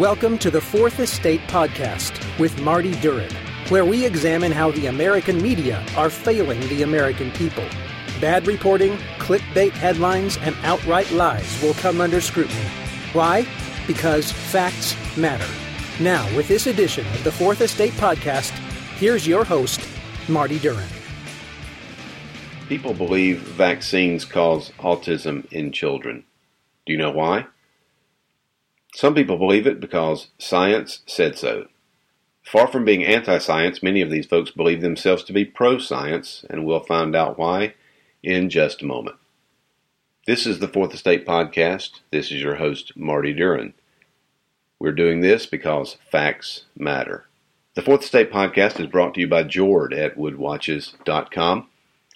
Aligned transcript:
Welcome 0.00 0.38
to 0.38 0.50
the 0.50 0.62
Fourth 0.62 0.98
Estate 0.98 1.42
Podcast 1.42 2.18
with 2.38 2.58
Marty 2.62 2.98
Duran, 3.02 3.30
where 3.68 3.84
we 3.84 4.06
examine 4.06 4.50
how 4.50 4.70
the 4.70 4.86
American 4.86 5.42
media 5.42 5.84
are 5.94 6.08
failing 6.08 6.58
the 6.68 6.84
American 6.84 7.30
people. 7.32 7.66
Bad 8.18 8.46
reporting, 8.46 8.96
clickbait 9.18 9.72
headlines, 9.72 10.38
and 10.38 10.56
outright 10.62 11.10
lies 11.10 11.60
will 11.62 11.74
come 11.74 12.00
under 12.00 12.22
scrutiny. 12.22 12.64
Why? 13.12 13.46
Because 13.86 14.32
facts 14.32 14.96
matter. 15.18 15.44
Now, 16.02 16.24
with 16.34 16.48
this 16.48 16.66
edition 16.66 17.06
of 17.08 17.22
the 17.22 17.32
Fourth 17.32 17.60
Estate 17.60 17.92
Podcast, 17.92 18.52
here's 18.96 19.26
your 19.26 19.44
host, 19.44 19.86
Marty 20.30 20.58
Duran. 20.58 20.88
People 22.70 22.94
believe 22.94 23.40
vaccines 23.40 24.24
cause 24.24 24.70
autism 24.78 25.44
in 25.52 25.72
children. 25.72 26.24
Do 26.86 26.94
you 26.94 26.98
know 26.98 27.10
why? 27.10 27.44
Some 28.94 29.14
people 29.14 29.38
believe 29.38 29.66
it 29.66 29.80
because 29.80 30.28
science 30.38 31.00
said 31.06 31.38
so. 31.38 31.68
Far 32.42 32.66
from 32.66 32.84
being 32.84 33.04
anti 33.04 33.38
science, 33.38 33.82
many 33.82 34.00
of 34.00 34.10
these 34.10 34.26
folks 34.26 34.50
believe 34.50 34.80
themselves 34.80 35.22
to 35.24 35.32
be 35.32 35.44
pro 35.44 35.78
science, 35.78 36.44
and 36.50 36.64
we'll 36.64 36.80
find 36.80 37.14
out 37.14 37.38
why 37.38 37.74
in 38.22 38.50
just 38.50 38.82
a 38.82 38.86
moment. 38.86 39.16
This 40.26 40.46
is 40.46 40.58
the 40.58 40.68
Fourth 40.68 40.92
Estate 40.92 41.26
Podcast. 41.26 42.00
This 42.10 42.26
is 42.32 42.42
your 42.42 42.56
host, 42.56 42.96
Marty 42.96 43.32
Duran. 43.32 43.74
We're 44.78 44.92
doing 44.92 45.20
this 45.20 45.46
because 45.46 45.98
facts 46.10 46.64
matter. 46.76 47.26
The 47.74 47.82
Fourth 47.82 48.02
Estate 48.02 48.32
Podcast 48.32 48.80
is 48.80 48.86
brought 48.86 49.14
to 49.14 49.20
you 49.20 49.28
by 49.28 49.44
Jord 49.44 49.94
at 49.94 50.16
woodwatches.com. 50.16 51.68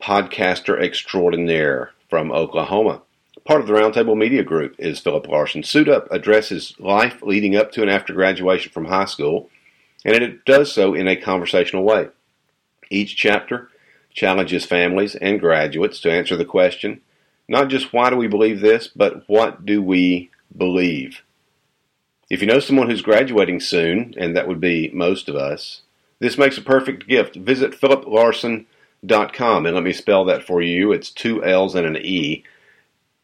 podcaster 0.00 0.80
extraordinaire 0.80 1.92
from 2.08 2.32
Oklahoma. 2.32 3.02
Part 3.44 3.60
of 3.60 3.66
the 3.66 3.74
Roundtable 3.74 4.16
Media 4.16 4.42
Group 4.42 4.74
is 4.78 5.00
Phillip 5.00 5.28
Larsen. 5.28 5.62
Suit 5.62 5.88
Up 5.88 6.08
addresses 6.10 6.74
life 6.78 7.22
leading 7.22 7.56
up 7.56 7.72
to 7.72 7.82
and 7.82 7.90
after 7.90 8.12
graduation 8.12 8.72
from 8.72 8.86
high 8.86 9.04
school, 9.04 9.50
and 10.04 10.14
it 10.14 10.44
does 10.44 10.72
so 10.72 10.94
in 10.94 11.06
a 11.06 11.16
conversational 11.16 11.84
way. 11.84 12.08
Each 12.90 13.16
chapter 13.16 13.68
challenges 14.12 14.64
families 14.64 15.14
and 15.14 15.38
graduates 15.38 16.00
to 16.00 16.10
answer 16.10 16.36
the 16.36 16.44
question 16.44 17.02
not 17.48 17.68
just 17.68 17.92
why 17.92 18.10
do 18.10 18.16
we 18.16 18.26
believe 18.26 18.60
this, 18.60 18.88
but 18.88 19.28
what 19.28 19.64
do 19.64 19.82
we 19.82 20.30
believe? 20.56 21.22
If 22.28 22.40
you 22.40 22.46
know 22.46 22.60
someone 22.60 22.90
who's 22.90 23.02
graduating 23.02 23.60
soon, 23.60 24.14
and 24.18 24.36
that 24.36 24.48
would 24.48 24.60
be 24.60 24.90
most 24.92 25.28
of 25.28 25.36
us, 25.36 25.82
this 26.18 26.38
makes 26.38 26.58
a 26.58 26.62
perfect 26.62 27.06
gift. 27.06 27.36
Visit 27.36 27.78
philliplarsen.com 27.80 29.66
and 29.66 29.74
let 29.74 29.84
me 29.84 29.92
spell 29.92 30.24
that 30.24 30.44
for 30.44 30.60
you. 30.60 30.92
It's 30.92 31.10
two 31.10 31.44
L's 31.44 31.74
and 31.74 31.86
an 31.86 31.96
E. 31.96 32.44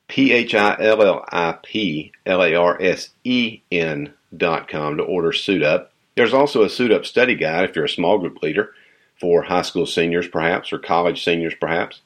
P 0.09 0.31
H 0.31 0.55
I 0.55 0.77
L 0.78 1.03
L 1.03 1.25
I 1.33 1.59
P 1.62 2.12
L 2.27 2.43
A 2.43 2.55
R 2.55 2.77
S 2.81 3.11
E 3.25 3.62
N 3.70 4.12
dot 4.37 4.69
com 4.69 4.98
to 4.98 5.03
order 5.03 5.33
Suit 5.33 5.62
Up. 5.62 5.91
There's 6.17 6.34
also 6.34 6.62
a 6.62 6.69
Suit 6.69 6.93
Up 6.93 7.06
study 7.06 7.34
guide 7.34 7.65
if 7.65 7.75
you're 7.75 7.87
a 7.87 7.89
small 7.89 8.19
group 8.19 8.43
leader 8.43 8.75
for 9.19 9.45
high 9.45 9.62
school 9.62 9.87
seniors, 9.87 10.28
perhaps, 10.28 10.70
or 10.70 10.78
college 10.78 11.25
seniors, 11.25 11.55
perhaps. 11.59 12.03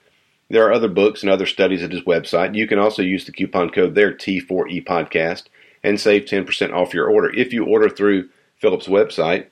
There 0.48 0.66
are 0.66 0.72
other 0.72 0.88
books 0.88 1.22
and 1.22 1.30
other 1.30 1.46
studies 1.46 1.82
at 1.82 1.92
his 1.92 2.02
website. 2.02 2.54
You 2.54 2.66
can 2.66 2.78
also 2.78 3.02
use 3.02 3.24
the 3.24 3.32
coupon 3.32 3.70
code 3.70 3.94
there, 3.94 4.12
T4E 4.12 4.84
Podcast, 4.84 5.44
and 5.82 6.00
save 6.00 6.24
10% 6.24 6.72
off 6.72 6.94
your 6.94 7.08
order. 7.08 7.30
If 7.34 7.52
you 7.52 7.64
order 7.64 7.88
through 7.88 8.28
Phillip's 8.56 8.86
website, 8.86 9.46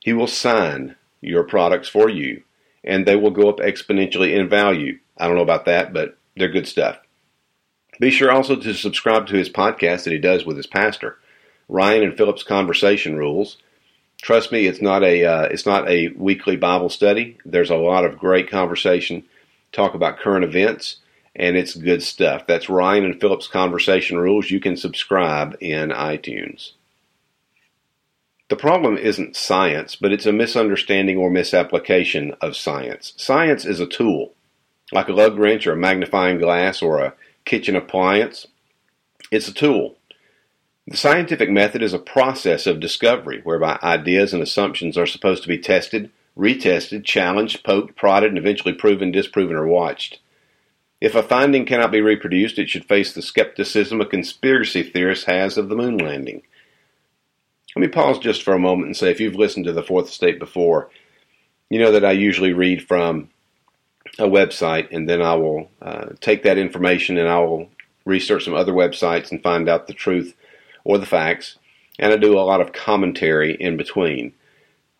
he 0.00 0.12
will 0.12 0.26
sign 0.26 0.96
your 1.20 1.42
products 1.42 1.88
for 1.88 2.08
you, 2.08 2.42
and 2.84 3.06
they 3.06 3.16
will 3.16 3.30
go 3.30 3.48
up 3.48 3.58
exponentially 3.58 4.34
in 4.34 4.48
value. 4.48 4.98
I 5.18 5.26
don't 5.26 5.36
know 5.36 5.42
about 5.42 5.66
that, 5.66 5.92
but 5.92 6.16
they're 6.36 6.48
good 6.48 6.68
stuff. 6.68 6.98
Be 7.98 8.10
sure 8.10 8.30
also 8.30 8.56
to 8.56 8.72
subscribe 8.72 9.26
to 9.26 9.36
his 9.36 9.50
podcast 9.50 10.04
that 10.04 10.12
he 10.12 10.18
does 10.18 10.46
with 10.46 10.56
his 10.56 10.66
pastor, 10.66 11.18
Ryan 11.68 12.04
and 12.04 12.16
Phillip's 12.16 12.42
Conversation 12.42 13.16
Rules. 13.16 13.58
Trust 14.22 14.52
me, 14.52 14.66
it's 14.66 14.80
not 14.80 15.02
a 15.02 15.24
uh, 15.24 15.42
it's 15.44 15.66
not 15.66 15.88
a 15.88 16.08
weekly 16.08 16.56
Bible 16.56 16.88
study. 16.88 17.38
There's 17.44 17.70
a 17.70 17.76
lot 17.76 18.04
of 18.04 18.18
great 18.18 18.50
conversation 18.50 19.24
talk 19.72 19.94
about 19.94 20.18
current 20.18 20.44
events, 20.44 20.96
and 21.34 21.56
it's 21.56 21.74
good 21.74 22.02
stuff. 22.02 22.46
That's 22.46 22.68
Ryan 22.68 23.04
and 23.04 23.20
Phillips 23.20 23.46
Conversation 23.46 24.18
Rules. 24.18 24.50
You 24.50 24.60
can 24.60 24.76
subscribe 24.76 25.56
in 25.60 25.90
iTunes. 25.90 26.72
The 28.48 28.56
problem 28.56 28.96
isn't 28.96 29.36
science, 29.36 29.94
but 29.94 30.12
it's 30.12 30.26
a 30.26 30.32
misunderstanding 30.32 31.16
or 31.16 31.30
misapplication 31.30 32.34
of 32.40 32.56
science. 32.56 33.12
Science 33.16 33.64
is 33.64 33.78
a 33.78 33.86
tool, 33.86 34.34
like 34.90 35.08
a 35.08 35.12
lug 35.12 35.38
wrench 35.38 35.68
or 35.68 35.72
a 35.74 35.76
magnifying 35.76 36.38
glass 36.38 36.82
or 36.82 36.98
a 36.98 37.14
kitchen 37.44 37.76
appliance. 37.76 38.48
It's 39.30 39.46
a 39.46 39.54
tool. 39.54 39.98
The 40.88 40.96
scientific 40.96 41.48
method 41.48 41.80
is 41.80 41.94
a 41.94 42.00
process 42.00 42.66
of 42.66 42.80
discovery 42.80 43.40
whereby 43.44 43.78
ideas 43.84 44.34
and 44.34 44.42
assumptions 44.42 44.98
are 44.98 45.06
supposed 45.06 45.42
to 45.44 45.48
be 45.48 45.58
tested, 45.58 46.10
retested, 46.36 47.04
challenged, 47.04 47.64
poked, 47.64 47.96
prodded, 47.96 48.30
and 48.30 48.38
eventually 48.38 48.74
proven, 48.74 49.10
disproven, 49.10 49.56
or 49.56 49.66
watched. 49.66 50.20
If 51.00 51.14
a 51.14 51.22
finding 51.22 51.64
cannot 51.64 51.92
be 51.92 52.00
reproduced, 52.00 52.58
it 52.58 52.68
should 52.68 52.84
face 52.84 53.12
the 53.12 53.22
skepticism 53.22 54.00
a 54.00 54.06
conspiracy 54.06 54.82
theorist 54.82 55.26
has 55.26 55.56
of 55.56 55.68
the 55.68 55.76
moon 55.76 55.96
landing. 55.96 56.42
Let 57.74 57.82
me 57.82 57.88
pause 57.88 58.18
just 58.18 58.42
for 58.42 58.52
a 58.52 58.58
moment 58.58 58.86
and 58.86 58.96
say 58.96 59.10
if 59.10 59.20
you've 59.20 59.36
listened 59.36 59.64
to 59.66 59.72
the 59.72 59.82
Fourth 59.82 60.08
Estate 60.08 60.38
before, 60.38 60.90
you 61.70 61.78
know 61.78 61.92
that 61.92 62.04
I 62.04 62.12
usually 62.12 62.52
read 62.52 62.86
from 62.86 63.30
a 64.18 64.24
website 64.24 64.88
and 64.90 65.08
then 65.08 65.22
I 65.22 65.34
will 65.34 65.70
uh, 65.80 66.06
take 66.20 66.42
that 66.42 66.58
information 66.58 67.16
and 67.16 67.28
I 67.28 67.38
will 67.38 67.68
research 68.04 68.44
some 68.44 68.54
other 68.54 68.72
websites 68.72 69.30
and 69.30 69.42
find 69.42 69.68
out 69.68 69.86
the 69.86 69.94
truth 69.94 70.34
or 70.84 70.98
the 70.98 71.06
facts. 71.06 71.58
And 71.98 72.12
I 72.12 72.16
do 72.16 72.38
a 72.38 72.40
lot 72.40 72.60
of 72.60 72.72
commentary 72.72 73.54
in 73.54 73.76
between. 73.76 74.32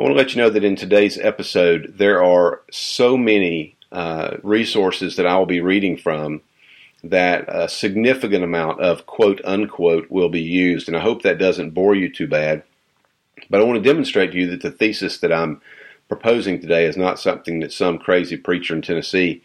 I 0.00 0.02
want 0.02 0.14
to 0.14 0.16
let 0.16 0.34
you 0.34 0.40
know 0.40 0.48
that 0.48 0.64
in 0.64 0.76
today's 0.76 1.18
episode, 1.18 1.96
there 1.98 2.24
are 2.24 2.62
so 2.70 3.18
many 3.18 3.76
uh, 3.92 4.38
resources 4.42 5.16
that 5.16 5.26
I 5.26 5.36
will 5.36 5.44
be 5.44 5.60
reading 5.60 5.98
from 5.98 6.40
that 7.04 7.44
a 7.48 7.68
significant 7.68 8.42
amount 8.42 8.80
of 8.80 9.04
quote 9.04 9.42
unquote 9.44 10.10
will 10.10 10.30
be 10.30 10.40
used. 10.40 10.88
And 10.88 10.96
I 10.96 11.00
hope 11.00 11.20
that 11.20 11.36
doesn't 11.36 11.72
bore 11.72 11.94
you 11.94 12.10
too 12.10 12.26
bad. 12.26 12.62
But 13.50 13.60
I 13.60 13.64
want 13.64 13.76
to 13.76 13.86
demonstrate 13.86 14.32
to 14.32 14.38
you 14.38 14.46
that 14.46 14.62
the 14.62 14.70
thesis 14.70 15.18
that 15.18 15.34
I'm 15.34 15.60
proposing 16.08 16.62
today 16.62 16.86
is 16.86 16.96
not 16.96 17.20
something 17.20 17.60
that 17.60 17.70
some 17.70 17.98
crazy 17.98 18.38
preacher 18.38 18.74
in 18.74 18.80
Tennessee 18.80 19.42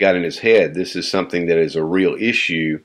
got 0.00 0.16
in 0.16 0.22
his 0.22 0.38
head. 0.38 0.72
This 0.72 0.96
is 0.96 1.10
something 1.10 1.48
that 1.48 1.58
is 1.58 1.76
a 1.76 1.84
real 1.84 2.16
issue 2.18 2.80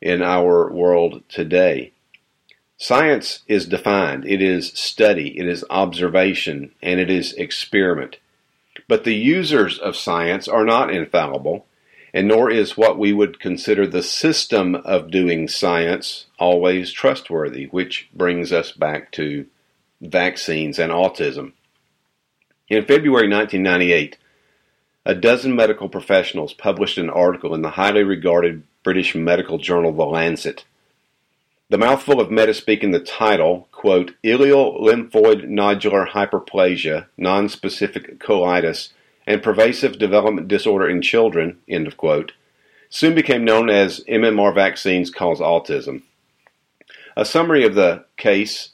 in 0.00 0.22
our 0.22 0.72
world 0.72 1.22
today. 1.28 1.92
Science 2.80 3.40
is 3.48 3.66
defined. 3.66 4.24
It 4.24 4.40
is 4.40 4.68
study, 4.68 5.36
it 5.36 5.48
is 5.48 5.64
observation, 5.68 6.70
and 6.80 7.00
it 7.00 7.10
is 7.10 7.32
experiment. 7.32 8.18
But 8.86 9.02
the 9.02 9.16
users 9.16 9.80
of 9.80 9.96
science 9.96 10.46
are 10.46 10.64
not 10.64 10.94
infallible, 10.94 11.66
and 12.14 12.28
nor 12.28 12.52
is 12.52 12.76
what 12.76 12.96
we 12.96 13.12
would 13.12 13.40
consider 13.40 13.84
the 13.84 14.04
system 14.04 14.76
of 14.76 15.10
doing 15.10 15.48
science 15.48 16.26
always 16.38 16.92
trustworthy, 16.92 17.64
which 17.64 18.08
brings 18.14 18.52
us 18.52 18.70
back 18.70 19.10
to 19.12 19.46
vaccines 20.00 20.78
and 20.78 20.92
autism. 20.92 21.54
In 22.68 22.84
February 22.84 23.28
1998, 23.28 24.18
a 25.04 25.16
dozen 25.16 25.56
medical 25.56 25.88
professionals 25.88 26.52
published 26.52 26.96
an 26.96 27.10
article 27.10 27.56
in 27.56 27.62
the 27.62 27.70
highly 27.70 28.04
regarded 28.04 28.62
British 28.84 29.16
medical 29.16 29.58
journal 29.58 29.90
The 29.90 30.06
Lancet 30.06 30.64
the 31.70 31.78
mouthful 31.78 32.20
of 32.20 32.28
metaspeak 32.28 32.82
in 32.82 32.92
the 32.92 33.00
title, 33.00 33.68
quote, 33.72 34.14
ileal 34.24 34.80
lymphoid 34.80 35.46
nodular 35.46 36.08
hyperplasia, 36.08 37.06
nonspecific 37.18 38.18
colitis, 38.18 38.90
and 39.26 39.42
pervasive 39.42 39.98
development 39.98 40.48
disorder 40.48 40.88
in 40.88 41.02
children, 41.02 41.58
end 41.68 41.86
of 41.86 41.98
quote, 41.98 42.32
soon 42.88 43.14
became 43.14 43.44
known 43.44 43.68
as 43.68 44.02
MMR 44.08 44.54
vaccines 44.54 45.10
cause 45.10 45.40
autism. 45.40 46.02
A 47.14 47.26
summary 47.26 47.64
of 47.64 47.74
the 47.74 48.06
case 48.16 48.70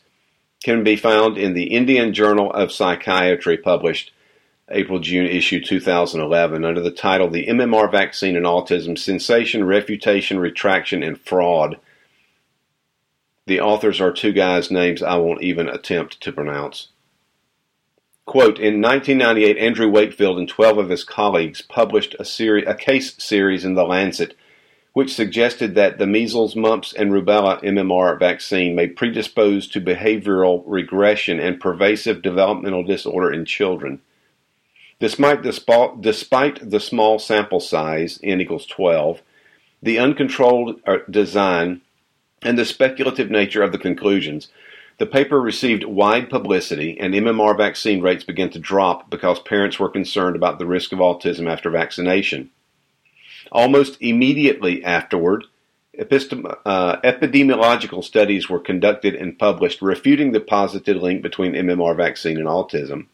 can 0.62 0.84
be 0.84 0.94
found 0.94 1.36
in 1.36 1.54
the 1.54 1.74
Indian 1.74 2.14
Journal 2.14 2.52
of 2.52 2.70
Psychiatry 2.70 3.56
published 3.56 4.12
April 4.70 5.00
June 5.00 5.26
issue 5.26 5.60
2011 5.60 6.64
under 6.64 6.80
the 6.80 6.90
title 6.90 7.28
The 7.28 7.46
MMR 7.48 7.90
Vaccine 7.90 8.36
and 8.36 8.46
Autism 8.46 8.96
Sensation, 8.96 9.64
Refutation, 9.64 10.38
Retraction, 10.38 11.02
and 11.02 11.20
Fraud 11.20 11.78
the 13.46 13.60
authors 13.60 14.00
are 14.00 14.12
two 14.12 14.32
guys' 14.32 14.70
names 14.70 15.02
I 15.02 15.16
won't 15.16 15.42
even 15.42 15.68
attempt 15.68 16.20
to 16.22 16.32
pronounce. 16.32 16.88
Quote, 18.26 18.58
in 18.58 18.80
1998, 18.80 19.58
Andrew 19.58 19.88
Wakefield 19.88 20.38
and 20.38 20.48
12 20.48 20.78
of 20.78 20.88
his 20.88 21.04
colleagues 21.04 21.60
published 21.60 22.16
a, 22.18 22.24
series, 22.24 22.66
a 22.66 22.74
case 22.74 23.22
series 23.22 23.64
in 23.64 23.74
The 23.74 23.84
Lancet 23.84 24.34
which 24.94 25.12
suggested 25.12 25.74
that 25.74 25.98
the 25.98 26.06
measles, 26.06 26.54
mumps, 26.54 26.92
and 26.94 27.10
rubella 27.10 27.60
MMR 27.64 28.16
vaccine 28.16 28.76
may 28.76 28.86
predispose 28.86 29.66
to 29.66 29.80
behavioral 29.80 30.62
regression 30.66 31.40
and 31.40 31.60
pervasive 31.60 32.22
developmental 32.22 32.84
disorder 32.84 33.32
in 33.32 33.44
children. 33.44 34.00
Despite 35.00 35.42
the, 35.42 35.96
despite 36.00 36.70
the 36.70 36.78
small 36.78 37.18
sample 37.18 37.58
size, 37.58 38.20
n 38.22 38.40
equals 38.40 38.66
12, 38.66 39.20
the 39.82 39.98
uncontrolled 39.98 40.80
uh, 40.86 40.98
design, 41.10 41.80
and 42.44 42.58
the 42.58 42.64
speculative 42.64 43.30
nature 43.30 43.62
of 43.62 43.72
the 43.72 43.78
conclusions, 43.78 44.48
the 44.98 45.06
paper 45.06 45.40
received 45.40 45.84
wide 45.84 46.30
publicity 46.30 46.96
and 47.00 47.14
MMR 47.14 47.56
vaccine 47.56 48.00
rates 48.00 48.22
began 48.22 48.50
to 48.50 48.60
drop 48.60 49.10
because 49.10 49.40
parents 49.40 49.78
were 49.78 49.88
concerned 49.88 50.36
about 50.36 50.58
the 50.58 50.66
risk 50.66 50.92
of 50.92 51.00
autism 51.00 51.50
after 51.50 51.70
vaccination. 51.70 52.50
Almost 53.50 54.00
immediately 54.00 54.84
afterward, 54.84 55.44
epistem- 55.98 56.54
uh, 56.64 57.00
epidemiological 57.00 58.04
studies 58.04 58.48
were 58.48 58.60
conducted 58.60 59.14
and 59.14 59.38
published 59.38 59.82
refuting 59.82 60.32
the 60.32 60.40
positive 60.40 61.02
link 61.02 61.22
between 61.22 61.54
MMR 61.54 61.96
vaccine 61.96 62.36
and 62.36 62.46
autism. 62.46 63.06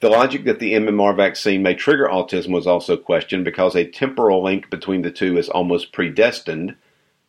The 0.00 0.08
logic 0.08 0.44
that 0.46 0.58
the 0.58 0.74
MMR 0.74 1.16
vaccine 1.16 1.62
may 1.62 1.74
trigger 1.74 2.08
autism 2.08 2.52
was 2.52 2.66
also 2.66 2.96
questioned 2.96 3.44
because 3.44 3.76
a 3.76 3.86
temporal 3.86 4.42
link 4.42 4.68
between 4.68 5.02
the 5.02 5.12
two 5.12 5.36
is 5.38 5.48
almost 5.48 5.92
predestined. 5.92 6.74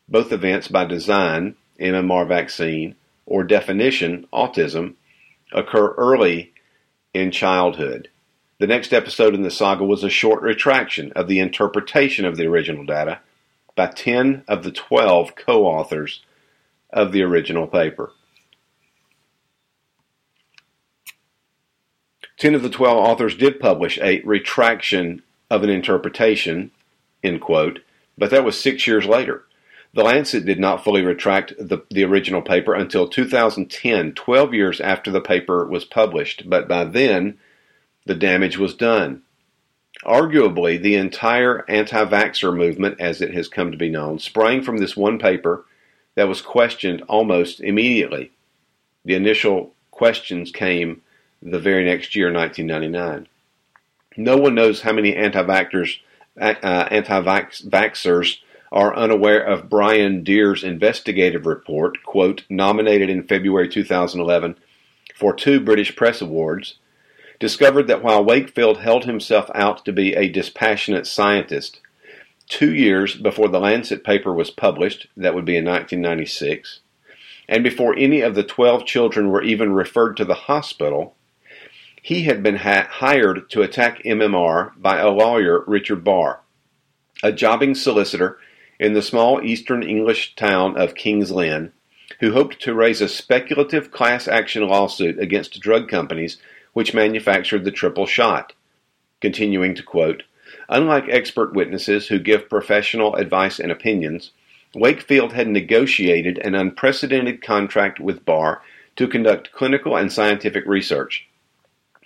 Both 0.08 0.32
events 0.32 0.68
by 0.68 0.86
design, 0.86 1.56
MMR 1.80 2.28
vaccine, 2.28 2.96
or 3.26 3.44
definition, 3.44 4.28
autism, 4.34 4.96
occur 5.52 5.94
early 5.94 6.54
in 7.14 7.32
childhood. 7.32 8.10
The 8.60 8.68
next 8.68 8.94
episode 8.94 9.34
in 9.34 9.42
the 9.42 9.52
saga 9.52 9.84
was 9.84 10.04
a 10.04 10.10
short 10.10 10.42
retraction 10.42 11.12
of 11.14 11.28
the 11.28 11.40
interpretation 11.40 12.26
of 12.26 12.38
the 12.38 12.48
original 12.48 12.86
data 12.86 13.20
by 13.76 13.88
10 13.88 14.44
of 14.48 14.64
the 14.64 14.72
12 14.72 15.36
co 15.36 15.66
authors 15.66 16.22
of 16.90 17.12
the 17.12 17.24
original 17.24 17.68
paper. 17.68 18.12
10 22.38 22.56
of 22.56 22.62
the 22.62 22.70
12 22.70 22.98
authors 22.98 23.36
did 23.36 23.60
publish 23.60 23.98
a 24.00 24.22
retraction 24.22 25.24
of 25.50 25.64
an 25.64 25.70
interpretation, 25.70 26.72
end 27.24 27.42
quote, 27.42 27.80
but 28.18 28.32
that 28.32 28.44
was 28.44 28.60
six 28.60 28.86
years 28.86 29.06
later. 29.06 29.46
The 29.94 30.04
Lancet 30.04 30.46
did 30.46 30.60
not 30.60 30.84
fully 30.84 31.04
retract 31.04 31.54
the, 31.60 31.80
the 31.92 32.04
original 32.04 32.42
paper 32.42 32.74
until 32.74 33.08
2010, 33.08 34.14
12 34.14 34.54
years 34.54 34.82
after 34.82 35.12
the 35.12 35.22
paper 35.22 35.66
was 35.66 35.86
published, 35.86 36.50
but 36.50 36.68
by 36.68 36.84
then 36.86 37.38
the 38.06 38.16
damage 38.16 38.58
was 38.58 38.74
done. 38.74 39.22
Arguably, 40.04 40.82
the 40.82 40.96
entire 40.96 41.64
anti 41.70 42.04
vaxxer 42.06 42.56
movement, 42.56 43.00
as 43.00 43.22
it 43.22 43.34
has 43.36 43.48
come 43.48 43.72
to 43.72 43.78
be 43.78 43.90
known, 43.90 44.18
sprang 44.18 44.64
from 44.64 44.78
this 44.78 44.98
one 44.98 45.20
paper 45.20 45.66
that 46.16 46.28
was 46.28 46.42
questioned 46.42 47.04
almost 47.04 47.62
immediately. 47.62 48.32
The 49.06 49.14
initial 49.14 49.74
questions 49.92 50.52
came 50.52 51.02
the 51.42 51.60
very 51.60 51.86
next 51.86 52.16
year, 52.16 52.34
1999. 52.34 53.28
No 54.18 54.38
one 54.38 54.56
knows 54.56 54.82
how 54.82 54.92
many 54.92 55.16
anti-vaxxers, 55.16 56.00
uh, 56.40 56.88
anti-vaxxers 56.92 58.38
are 58.74 58.98
unaware 58.98 59.40
of 59.40 59.70
Brian 59.70 60.24
Deer's 60.24 60.64
investigative 60.64 61.46
report, 61.46 62.04
quote, 62.04 62.44
nominated 62.50 63.08
in 63.08 63.24
February 63.24 63.70
2011 63.70 64.58
for 65.16 65.32
two 65.32 65.60
British 65.60 65.96
Press 65.96 66.22
Awards, 66.22 66.80
discovered 67.40 67.88
that 67.88 68.02
while 68.02 68.26
Wakefield 68.26 68.80
held 68.80 69.06
himself 69.06 69.50
out 69.54 69.86
to 69.86 69.94
be 69.94 70.16
a 70.16 70.28
dispassionate 70.28 71.06
scientist, 71.06 71.82
two 72.50 72.74
years 72.74 73.16
before 73.16 73.48
the 73.48 73.60
Lancet 73.60 74.04
paper 74.04 74.34
was 74.34 74.50
published, 74.50 75.08
that 75.16 75.36
would 75.36 75.46
be 75.46 75.56
in 75.56 75.66
1996, 75.66 76.80
and 77.48 77.64
before 77.64 77.96
any 77.96 78.22
of 78.22 78.34
the 78.34 78.44
12 78.44 78.88
children 78.88 79.30
were 79.30 79.44
even 79.44 79.72
referred 79.72 80.18
to 80.18 80.26
the 80.26 80.34
hospital, 80.34 81.16
he 82.02 82.24
had 82.24 82.42
been 82.42 82.56
ha- 82.56 82.88
hired 82.90 83.52
to 83.52 83.62
attack 83.62 84.02
MMR 84.04 84.72
by 84.78 84.98
a 84.98 85.10
lawyer, 85.10 85.64
Richard 85.68 86.04
Barr, 86.04 86.42
a 87.22 87.32
jobbing 87.32 87.76
solicitor 87.76 88.40
in 88.80 88.94
the 88.94 89.02
small 89.02 89.42
eastern 89.44 89.84
English 89.84 90.36
town 90.36 90.78
of 90.78 90.96
King's 90.96 91.32
Lynn, 91.32 91.72
who 92.20 92.34
hoped 92.34 92.62
to 92.62 92.74
raise 92.74 93.02
a 93.02 93.08
speculative 93.08 93.92
class 93.92 94.28
action 94.28 94.68
lawsuit 94.68 95.20
against 95.20 95.60
drug 95.60 95.88
companies 95.88 96.38
which 96.74 96.94
manufactured 96.94 97.64
the 97.64 97.72
triple 97.72 98.06
shot. 98.06 98.54
Continuing 99.22 99.76
to 99.76 99.84
quote, 99.84 100.24
Unlike 100.70 101.10
expert 101.10 101.54
witnesses 101.54 102.08
who 102.08 102.20
give 102.20 102.50
professional 102.50 103.16
advice 103.16 103.60
and 103.60 103.72
opinions, 103.72 104.32
Wakefield 104.76 105.34
had 105.34 105.48
negotiated 105.48 106.40
an 106.40 106.56
unprecedented 106.56 107.42
contract 107.42 108.00
with 108.00 108.26
Barr 108.26 108.62
to 108.96 109.08
conduct 109.08 109.52
clinical 109.52 109.96
and 109.96 110.12
scientific 110.12 110.66
research. 110.66 111.28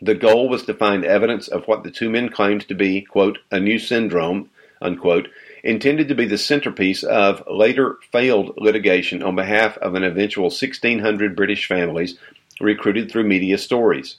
The 0.02 0.16
goal 0.16 0.48
was 0.50 0.64
to 0.66 0.74
find 0.74 1.06
evidence 1.06 1.48
of 1.48 1.68
what 1.68 1.84
the 1.84 1.92
two 1.92 2.10
men 2.10 2.30
claimed 2.30 2.68
to 2.68 2.76
be, 2.76 3.02
quote, 3.02 3.40
a 3.52 3.60
new 3.60 3.80
syndrome, 3.80 4.50
unquote, 4.82 5.30
intended 5.64 6.08
to 6.08 6.16
be 6.16 6.26
the 6.26 6.38
centerpiece 6.38 7.04
of 7.04 7.44
later 7.48 7.98
failed 8.12 8.54
litigation 8.58 9.24
on 9.24 9.36
behalf 9.36 9.78
of 9.80 9.96
an 9.96 10.04
eventual 10.04 10.46
1,600 10.46 11.36
British 11.36 11.68
families 11.68 12.18
recruited 12.62 13.10
through 13.10 13.24
media 13.24 13.58
stories. 13.58 14.18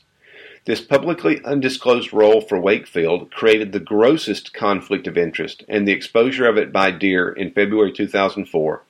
This 0.64 0.80
publicly 0.80 1.40
undisclosed 1.44 2.12
role 2.12 2.40
for 2.40 2.60
Wakefield 2.60 3.30
created 3.30 3.72
the 3.72 3.80
grossest 3.80 4.52
conflict 4.52 5.06
of 5.06 5.16
interest, 5.16 5.64
and 5.68 5.86
the 5.86 5.92
exposure 5.92 6.48
of 6.48 6.58
it 6.58 6.72
by 6.72 6.90
Deer 6.90 7.30
in 7.30 7.52
February 7.52 7.92
2004 7.92 8.82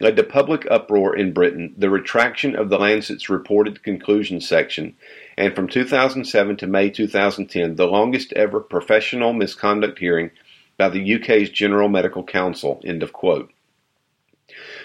led 0.00 0.16
to 0.16 0.24
public 0.24 0.66
uproar 0.70 1.16
in 1.16 1.32
Britain, 1.32 1.72
the 1.78 1.88
retraction 1.88 2.56
of 2.56 2.68
the 2.68 2.78
Lancet's 2.78 3.30
reported 3.30 3.82
conclusions 3.82 4.48
section, 4.48 4.94
and 5.36 5.54
from 5.54 5.68
2007 5.68 6.56
to 6.56 6.66
May 6.66 6.90
2010, 6.90 7.76
the 7.76 7.86
longest 7.86 8.32
ever 8.32 8.60
professional 8.60 9.32
misconduct 9.32 9.98
hearing 9.98 10.30
by 10.76 10.88
the 10.88 11.14
UK's 11.14 11.50
General 11.50 11.88
Medical 11.88 12.24
Council. 12.24 12.80
End 12.84 13.02
of 13.02 13.12
quote. 13.12 13.50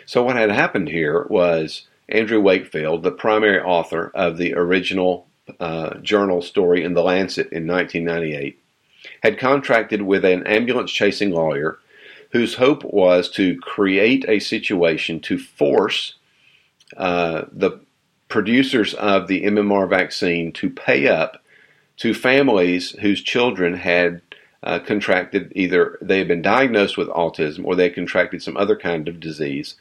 So, 0.05 0.23
what 0.23 0.35
had 0.35 0.51
happened 0.51 0.89
here 0.89 1.25
was 1.29 1.87
Andrew 2.07 2.39
Wakefield, 2.39 3.03
the 3.03 3.11
primary 3.11 3.59
author 3.59 4.11
of 4.15 4.37
the 4.37 4.53
original 4.53 5.27
uh, 5.59 5.95
journal 5.99 6.41
story 6.41 6.83
in 6.83 6.93
The 6.93 7.03
Lancet 7.03 7.51
in 7.51 7.67
1998, 7.67 8.61
had 9.23 9.39
contracted 9.39 10.01
with 10.01 10.25
an 10.25 10.45
ambulance 10.47 10.91
chasing 10.91 11.31
lawyer 11.31 11.79
whose 12.31 12.55
hope 12.55 12.83
was 12.83 13.29
to 13.31 13.59
create 13.59 14.25
a 14.27 14.39
situation 14.39 15.19
to 15.19 15.37
force 15.37 16.15
uh, 16.97 17.45
the 17.51 17.79
producers 18.27 18.93
of 18.93 19.27
the 19.27 19.43
MMR 19.43 19.89
vaccine 19.89 20.51
to 20.53 20.69
pay 20.69 21.07
up 21.07 21.43
to 21.97 22.13
families 22.13 22.91
whose 23.01 23.21
children 23.21 23.73
had 23.73 24.21
uh, 24.63 24.79
contracted 24.79 25.51
either 25.55 25.97
they 26.01 26.19
had 26.19 26.27
been 26.27 26.41
diagnosed 26.41 26.97
with 26.97 27.07
autism 27.09 27.65
or 27.65 27.75
they 27.75 27.89
contracted 27.89 28.41
some 28.41 28.57
other 28.57 28.75
kind 28.75 29.07
of 29.07 29.19
disease. 29.19 29.75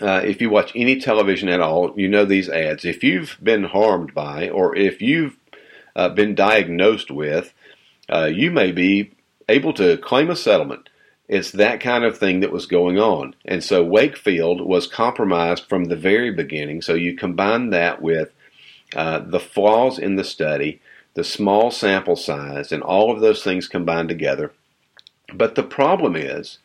Uh, 0.00 0.22
if 0.24 0.40
you 0.40 0.48
watch 0.48 0.72
any 0.74 1.00
television 1.00 1.48
at 1.48 1.60
all, 1.60 1.92
you 1.98 2.08
know 2.08 2.24
these 2.24 2.48
ads. 2.48 2.84
If 2.84 3.02
you've 3.02 3.36
been 3.42 3.64
harmed 3.64 4.14
by 4.14 4.48
or 4.48 4.76
if 4.76 5.02
you've 5.02 5.36
uh, 5.96 6.08
been 6.10 6.34
diagnosed 6.34 7.10
with, 7.10 7.52
uh, 8.08 8.30
you 8.32 8.50
may 8.50 8.72
be 8.72 9.12
able 9.48 9.72
to 9.74 9.96
claim 9.98 10.30
a 10.30 10.36
settlement. 10.36 10.88
It's 11.28 11.50
that 11.52 11.80
kind 11.80 12.04
of 12.04 12.16
thing 12.16 12.40
that 12.40 12.52
was 12.52 12.66
going 12.66 12.98
on. 12.98 13.34
And 13.44 13.62
so 13.62 13.84
Wakefield 13.84 14.62
was 14.62 14.86
compromised 14.86 15.66
from 15.66 15.84
the 15.84 15.96
very 15.96 16.30
beginning. 16.30 16.80
So 16.80 16.94
you 16.94 17.16
combine 17.16 17.70
that 17.70 18.00
with 18.00 18.32
uh, 18.96 19.18
the 19.18 19.40
flaws 19.40 19.98
in 19.98 20.16
the 20.16 20.24
study 20.24 20.80
the 21.18 21.24
small 21.24 21.72
sample 21.72 22.14
size, 22.14 22.70
and 22.70 22.80
all 22.80 23.10
of 23.10 23.18
those 23.18 23.42
things 23.42 23.66
combined 23.66 24.08
together. 24.08 24.52
But 25.34 25.56
the 25.56 25.64
problem 25.64 26.14
is, 26.14 26.58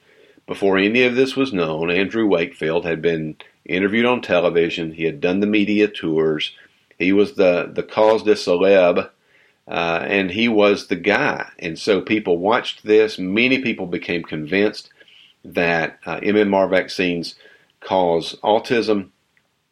before 0.45 0.77
any 0.77 1.01
of 1.05 1.15
this 1.15 1.35
was 1.35 1.51
known, 1.51 1.89
Andrew 1.89 2.27
Wakefield 2.27 2.85
had 2.85 3.01
been 3.01 3.35
interviewed 3.65 4.05
on 4.05 4.21
television. 4.21 4.93
He 4.93 5.05
had 5.05 5.19
done 5.19 5.39
the 5.39 5.47
media 5.47 5.87
tours. 5.87 6.51
He 6.99 7.11
was 7.11 7.33
the, 7.33 7.71
the 7.73 7.81
cause 7.81 8.21
de 8.21 8.35
celeb, 8.35 9.09
uh, 9.67 10.05
and 10.07 10.29
he 10.29 10.47
was 10.47 10.85
the 10.85 10.97
guy. 10.97 11.49
And 11.57 11.79
so 11.79 11.99
people 11.99 12.37
watched 12.37 12.83
this. 12.83 13.17
Many 13.17 13.59
people 13.59 13.87
became 13.87 14.21
convinced 14.21 14.91
that 15.43 15.97
uh, 16.05 16.19
MMR 16.19 16.69
vaccines 16.69 17.33
cause 17.79 18.35
autism. 18.43 19.09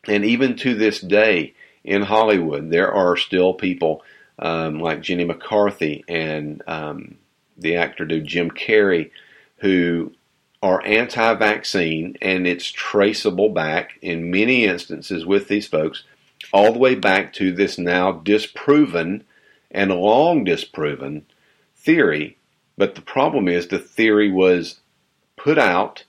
And 0.07 0.25
even 0.25 0.55
to 0.55 0.73
this 0.73 0.99
day 0.99 1.53
in 1.83 2.01
Hollywood, 2.01 2.71
there 2.71 2.91
are 2.91 3.15
still 3.15 3.53
people 3.53 4.01
um, 4.41 4.79
like 4.79 5.01
Jenny 5.01 5.23
McCarthy 5.23 6.03
and 6.07 6.61
um, 6.67 7.17
the 7.57 7.75
actor 7.75 8.05
dude 8.05 8.25
Jim 8.25 8.49
Carrey, 8.51 9.11
who 9.57 10.13
are 10.63 10.83
anti 10.85 11.33
vaccine, 11.35 12.17
and 12.21 12.47
it's 12.47 12.67
traceable 12.67 13.49
back 13.49 13.97
in 14.01 14.31
many 14.31 14.65
instances 14.65 15.25
with 15.25 15.47
these 15.47 15.67
folks, 15.67 16.03
all 16.51 16.73
the 16.73 16.79
way 16.79 16.95
back 16.95 17.33
to 17.33 17.51
this 17.51 17.77
now 17.77 18.11
disproven 18.11 19.23
and 19.69 19.91
long 19.91 20.43
disproven 20.43 21.25
theory. 21.75 22.37
But 22.77 22.95
the 22.95 23.01
problem 23.01 23.47
is 23.47 23.67
the 23.67 23.79
theory 23.79 24.31
was 24.31 24.81
put 25.35 25.57
out 25.57 26.03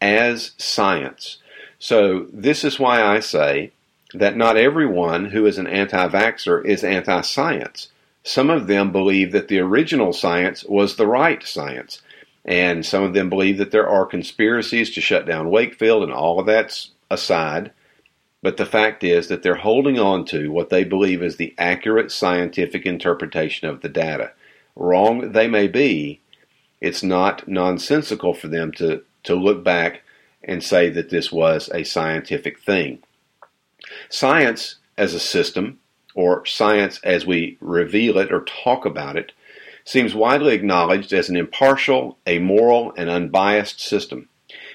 as 0.00 0.52
science. 0.58 1.38
So 1.78 2.26
this 2.32 2.64
is 2.64 2.78
why 2.78 3.02
I 3.02 3.20
say 3.20 3.72
that 4.14 4.36
not 4.36 4.56
everyone 4.56 5.26
who 5.26 5.46
is 5.46 5.58
an 5.58 5.66
anti-vaxxer 5.66 6.64
is 6.64 6.82
anti-science. 6.82 7.88
Some 8.22 8.50
of 8.50 8.66
them 8.66 8.92
believe 8.92 9.32
that 9.32 9.48
the 9.48 9.60
original 9.60 10.12
science 10.12 10.64
was 10.64 10.96
the 10.96 11.06
right 11.06 11.42
science. 11.42 12.02
And 12.44 12.84
some 12.84 13.02
of 13.02 13.12
them 13.12 13.28
believe 13.28 13.58
that 13.58 13.70
there 13.70 13.88
are 13.88 14.06
conspiracies 14.06 14.94
to 14.94 15.00
shut 15.00 15.26
down 15.26 15.50
Wakefield 15.50 16.02
and 16.02 16.12
all 16.12 16.40
of 16.40 16.46
that's 16.46 16.90
aside. 17.10 17.72
But 18.42 18.56
the 18.56 18.66
fact 18.66 19.04
is 19.04 19.28
that 19.28 19.42
they're 19.42 19.56
holding 19.56 19.98
on 19.98 20.24
to 20.26 20.50
what 20.50 20.70
they 20.70 20.84
believe 20.84 21.22
is 21.22 21.36
the 21.36 21.54
accurate 21.58 22.10
scientific 22.10 22.86
interpretation 22.86 23.68
of 23.68 23.82
the 23.82 23.88
data. 23.88 24.32
Wrong 24.76 25.32
they 25.32 25.48
may 25.48 25.68
be, 25.68 26.20
it's 26.80 27.02
not 27.02 27.48
nonsensical 27.48 28.32
for 28.32 28.48
them 28.48 28.72
to, 28.72 29.02
to 29.24 29.34
look 29.34 29.64
back 29.64 30.02
and 30.42 30.62
say 30.62 30.88
that 30.88 31.10
this 31.10 31.32
was 31.32 31.68
a 31.74 31.82
scientific 31.82 32.60
thing. 32.60 33.02
Science 34.08 34.76
as 34.96 35.14
a 35.14 35.20
system, 35.20 35.78
or 36.14 36.44
science 36.44 37.00
as 37.04 37.24
we 37.24 37.56
reveal 37.60 38.18
it 38.18 38.32
or 38.32 38.40
talk 38.42 38.84
about 38.84 39.16
it, 39.16 39.32
seems 39.84 40.14
widely 40.14 40.54
acknowledged 40.54 41.12
as 41.12 41.28
an 41.28 41.36
impartial, 41.36 42.18
amoral, 42.28 42.92
and 42.96 43.08
unbiased 43.08 43.80
system. 43.80 44.28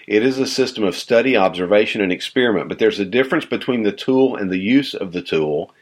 It 0.08 0.24
is 0.24 0.40
a 0.40 0.48
system 0.48 0.84
of 0.84 0.96
study, 0.96 1.38
observation, 1.38 2.02
and 2.02 2.12
experiment, 2.12 2.68
but 2.68 2.80
there's 2.80 3.00
a 3.00 3.06
difference 3.06 3.46
between 3.46 3.84
the 3.84 3.92
tool 3.92 4.36
and 4.36 4.50
the 4.50 4.60
use 4.60 4.94
of 4.94 5.12
the 5.12 5.22
tool, 5.22 5.74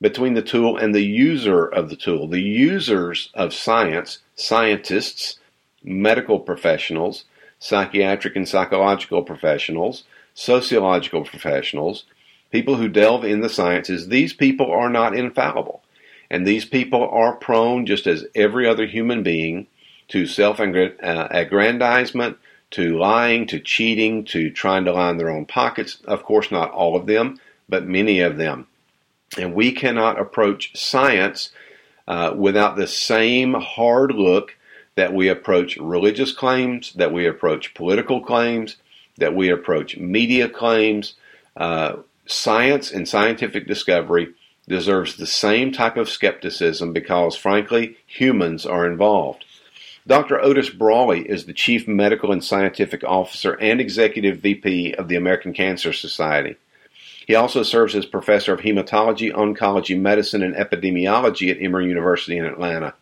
between 0.00 0.34
the 0.34 0.42
tool 0.42 0.76
and 0.76 0.94
the 0.94 1.04
user 1.04 1.66
of 1.66 1.90
the 1.90 1.96
tool. 1.96 2.26
The 2.26 2.40
users 2.40 3.30
of 3.34 3.52
science, 3.52 4.18
scientists, 4.34 5.38
medical 5.82 6.40
professionals, 6.40 7.24
psychiatric 7.58 8.34
and 8.36 8.48
psychological 8.48 9.22
professionals, 9.22 10.04
sociological 10.34 11.24
professionals, 11.24 12.04
people 12.50 12.76
who 12.76 12.88
delve 12.88 13.24
in 13.24 13.40
the 13.40 13.48
sciences, 13.48 14.08
these 14.08 14.32
people 14.32 14.70
are 14.70 14.90
not 14.90 15.16
infallible. 15.16 15.82
And 16.30 16.46
these 16.46 16.64
people 16.64 17.08
are 17.08 17.34
prone, 17.34 17.86
just 17.86 18.06
as 18.06 18.24
every 18.34 18.66
other 18.66 18.86
human 18.86 19.22
being, 19.22 19.66
to 20.08 20.26
self 20.26 20.60
aggrandizement, 20.60 22.36
to 22.72 22.98
lying, 22.98 23.46
to 23.48 23.58
cheating, 23.58 24.24
to 24.26 24.50
trying 24.50 24.84
to 24.84 24.92
line 24.92 25.16
their 25.16 25.30
own 25.30 25.46
pockets. 25.46 25.98
Of 26.04 26.22
course, 26.22 26.50
not 26.50 26.70
all 26.70 26.96
of 26.96 27.06
them, 27.06 27.40
but 27.68 27.86
many 27.86 28.20
of 28.20 28.36
them. 28.36 28.66
And 29.38 29.54
we 29.54 29.72
cannot 29.72 30.20
approach 30.20 30.76
science 30.76 31.50
uh, 32.06 32.34
without 32.36 32.76
the 32.76 32.86
same 32.86 33.54
hard 33.54 34.12
look 34.12 34.56
that 34.96 35.12
we 35.12 35.28
approach 35.28 35.76
religious 35.76 36.32
claims, 36.32 36.92
that 36.94 37.12
we 37.12 37.26
approach 37.26 37.74
political 37.74 38.20
claims, 38.20 38.76
that 39.18 39.34
we 39.34 39.50
approach 39.50 39.96
media 39.96 40.48
claims. 40.48 41.14
Uh, 41.56 41.96
science 42.26 42.90
and 42.90 43.08
scientific 43.08 43.66
discovery 43.66 44.34
deserves 44.68 45.16
the 45.16 45.26
same 45.26 45.72
type 45.72 45.96
of 45.96 46.08
skepticism 46.08 46.92
because, 46.92 47.36
frankly, 47.36 47.96
humans 48.06 48.64
are 48.64 48.86
involved. 48.86 49.44
Dr. 50.06 50.40
Otis 50.40 50.70
Brawley 50.70 51.28
is 51.28 51.44
the 51.44 51.52
Chief 51.52 51.86
Medical 51.86 52.32
and 52.32 52.42
Scientific 52.42 53.04
Officer 53.04 53.54
and 53.60 53.80
Executive 53.80 54.38
VP 54.38 54.94
of 54.94 55.08
the 55.08 55.16
American 55.16 55.52
Cancer 55.52 55.92
Society. 55.92 56.56
He 57.26 57.34
also 57.34 57.62
serves 57.62 57.94
as 57.94 58.06
Professor 58.06 58.52
of 58.52 58.60
Hematology, 58.60 59.32
Oncology, 59.32 59.98
Medicine, 59.98 60.42
and 60.42 60.54
Epidemiology 60.54 61.50
at 61.50 61.62
Emory 61.62 61.86
University 61.86 62.38
in 62.38 62.44
Atlanta. 62.44 62.94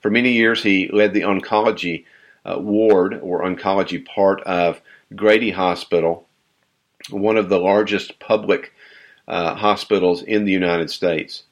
For 0.00 0.10
many 0.10 0.32
years, 0.32 0.62
he 0.62 0.88
led 0.88 1.12
the 1.12 1.22
oncology 1.22 2.04
uh, 2.44 2.58
ward 2.58 3.18
or 3.20 3.42
oncology 3.42 4.06
part 4.06 4.40
of 4.42 4.80
Grady 5.14 5.50
Hospital, 5.50 6.25
one 7.10 7.36
of 7.36 7.48
the 7.48 7.58
largest 7.58 8.18
public 8.18 8.72
uh, 9.28 9.54
hospitals 9.54 10.22
in 10.22 10.44
the 10.44 10.52
United 10.52 10.90
States. 10.90 11.44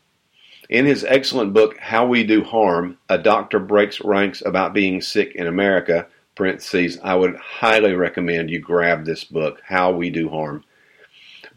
In 0.68 0.87
his 0.87 1.04
excellent 1.04 1.52
book, 1.52 1.78
How 1.78 2.06
We 2.06 2.25
Do 2.25 2.42
Harm, 2.42 2.99
a 3.08 3.18
doctor 3.18 3.58
breaks 3.58 4.00
ranks 4.00 4.42
about 4.44 4.73
being 4.73 5.00
sick 5.00 5.32
in 5.34 5.46
America, 5.46 6.06
parentheses, 6.34 6.99
I 7.02 7.14
would 7.14 7.37
highly 7.37 7.92
recommend 7.92 8.50
you 8.50 8.61
grab 8.61 9.04
this 9.04 9.25
book, 9.25 9.61
How 9.66 9.92
We 9.92 10.11
Do 10.11 10.28
Harm. 10.30 10.64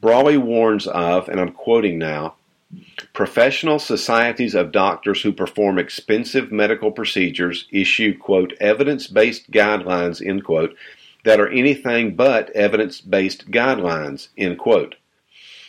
Brawley 0.02 0.38
warns 0.38 0.88
of, 0.88 1.30
and 1.30 1.40
I'm 1.40 1.54
quoting 1.54 1.98
now, 1.98 2.36
professional 3.14 3.80
societies 3.80 4.54
of 4.54 4.72
doctors 4.72 5.22
who 5.22 5.32
perform 5.32 5.80
expensive 5.80 6.52
medical 6.52 6.92
procedures 6.92 7.66
issue, 7.72 8.18
quote, 8.18 8.54
evidence 8.60 9.08
based 9.08 9.50
guidelines, 9.52 10.26
end 10.26 10.44
quote, 10.44 10.76
that 11.28 11.42
are 11.42 11.50
anything 11.50 12.16
but 12.16 12.50
evidence 12.52 13.02
based 13.02 13.52
guidelines, 13.52 14.30
end 14.38 14.58
quote. 14.58 14.96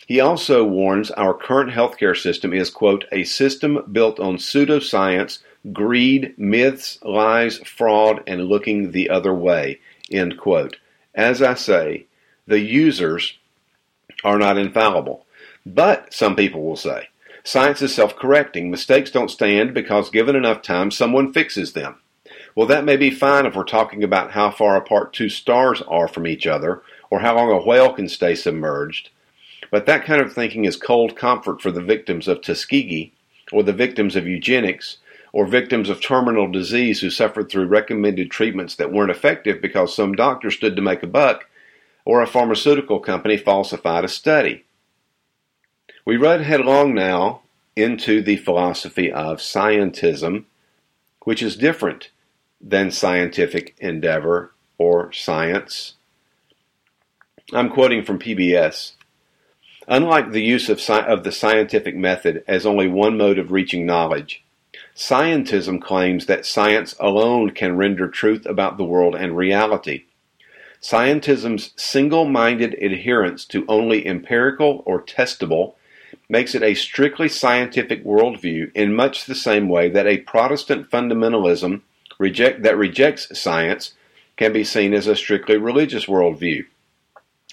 He 0.07 0.21
also 0.21 0.65
warns 0.65 1.11
our 1.11 1.35
current 1.35 1.73
healthcare 1.73 2.17
system 2.17 2.53
is, 2.53 2.71
quote, 2.71 3.07
a 3.11 3.25
system 3.25 3.83
built 3.91 4.21
on 4.21 4.37
pseudoscience, 4.37 5.41
greed, 5.73 6.33
myths, 6.39 7.01
lies, 7.03 7.59
fraud, 7.59 8.23
and 8.25 8.45
looking 8.45 8.93
the 8.93 9.11
other 9.11 9.35
way, 9.35 9.81
end 10.13 10.39
quote. 10.39 10.77
As 11.13 11.43
I 11.43 11.55
say, 11.55 12.07
the 12.47 12.61
users 12.61 13.37
are 14.23 14.39
not 14.39 14.59
infallible. 14.59 15.27
But, 15.67 16.15
some 16.15 16.37
people 16.37 16.63
will 16.63 16.77
say, 16.77 17.09
science 17.43 17.83
is 17.83 17.93
self 17.93 18.15
correcting. 18.15 18.71
Mistakes 18.71 19.11
don't 19.11 19.29
stand 19.29 19.75
because 19.75 20.09
given 20.11 20.37
enough 20.37 20.63
time, 20.63 20.93
someone 20.93 21.33
fixes 21.33 21.73
them. 21.73 21.97
Well, 22.59 22.67
that 22.67 22.85
may 22.85 22.97
be 22.97 23.11
fine 23.11 23.47
if 23.47 23.55
we're 23.55 23.63
talking 23.63 24.03
about 24.03 24.33
how 24.33 24.51
far 24.51 24.75
apart 24.75 25.13
two 25.13 25.29
stars 25.29 25.81
are 25.83 26.09
from 26.09 26.27
each 26.27 26.45
other 26.45 26.83
or 27.09 27.21
how 27.21 27.37
long 27.37 27.53
a 27.53 27.65
whale 27.65 27.93
can 27.93 28.09
stay 28.09 28.35
submerged. 28.35 29.11
But 29.71 29.87
that 29.87 30.05
kind 30.05 30.21
of 30.21 30.33
thinking 30.33 30.65
is 30.65 30.77
cold 30.77 31.15
comfort 31.15 31.63
for 31.63 31.71
the 31.71 31.81
victims 31.81 32.27
of 32.27 32.43
Tuskegee, 32.43 33.13
or 33.53 33.63
the 33.63 33.73
victims 33.73 34.17
of 34.17 34.27
eugenics, 34.27 34.97
or 35.33 35.47
victims 35.47 35.89
of 35.89 36.01
terminal 36.01 36.51
disease 36.51 37.01
who 37.01 37.11
suffered 37.11 37.49
through 37.49 37.67
recommended 37.67 38.29
treatments 38.29 38.75
that 38.75 38.91
weren't 38.91 39.13
effective 39.13 39.63
because 39.63 39.95
some 39.95 40.15
doctor 40.15 40.51
stood 40.51 40.75
to 40.75 40.83
make 40.83 41.05
a 41.05 41.07
buck, 41.07 41.47
or 42.05 42.23
a 42.23 42.27
pharmaceutical 42.27 42.99
company 42.99 43.37
falsified 43.37 44.05
a 44.05 44.09
study. 44.09 44.65
We 46.05 46.17
run 46.17 46.43
headlong 46.43 46.93
now 46.93 47.43
into 47.77 48.21
the 48.21 48.37
philosophy 48.37 49.13
of 49.13 49.39
scientism, 49.39 50.47
which 51.21 51.41
is 51.41 51.55
different 51.55 52.11
than 52.61 52.91
scientific 52.91 53.77
endeavor 53.79 54.53
or 54.79 55.13
science. 55.13 55.95
I'm 57.53 57.71
quoting 57.71 58.05
from 58.05 58.19
PBS. 58.19 58.93
Unlike 59.87 60.33
the 60.33 60.43
use 60.43 60.69
of, 60.69 60.79
sci- 60.79 61.07
of 61.07 61.25
the 61.25 61.33
scientific 61.33 61.97
method 61.97 62.45
as 62.47 62.67
only 62.67 62.89
one 62.89 63.17
mode 63.17 63.39
of 63.39 63.53
reaching 63.53 63.87
knowledge, 63.87 64.45
scientism 64.95 65.81
claims 65.81 66.27
that 66.27 66.45
science 66.45 66.95
alone 67.01 67.53
can 67.53 67.77
render 67.77 68.09
truth 68.09 68.45
about 68.45 68.77
the 68.77 68.85
world 68.85 69.15
and 69.15 69.37
reality. 69.37 70.05
Scientism's 70.81 71.73
single 71.77 72.27
minded 72.27 72.75
adherence 72.75 73.45
to 73.47 73.65
only 73.67 74.07
empirical 74.07 74.83
or 74.85 75.03
testable 75.03 75.75
makes 76.29 76.55
it 76.55 76.63
a 76.63 76.75
strictly 76.75 77.29
scientific 77.29 78.05
worldview 78.05 78.71
in 78.75 78.95
much 78.95 79.25
the 79.25 79.35
same 79.35 79.69
way 79.69 79.89
that 79.89 80.07
a 80.07 80.19
Protestant 80.19 80.91
fundamentalism 80.91 81.81
reject, 82.19 82.63
that 82.63 82.77
rejects 82.77 83.39
science 83.39 83.95
can 84.37 84.53
be 84.53 84.65
seen 84.65 84.95
as 84.95 85.07
a 85.07 85.17
strictly 85.17 85.57
religious 85.57 86.07
worldview. 86.07 86.65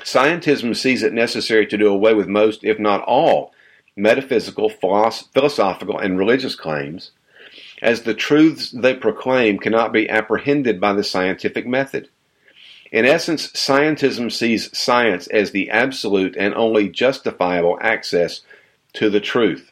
Scientism 0.02 0.76
sees 0.76 1.04
it 1.04 1.14
necessary 1.14 1.66
to 1.68 1.78
do 1.78 1.88
away 1.88 2.14
with 2.14 2.28
most, 2.28 2.64
if 2.64 2.78
not 2.78 3.02
all, 3.04 3.54
metaphysical, 3.96 4.70
philosophical, 4.70 5.98
and 5.98 6.18
religious 6.18 6.56
claims, 6.56 7.12
as 7.82 8.02
the 8.02 8.14
truths 8.14 8.72
they 8.72 8.94
proclaim 8.94 9.58
cannot 9.58 9.94
be 9.94 10.10
apprehended 10.10 10.82
by 10.82 10.94
the 10.94 11.04
scientific 11.04 11.66
method. 11.66 12.10
In 12.92 13.06
essence, 13.06 13.48
scientism 13.52 14.32
sees 14.32 14.76
science 14.78 15.28
as 15.28 15.52
the 15.52 15.70
absolute 15.70 16.36
and 16.38 16.54
only 16.54 16.90
justifiable 16.90 17.78
access 17.82 18.42
to 18.94 19.10
the 19.10 19.20
truth. 19.20 19.72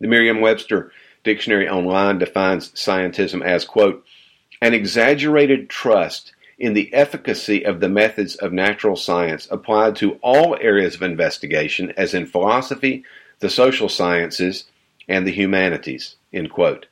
The 0.00 0.08
Merriam 0.08 0.40
Webster 0.40 0.92
Dictionary 1.22 1.68
Online 1.68 2.18
defines 2.18 2.70
scientism 2.72 3.44
as, 3.44 3.64
quote, 3.64 4.04
an 4.60 4.74
exaggerated 4.74 5.68
trust 5.68 6.32
in 6.58 6.74
the 6.74 6.92
efficacy 6.92 7.64
of 7.64 7.80
the 7.80 7.88
methods 7.88 8.36
of 8.36 8.52
natural 8.52 8.96
science 8.96 9.48
applied 9.50 9.96
to 9.96 10.18
all 10.22 10.56
areas 10.60 10.94
of 10.94 11.02
investigation, 11.02 11.92
as 11.96 12.12
in 12.12 12.26
philosophy, 12.26 13.04
the 13.38 13.48
social 13.48 13.88
sciences, 13.88 14.64
and 15.08 15.26
the 15.26 15.32
humanities. 15.32 16.16
End 16.32 16.50
quote. 16.50 16.86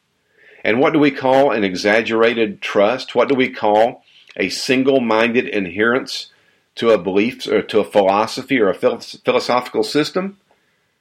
And 0.64 0.80
what 0.80 0.92
do 0.92 0.98
we 0.98 1.10
call 1.10 1.52
an 1.52 1.64
exaggerated 1.64 2.60
trust? 2.60 3.14
What 3.14 3.28
do 3.28 3.34
we 3.34 3.50
call 3.50 4.02
a 4.36 4.48
single 4.48 5.00
minded 5.00 5.54
adherence 5.54 6.32
to 6.76 6.90
a 6.90 6.98
belief 6.98 7.46
or 7.46 7.62
to 7.62 7.80
a 7.80 7.84
philosophy 7.84 8.58
or 8.58 8.68
a 8.68 8.74
philosophical 8.74 9.82
system? 9.82 10.38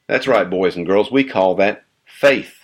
That's 0.07 0.27
right, 0.27 0.49
boys 0.49 0.75
and 0.75 0.85
girls, 0.85 1.11
we 1.11 1.23
call 1.23 1.55
that 1.55 1.83
faith. 2.05 2.56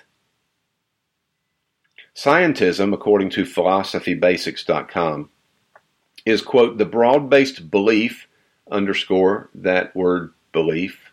Scientism, 2.15 2.93
according 2.93 3.29
to 3.32 3.43
philosophybasics.com, 3.43 5.29
is, 6.25 6.41
quote, 6.41 6.77
the 6.77 6.86
broad 6.86 7.29
based 7.29 7.72
belief, 7.72 8.27
underscore 8.70 9.50
that 9.55 9.96
word 9.96 10.32
belief, 10.51 11.12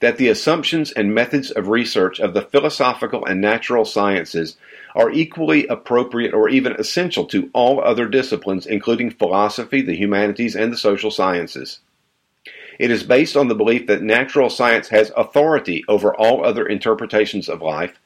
that 0.00 0.18
the 0.18 0.28
assumptions 0.28 0.92
and 0.92 1.14
methods 1.14 1.50
of 1.50 1.68
research 1.68 2.20
of 2.20 2.34
the 2.34 2.42
philosophical 2.42 3.24
and 3.24 3.40
natural 3.40 3.84
sciences 3.84 4.56
are 4.94 5.10
equally 5.10 5.66
appropriate 5.68 6.34
or 6.34 6.48
even 6.48 6.72
essential 6.74 7.24
to 7.24 7.50
all 7.54 7.80
other 7.80 8.06
disciplines, 8.06 8.66
including 8.66 9.10
philosophy, 9.10 9.80
the 9.80 9.96
humanities, 9.96 10.54
and 10.54 10.70
the 10.70 10.76
social 10.76 11.10
sciences. 11.10 11.80
It 12.78 12.90
is 12.90 13.02
based 13.02 13.38
on 13.38 13.48
the 13.48 13.54
belief 13.54 13.86
that 13.86 14.02
natural 14.02 14.50
science 14.50 14.88
has 14.88 15.10
authority 15.16 15.82
over 15.88 16.14
all 16.14 16.44
other 16.44 16.66
interpretations 16.66 17.48
of 17.48 17.62
life, 17.62 17.98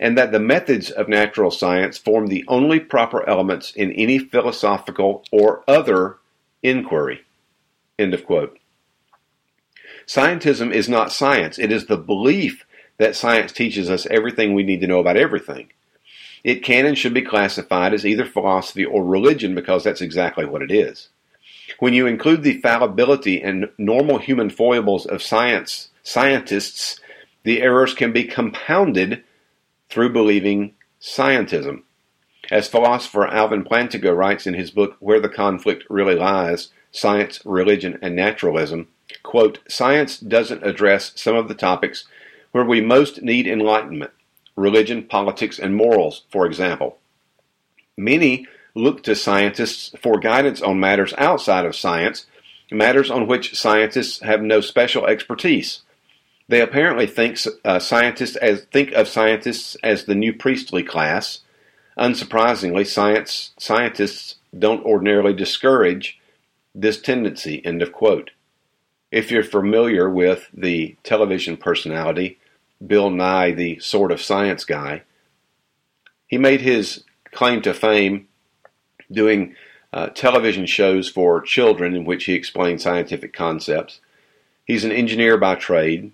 and 0.00 0.16
that 0.16 0.32
the 0.32 0.40
methods 0.40 0.90
of 0.90 1.08
natural 1.08 1.50
science 1.50 1.98
form 1.98 2.26
the 2.26 2.44
only 2.48 2.80
proper 2.80 3.28
elements 3.28 3.70
in 3.72 3.92
any 3.92 4.18
philosophical 4.18 5.22
or 5.30 5.62
other 5.68 6.16
inquiry. 6.62 7.20
End 7.98 8.14
of 8.14 8.24
quote. 8.24 8.58
Scientism 10.06 10.72
is 10.72 10.88
not 10.88 11.12
science, 11.12 11.58
it 11.58 11.70
is 11.70 11.86
the 11.86 11.98
belief 11.98 12.64
that 12.96 13.14
science 13.14 13.52
teaches 13.52 13.88
us 13.90 14.06
everything 14.06 14.54
we 14.54 14.62
need 14.62 14.80
to 14.80 14.86
know 14.86 14.98
about 14.98 15.18
everything. 15.18 15.70
It 16.42 16.64
can 16.64 16.86
and 16.86 16.96
should 16.96 17.14
be 17.14 17.22
classified 17.22 17.92
as 17.92 18.06
either 18.06 18.24
philosophy 18.24 18.84
or 18.84 19.04
religion 19.04 19.54
because 19.54 19.84
that's 19.84 20.00
exactly 20.00 20.46
what 20.46 20.62
it 20.62 20.70
is. 20.70 21.10
When 21.78 21.92
you 21.92 22.06
include 22.06 22.42
the 22.42 22.60
fallibility 22.60 23.42
and 23.42 23.68
normal 23.76 24.18
human 24.18 24.48
foibles 24.48 25.04
of 25.06 25.22
science 25.22 25.90
scientists, 26.02 26.98
the 27.44 27.60
errors 27.62 27.94
can 27.94 28.12
be 28.12 28.24
compounded 28.24 29.22
through 29.90 30.12
believing 30.12 30.74
scientism. 31.00 31.82
As 32.50 32.68
philosopher 32.68 33.26
Alvin 33.26 33.64
Plantinga 33.64 34.16
writes 34.16 34.46
in 34.46 34.54
his 34.54 34.70
book 34.70 34.96
Where 35.00 35.20
the 35.20 35.28
Conflict 35.28 35.84
Really 35.90 36.14
Lies 36.14 36.70
Science, 36.92 37.40
Religion, 37.44 37.98
and 38.02 38.16
Naturalism, 38.16 38.88
quote, 39.22 39.58
Science 39.68 40.18
doesn't 40.18 40.66
address 40.66 41.12
some 41.14 41.36
of 41.36 41.48
the 41.48 41.54
topics 41.54 42.06
where 42.52 42.64
we 42.64 42.80
most 42.80 43.22
need 43.22 43.46
enlightenment 43.46 44.10
religion, 44.56 45.02
politics, 45.02 45.58
and 45.58 45.74
morals, 45.74 46.24
for 46.30 46.44
example. 46.44 46.98
Many 47.96 48.46
look 48.74 49.02
to 49.04 49.14
scientists 49.14 49.94
for 50.02 50.18
guidance 50.18 50.60
on 50.60 50.80
matters 50.80 51.14
outside 51.16 51.64
of 51.64 51.76
science, 51.76 52.26
matters 52.70 53.10
on 53.10 53.26
which 53.26 53.58
scientists 53.58 54.20
have 54.20 54.42
no 54.42 54.60
special 54.60 55.06
expertise. 55.06 55.82
They 56.50 56.62
apparently 56.62 57.06
think 57.06 57.38
uh, 57.64 57.78
scientists 57.78 58.34
as 58.34 58.62
think 58.72 58.90
of 58.90 59.06
scientists 59.06 59.76
as 59.84 60.04
the 60.04 60.16
new 60.16 60.32
priestly 60.32 60.82
class. 60.82 61.42
Unsurprisingly, 61.96 62.84
science 62.84 63.52
scientists 63.56 64.34
don't 64.58 64.84
ordinarily 64.84 65.32
discourage 65.32 66.18
this 66.74 67.00
tendency. 67.00 67.64
End 67.64 67.82
of 67.82 67.92
quote. 67.92 68.32
If 69.12 69.30
you're 69.30 69.44
familiar 69.44 70.10
with 70.10 70.48
the 70.52 70.96
television 71.04 71.56
personality 71.56 72.40
Bill 72.84 73.10
Nye, 73.10 73.52
the 73.52 73.78
sort 73.78 74.10
of 74.10 74.20
Science 74.20 74.64
guy, 74.64 75.02
he 76.26 76.36
made 76.36 76.62
his 76.62 77.04
claim 77.30 77.62
to 77.62 77.72
fame 77.72 78.26
doing 79.08 79.54
uh, 79.92 80.08
television 80.08 80.66
shows 80.66 81.08
for 81.08 81.42
children 81.42 81.94
in 81.94 82.04
which 82.04 82.24
he 82.24 82.32
explained 82.32 82.82
scientific 82.82 83.32
concepts. 83.32 84.00
He's 84.64 84.84
an 84.84 84.90
engineer 84.90 85.38
by 85.38 85.54
trade, 85.54 86.10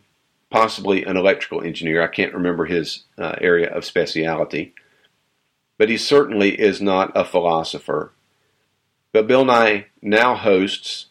possibly 0.51 1.05
an 1.05 1.17
electrical 1.17 1.63
engineer. 1.63 2.03
I 2.03 2.09
can't 2.09 2.35
remember 2.35 2.67
his 2.67 3.05
uh, 3.19 3.35
area 3.41 3.69
of 3.69 3.85
speciality. 3.85 4.75
But 5.79 5.89
he 5.91 5.97
certainly 5.97 6.59
is 6.61 6.81
not 6.81 7.13
a 7.15 7.25
philosopher. 7.25 8.13
But 9.13 9.27
Bill 9.27 9.45
Nye 9.45 9.87
now 10.01 10.35
hosts 10.35 11.07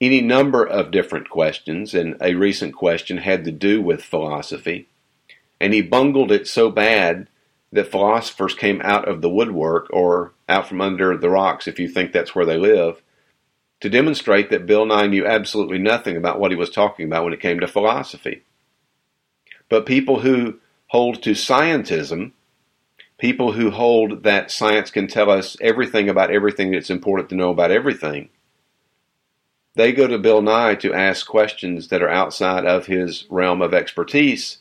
any 0.00 0.20
number 0.20 0.64
of 0.64 0.90
different 0.90 1.28
questions, 1.28 1.94
and 1.94 2.16
a 2.20 2.34
recent 2.34 2.74
question 2.74 3.18
had 3.18 3.44
to 3.44 3.52
do 3.52 3.82
with 3.82 4.02
philosophy. 4.02 4.88
And 5.60 5.74
he 5.74 5.82
bungled 5.82 6.32
it 6.32 6.46
so 6.46 6.70
bad 6.70 7.28
that 7.72 7.90
philosophers 7.90 8.54
came 8.54 8.80
out 8.82 9.06
of 9.06 9.20
the 9.20 9.28
woodwork 9.28 9.88
or 9.92 10.32
out 10.48 10.66
from 10.66 10.80
under 10.80 11.16
the 11.16 11.28
rocks, 11.28 11.68
if 11.68 11.78
you 11.78 11.88
think 11.88 12.12
that's 12.12 12.34
where 12.34 12.46
they 12.46 12.56
live, 12.56 13.02
to 13.80 13.90
demonstrate 13.90 14.50
that 14.50 14.66
Bill 14.66 14.86
Nye 14.86 15.06
knew 15.06 15.26
absolutely 15.26 15.78
nothing 15.78 16.16
about 16.16 16.40
what 16.40 16.50
he 16.50 16.56
was 16.56 16.70
talking 16.70 17.06
about 17.06 17.24
when 17.24 17.32
it 17.32 17.40
came 17.40 17.60
to 17.60 17.68
philosophy. 17.68 18.42
But 19.70 19.86
people 19.86 20.20
who 20.20 20.58
hold 20.88 21.22
to 21.22 21.30
scientism, 21.30 22.32
people 23.16 23.52
who 23.52 23.70
hold 23.70 24.24
that 24.24 24.50
science 24.50 24.90
can 24.90 25.06
tell 25.06 25.30
us 25.30 25.56
everything 25.62 26.10
about 26.10 26.30
everything 26.30 26.72
that's 26.72 26.90
important 26.90 27.30
to 27.30 27.36
know 27.36 27.50
about 27.50 27.70
everything, 27.70 28.28
they 29.76 29.92
go 29.92 30.08
to 30.08 30.18
Bill 30.18 30.42
Nye 30.42 30.74
to 30.74 30.92
ask 30.92 31.26
questions 31.26 31.88
that 31.88 32.02
are 32.02 32.10
outside 32.10 32.66
of 32.66 32.86
his 32.86 33.24
realm 33.30 33.62
of 33.62 33.72
expertise 33.72 34.58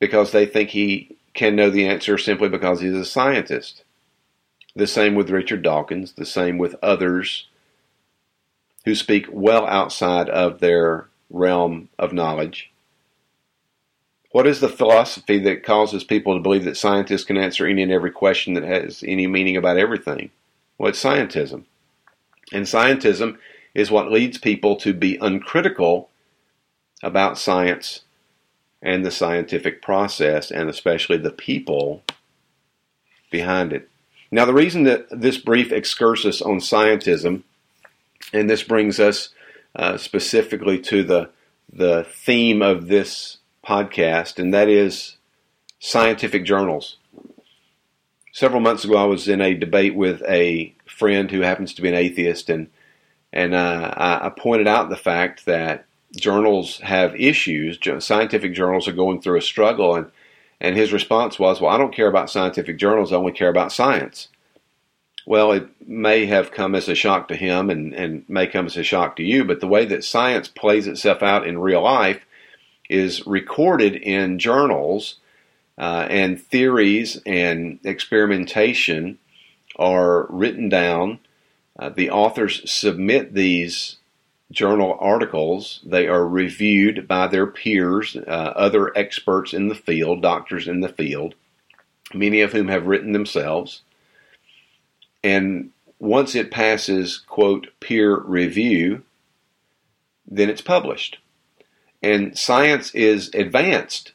because 0.00 0.32
they 0.32 0.46
think 0.46 0.70
he 0.70 1.16
can 1.34 1.54
know 1.54 1.68
the 1.68 1.86
answer 1.86 2.16
simply 2.16 2.48
because 2.48 2.80
he's 2.80 2.94
a 2.94 3.04
scientist. 3.04 3.84
The 4.74 4.86
same 4.86 5.14
with 5.14 5.30
Richard 5.30 5.62
Dawkins, 5.62 6.12
the 6.12 6.24
same 6.24 6.56
with 6.56 6.74
others 6.82 7.46
who 8.86 8.94
speak 8.94 9.26
well 9.30 9.66
outside 9.66 10.28
of 10.30 10.60
their 10.60 11.08
realm 11.28 11.90
of 11.98 12.12
knowledge. 12.12 12.72
What 14.34 14.48
is 14.48 14.58
the 14.58 14.68
philosophy 14.68 15.38
that 15.44 15.62
causes 15.62 16.02
people 16.02 16.34
to 16.34 16.42
believe 16.42 16.64
that 16.64 16.76
scientists 16.76 17.22
can 17.22 17.36
answer 17.36 17.68
any 17.68 17.84
and 17.84 17.92
every 17.92 18.10
question 18.10 18.54
that 18.54 18.64
has 18.64 19.04
any 19.06 19.28
meaning 19.28 19.56
about 19.56 19.78
everything? 19.78 20.32
Well, 20.76 20.88
it's 20.88 21.00
scientism. 21.00 21.66
And 22.52 22.64
scientism 22.64 23.38
is 23.76 23.92
what 23.92 24.10
leads 24.10 24.38
people 24.38 24.74
to 24.78 24.92
be 24.92 25.18
uncritical 25.20 26.10
about 27.00 27.38
science 27.38 28.00
and 28.82 29.06
the 29.06 29.12
scientific 29.12 29.80
process, 29.80 30.50
and 30.50 30.68
especially 30.68 31.18
the 31.18 31.30
people 31.30 32.02
behind 33.30 33.72
it. 33.72 33.88
Now, 34.32 34.46
the 34.46 34.52
reason 34.52 34.82
that 34.82 35.06
this 35.12 35.38
brief 35.38 35.70
excursus 35.70 36.42
on 36.42 36.58
scientism, 36.58 37.44
and 38.32 38.50
this 38.50 38.64
brings 38.64 38.98
us 38.98 39.28
uh, 39.76 39.96
specifically 39.96 40.80
to 40.80 41.04
the 41.04 41.30
the 41.72 42.02
theme 42.02 42.62
of 42.62 42.88
this 42.88 43.38
podcast, 43.64 44.38
and 44.38 44.52
that 44.54 44.68
is 44.68 45.16
scientific 45.78 46.44
journals. 46.44 46.96
Several 48.32 48.60
months 48.60 48.84
ago, 48.84 48.96
I 48.96 49.04
was 49.04 49.28
in 49.28 49.40
a 49.40 49.54
debate 49.54 49.94
with 49.94 50.22
a 50.28 50.74
friend 50.86 51.30
who 51.30 51.40
happens 51.40 51.74
to 51.74 51.82
be 51.82 51.88
an 51.88 51.94
atheist, 51.94 52.50
and 52.50 52.68
and 53.32 53.54
uh, 53.54 53.92
I, 53.96 54.30
pointed 54.30 54.68
out 54.68 54.90
the 54.90 54.96
fact 54.96 55.44
that 55.46 55.86
journals 56.16 56.78
have 56.80 57.16
issues. 57.16 57.78
Scientific 57.98 58.54
journals 58.54 58.86
are 58.86 58.92
going 58.92 59.20
through 59.20 59.38
a 59.38 59.42
struggle, 59.42 59.94
and 59.94 60.10
and 60.60 60.76
his 60.76 60.92
response 60.92 61.38
was, 61.38 61.60
"Well, 61.60 61.70
I 61.70 61.78
don't 61.78 61.94
care 61.94 62.08
about 62.08 62.30
scientific 62.30 62.78
journals. 62.78 63.12
I 63.12 63.16
only 63.16 63.32
care 63.32 63.50
about 63.50 63.72
science." 63.72 64.28
Well, 65.26 65.52
it 65.52 65.68
may 65.86 66.26
have 66.26 66.50
come 66.50 66.74
as 66.74 66.88
a 66.88 66.94
shock 66.94 67.28
to 67.28 67.36
him, 67.36 67.70
and 67.70 67.94
and 67.94 68.24
may 68.28 68.46
come 68.46 68.66
as 68.66 68.76
a 68.76 68.82
shock 68.82 69.16
to 69.16 69.22
you. 69.22 69.44
But 69.44 69.60
the 69.60 69.68
way 69.68 69.84
that 69.84 70.04
science 70.04 70.48
plays 70.48 70.86
itself 70.86 71.22
out 71.22 71.46
in 71.46 71.58
real 71.58 71.82
life 71.82 72.20
is 72.88 73.26
recorded 73.26 73.94
in 73.94 74.38
journals, 74.38 75.16
uh, 75.78 76.06
and 76.08 76.40
theories 76.40 77.20
and 77.26 77.78
experimentation 77.84 79.18
are 79.76 80.26
written 80.30 80.68
down 80.68 81.18
uh, 81.78 81.88
the 81.88 82.10
authors 82.10 82.70
submit 82.70 83.34
these 83.34 83.96
journal 84.50 84.96
articles. 85.00 85.80
They 85.84 86.06
are 86.06 86.26
reviewed 86.26 87.08
by 87.08 87.26
their 87.26 87.46
peers, 87.46 88.16
uh, 88.16 88.20
other 88.20 88.96
experts 88.96 89.52
in 89.52 89.68
the 89.68 89.74
field, 89.74 90.22
doctors 90.22 90.68
in 90.68 90.80
the 90.80 90.88
field, 90.88 91.34
many 92.12 92.40
of 92.40 92.52
whom 92.52 92.68
have 92.68 92.86
written 92.86 93.12
themselves. 93.12 93.82
And 95.22 95.70
once 95.98 96.34
it 96.34 96.50
passes, 96.50 97.18
quote, 97.18 97.68
peer 97.80 98.16
review, 98.20 99.02
then 100.26 100.48
it's 100.48 100.60
published. 100.60 101.18
And 102.04 102.36
science 102.36 102.94
is 102.94 103.30
advanced 103.32 104.12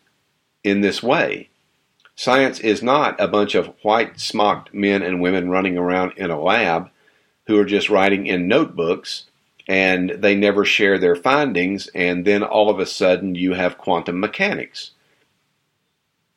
in 0.63 0.81
this 0.81 1.01
way. 1.01 1.49
Science 2.15 2.59
is 2.59 2.83
not 2.83 3.19
a 3.19 3.27
bunch 3.27 3.55
of 3.55 3.73
white 3.81 4.19
smocked 4.19 4.71
men 4.73 5.01
and 5.01 5.21
women 5.21 5.49
running 5.49 5.75
around 5.75 6.13
in 6.15 6.29
a 6.29 6.39
lab 6.39 6.91
who 7.47 7.57
are 7.57 7.65
just 7.65 7.89
writing 7.89 8.27
in 8.27 8.47
notebooks 8.47 9.25
and 9.67 10.11
they 10.19 10.35
never 10.35 10.65
share 10.65 10.99
their 10.99 11.15
findings, 11.15 11.87
and 11.93 12.25
then 12.25 12.41
all 12.41 12.69
of 12.69 12.79
a 12.79 12.85
sudden 12.85 13.35
you 13.35 13.53
have 13.53 13.77
quantum 13.77 14.19
mechanics. 14.19 14.91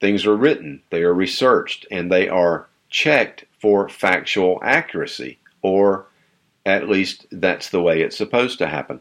Things 0.00 0.26
are 0.26 0.36
written, 0.36 0.82
they 0.90 1.02
are 1.02 1.14
researched, 1.14 1.86
and 1.90 2.12
they 2.12 2.28
are 2.28 2.68
checked 2.90 3.44
for 3.58 3.88
factual 3.88 4.58
accuracy, 4.62 5.38
or 5.62 6.06
at 6.66 6.88
least 6.88 7.26
that's 7.30 7.70
the 7.70 7.80
way 7.80 8.02
it's 8.02 8.18
supposed 8.18 8.58
to 8.58 8.66
happen. 8.66 9.00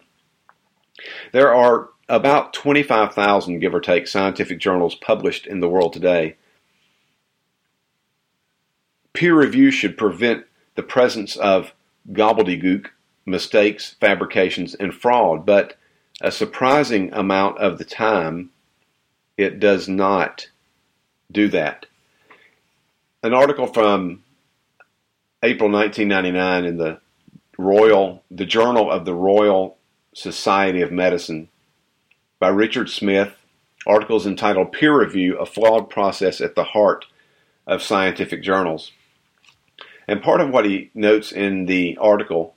There 1.34 1.54
are 1.54 1.90
about 2.12 2.52
25,000, 2.52 3.60
give 3.60 3.74
or 3.74 3.80
take, 3.80 4.06
scientific 4.06 4.60
journals 4.60 4.95
published 4.95 5.47
in 5.47 5.62
the 5.62 5.69
world 5.69 5.93
today. 5.93 6.36
Peer 9.13 9.34
review 9.34 9.71
should 9.71 9.97
prevent 9.97 10.45
the 10.76 10.84
presence 10.84 11.38
of 11.38 11.71
gobbledygook, 12.12 12.88
mistakes, 13.26 13.95
fabrications, 14.02 14.76
and 14.76 14.93
fraud, 14.93 15.45
but 15.45 15.78
a 16.19 16.32
surprising 16.32 17.13
amount 17.13 17.58
of 17.60 17.78
the 17.78 17.86
time 17.86 18.50
it 19.38 19.58
does 19.58 19.88
not 19.88 20.50
do 21.32 21.47
that. 21.47 21.86
An 23.24 23.34
article 23.34 23.67
from 23.67 24.21
April 25.41 25.71
1999 25.71 26.65
in 26.65 26.78
the 26.78 27.00
Royal, 27.58 28.21
the 28.30 28.45
Journal 28.45 28.91
of 28.91 29.06
the 29.06 29.13
Royal 29.13 29.78
Society 30.13 30.82
of 30.82 30.91
Medicine 30.91 31.47
by 32.41 32.49
Richard 32.49 32.89
Smith. 32.89 33.38
Articles 33.86 34.25
entitled 34.25 34.71
Peer 34.73 34.99
Review, 34.99 35.38
a 35.38 35.45
Flawed 35.45 35.89
Process 35.89 36.41
at 36.41 36.56
the 36.56 36.63
Heart 36.63 37.06
of 37.67 37.84
Scientific 37.84 38.43
Journals. 38.43 38.91
And 40.08 40.23
part 40.23 40.41
of 40.41 40.49
what 40.49 40.65
he 40.65 40.89
notes 40.93 41.32
in 41.32 41.67
the 41.67 41.97
article 42.01 42.56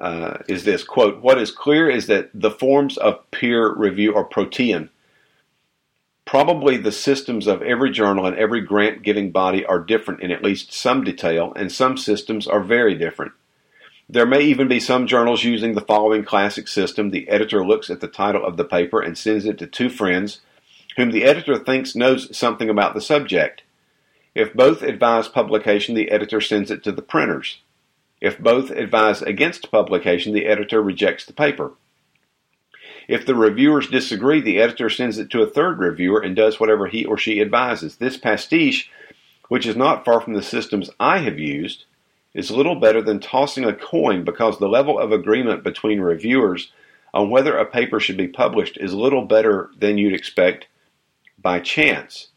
uh, 0.00 0.38
is 0.48 0.64
this 0.64 0.84
quote, 0.84 1.20
What 1.20 1.38
is 1.38 1.50
clear 1.50 1.90
is 1.90 2.06
that 2.06 2.30
the 2.32 2.52
forms 2.52 2.96
of 2.96 3.28
peer 3.32 3.74
review 3.74 4.14
are 4.14 4.24
protean. 4.24 4.90
Probably 6.24 6.76
the 6.76 6.92
systems 6.92 7.48
of 7.48 7.62
every 7.62 7.90
journal 7.90 8.26
and 8.26 8.36
every 8.36 8.60
grant 8.60 9.02
giving 9.02 9.32
body 9.32 9.66
are 9.66 9.80
different 9.80 10.22
in 10.22 10.30
at 10.30 10.44
least 10.44 10.72
some 10.72 11.02
detail, 11.02 11.52
and 11.56 11.72
some 11.72 11.96
systems 11.96 12.46
are 12.46 12.62
very 12.62 12.94
different. 12.94 13.32
There 14.12 14.26
may 14.26 14.42
even 14.42 14.66
be 14.66 14.80
some 14.80 15.06
journals 15.06 15.44
using 15.44 15.74
the 15.74 15.80
following 15.80 16.24
classic 16.24 16.66
system. 16.66 17.10
The 17.10 17.28
editor 17.28 17.64
looks 17.64 17.90
at 17.90 18.00
the 18.00 18.08
title 18.08 18.44
of 18.44 18.56
the 18.56 18.64
paper 18.64 19.00
and 19.00 19.16
sends 19.16 19.44
it 19.44 19.56
to 19.58 19.68
two 19.68 19.88
friends 19.88 20.40
whom 20.96 21.12
the 21.12 21.22
editor 21.22 21.56
thinks 21.56 21.94
knows 21.94 22.36
something 22.36 22.68
about 22.68 22.94
the 22.94 23.00
subject. 23.00 23.62
If 24.34 24.52
both 24.52 24.82
advise 24.82 25.28
publication, 25.28 25.94
the 25.94 26.10
editor 26.10 26.40
sends 26.40 26.72
it 26.72 26.82
to 26.82 26.90
the 26.90 27.02
printers. 27.02 27.60
If 28.20 28.40
both 28.40 28.72
advise 28.72 29.22
against 29.22 29.70
publication, 29.70 30.32
the 30.32 30.46
editor 30.46 30.82
rejects 30.82 31.24
the 31.24 31.32
paper. 31.32 31.74
If 33.06 33.24
the 33.24 33.36
reviewers 33.36 33.86
disagree, 33.86 34.40
the 34.40 34.58
editor 34.58 34.90
sends 34.90 35.18
it 35.18 35.30
to 35.30 35.42
a 35.42 35.48
third 35.48 35.78
reviewer 35.78 36.18
and 36.18 36.34
does 36.34 36.58
whatever 36.58 36.88
he 36.88 37.04
or 37.04 37.16
she 37.16 37.40
advises. 37.40 37.94
This 37.94 38.16
pastiche, 38.16 38.90
which 39.46 39.66
is 39.66 39.76
not 39.76 40.04
far 40.04 40.20
from 40.20 40.34
the 40.34 40.42
systems 40.42 40.90
I 40.98 41.18
have 41.18 41.38
used, 41.38 41.84
is 42.34 42.50
little 42.50 42.76
better 42.76 43.02
than 43.02 43.20
tossing 43.20 43.64
a 43.64 43.74
coin 43.74 44.24
because 44.24 44.58
the 44.58 44.68
level 44.68 44.98
of 44.98 45.12
agreement 45.12 45.64
between 45.64 46.00
reviewers 46.00 46.72
on 47.12 47.30
whether 47.30 47.56
a 47.56 47.66
paper 47.66 47.98
should 47.98 48.16
be 48.16 48.28
published 48.28 48.76
is 48.78 48.94
little 48.94 49.24
better 49.24 49.70
than 49.76 49.98
you'd 49.98 50.14
expect 50.14 50.68
by 51.38 51.58
chance. 51.58 52.28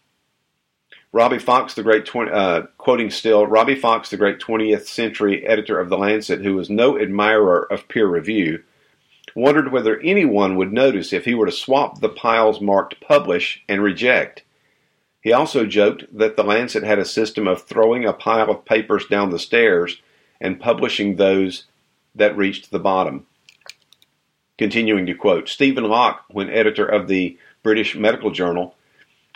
Robbie 1.11 1.37
Fox, 1.37 1.75
the 1.75 1.83
great 1.83 2.07
20, 2.07 2.31
uh, 2.31 2.61
quoting 2.79 3.11
still, 3.11 3.45
Robbie 3.45 3.75
Fox, 3.75 4.09
the 4.09 4.17
great 4.17 4.39
20th 4.39 4.87
century 4.87 5.45
editor 5.45 5.79
of 5.79 5.89
The 5.89 5.97
Lancet, 5.97 6.41
who 6.41 6.55
was 6.55 6.71
no 6.71 6.99
admirer 6.99 7.71
of 7.71 7.87
peer 7.87 8.07
review, 8.07 8.63
wondered 9.35 9.71
whether 9.71 9.99
anyone 9.99 10.55
would 10.55 10.73
notice 10.73 11.13
if 11.13 11.25
he 11.25 11.35
were 11.35 11.45
to 11.45 11.51
swap 11.51 11.99
the 11.99 12.09
piles 12.09 12.59
marked 12.59 12.99
publish 12.99 13.63
and 13.69 13.83
reject. 13.83 14.43
He 15.23 15.31
also 15.31 15.65
joked 15.65 16.05
that 16.17 16.35
The 16.35 16.43
Lancet 16.43 16.83
had 16.83 16.99
a 16.99 17.05
system 17.05 17.47
of 17.47 17.63
throwing 17.63 18.03
a 18.03 18.11
pile 18.11 18.51
of 18.51 18.65
papers 18.65 19.07
down 19.07 19.29
the 19.29 19.39
stairs 19.39 20.01
and 20.41 20.59
publishing 20.59 21.15
those 21.15 21.63
that 22.13 22.35
reached 22.35 22.71
the 22.71 22.79
bottom. 22.79 23.25
Continuing 24.57 25.05
to 25.05 25.15
quote, 25.15 25.47
Stephen 25.47 25.85
Lock, 25.85 26.25
when 26.27 26.49
editor 26.49 26.85
of 26.85 27.07
the 27.07 27.37
British 27.63 27.95
Medical 27.95 28.31
Journal, 28.31 28.75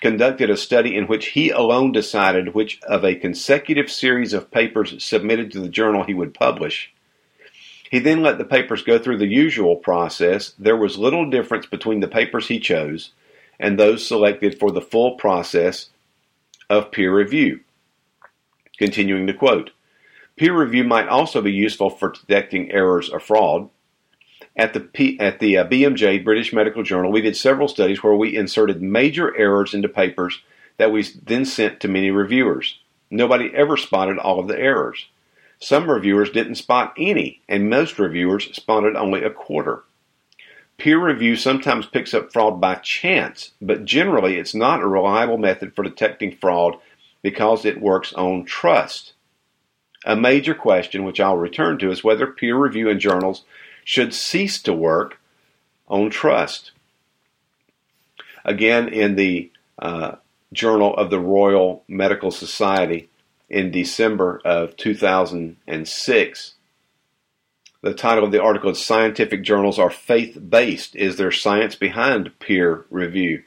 conducted 0.02 0.50
a 0.50 0.58
study 0.58 0.94
in 0.94 1.08
which 1.08 1.28
he 1.28 1.52
alone 1.52 1.94
decided 1.94 2.54
which 2.54 2.82
of 2.84 3.06
a 3.06 3.16
consecutive 3.16 3.90
series 3.90 4.34
of 4.34 4.52
papers 4.52 5.02
submitted 5.02 5.54
to 5.54 5.62
the 5.62 5.70
journal 5.70 6.04
he 6.04 6.14
would 6.14 6.34
publish. 6.34 6.94
He 7.90 8.00
then 8.00 8.22
let 8.22 8.38
the 8.38 8.46
papers 8.46 8.84
go 8.84 9.00
through 9.00 9.20
the 9.20 9.26
usual 9.26 9.78
process. 9.78 10.54
There 10.60 10.76
was 10.76 10.98
little 10.98 11.30
difference 11.30 11.66
between 11.66 12.02
the 12.02 12.10
papers 12.10 12.50
he 12.50 12.60
chose 12.60 13.14
and 13.60 13.78
those 13.78 14.08
selected 14.08 14.60
for 14.60 14.72
the 14.72 14.82
full 14.82 15.16
process 15.16 15.90
of 16.70 16.92
peer 16.92 17.16
review. 17.16 17.62
Continuing 18.78 19.28
to 19.28 19.34
quote, 19.34 19.72
peer 20.36 20.58
review 20.58 20.84
might 20.84 21.08
also 21.08 21.42
be 21.42 21.52
useful 21.52 21.90
for 21.90 22.12
detecting 22.12 22.72
errors 22.72 23.10
or 23.10 23.20
fraud. 23.20 23.70
At 24.56 24.74
the, 24.74 24.80
P, 24.80 25.20
at 25.20 25.40
the 25.40 25.58
uh, 25.58 25.68
BMJ, 25.68 26.24
British 26.24 26.52
Medical 26.52 26.82
Journal, 26.84 27.12
we 27.12 27.22
did 27.22 27.38
several 27.38 27.68
studies 27.68 28.02
where 28.02 28.16
we 28.16 28.36
inserted 28.36 28.82
major 28.82 29.36
errors 29.38 29.74
into 29.74 29.88
papers 29.88 30.42
that 30.78 30.92
we 30.92 31.04
then 31.24 31.46
sent 31.46 31.80
to 31.80 31.88
many 31.88 32.10
reviewers. 32.10 32.80
Nobody 33.10 33.52
ever 33.54 33.78
spotted 33.78 34.18
all 34.18 34.40
of 34.40 34.48
the 34.48 34.60
errors. 34.60 35.08
Some 35.60 35.90
reviewers 35.90 36.30
didn't 36.30 36.56
spot 36.56 36.94
any, 36.98 37.42
and 37.48 37.70
most 37.70 37.98
reviewers 37.98 38.56
spotted 38.56 38.96
only 38.96 39.24
a 39.24 39.30
quarter. 39.30 39.84
Peer 40.78 41.04
review 41.04 41.36
sometimes 41.36 41.88
picks 41.88 42.14
up 42.14 42.32
fraud 42.32 42.62
by 42.62 42.76
chance, 42.76 43.52
but 43.60 43.84
generally 43.84 44.38
it's 44.38 44.54
not 44.54 44.82
a 44.82 44.88
reliable 44.88 45.38
method 45.38 45.76
for 45.76 45.84
detecting 45.84 46.36
fraud 46.36 46.78
because 47.24 47.66
it 47.66 47.82
works 47.82 48.14
on 48.14 48.46
trust. 48.46 49.14
A 50.06 50.16
major 50.16 50.54
question, 50.54 51.04
which 51.04 51.20
I'll 51.20 51.38
return 51.38 51.80
to, 51.80 51.92
is 51.92 52.04
whether 52.04 52.28
peer 52.28 52.56
review 52.56 52.90
in 52.90 53.00
journals 53.00 53.44
should 53.84 54.14
cease 54.14 54.62
to 54.62 54.74
work 54.74 55.20
on 55.88 56.12
trust. 56.12 56.72
Again, 58.46 58.88
in 58.88 59.16
the 59.16 59.52
uh, 59.80 60.16
Journal 60.54 60.96
of 60.96 61.10
the 61.10 61.20
Royal 61.20 61.84
Medical 61.88 62.32
Society 62.32 63.10
in 63.50 63.72
December 63.72 64.42
of 64.46 64.78
2006, 64.78 66.54
the 67.82 67.94
title 67.94 68.24
of 68.24 68.32
the 68.32 68.42
article 68.42 68.72
is 68.72 68.84
Scientific 68.84 69.44
Journals 69.44 69.78
Are 69.78 69.90
Faith 69.90 70.38
Based. 70.50 70.96
Is 70.96 71.18
there 71.18 71.32
science 71.32 71.76
behind 71.76 72.38
peer 72.40 72.86
review? 72.90 73.44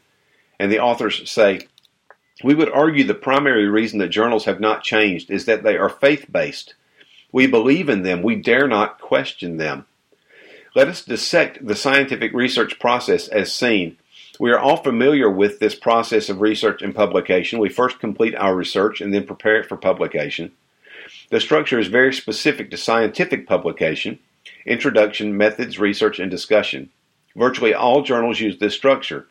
And 0.59 0.71
the 0.71 0.79
authors 0.79 1.29
say, 1.29 1.67
We 2.45 2.55
would 2.55 2.71
argue 2.71 3.05
the 3.05 3.15
primary 3.15 3.69
reason 3.69 3.99
that 3.99 4.09
journals 4.09 4.45
have 4.45 4.61
not 4.61 4.85
changed 4.85 5.31
is 5.31 5.47
that 5.47 5.63
they 5.63 5.77
are 5.77 5.89
faith 5.89 6.27
based. 6.31 6.75
We 7.33 7.47
believe 7.47 7.89
in 7.89 8.03
them, 8.03 8.23
we 8.23 8.37
dare 8.37 8.69
not 8.69 9.01
question 9.01 9.57
them. 9.57 9.87
Let 10.75 10.89
us 10.89 11.05
dissect 11.05 11.67
the 11.67 11.75
scientific 11.75 12.33
research 12.33 12.79
process 12.79 13.27
as 13.27 13.53
seen. 13.53 13.97
We 14.39 14.53
are 14.53 14.59
all 14.59 14.77
familiar 14.77 15.29
with 15.29 15.59
this 15.59 15.75
process 15.75 16.29
of 16.29 16.41
research 16.41 16.83
and 16.83 16.95
publication. 16.95 17.59
We 17.59 17.69
first 17.69 17.99
complete 17.99 18.35
our 18.37 18.55
research 18.55 19.01
and 19.01 19.13
then 19.13 19.27
prepare 19.27 19.57
it 19.57 19.69
for 19.69 19.77
publication. 19.77 20.53
The 21.31 21.41
structure 21.41 21.79
is 21.79 21.87
very 21.87 22.13
specific 22.13 22.71
to 22.71 22.77
scientific 22.77 23.47
publication 23.47 24.19
Introduction, 24.67 25.37
Methods, 25.37 25.79
Research, 25.79 26.19
and 26.19 26.31
Discussion. 26.31 26.91
Virtually 27.37 27.73
all 27.73 28.03
journals 28.03 28.41
use 28.41 28.59
this 28.59 28.75
structure. 28.75 29.27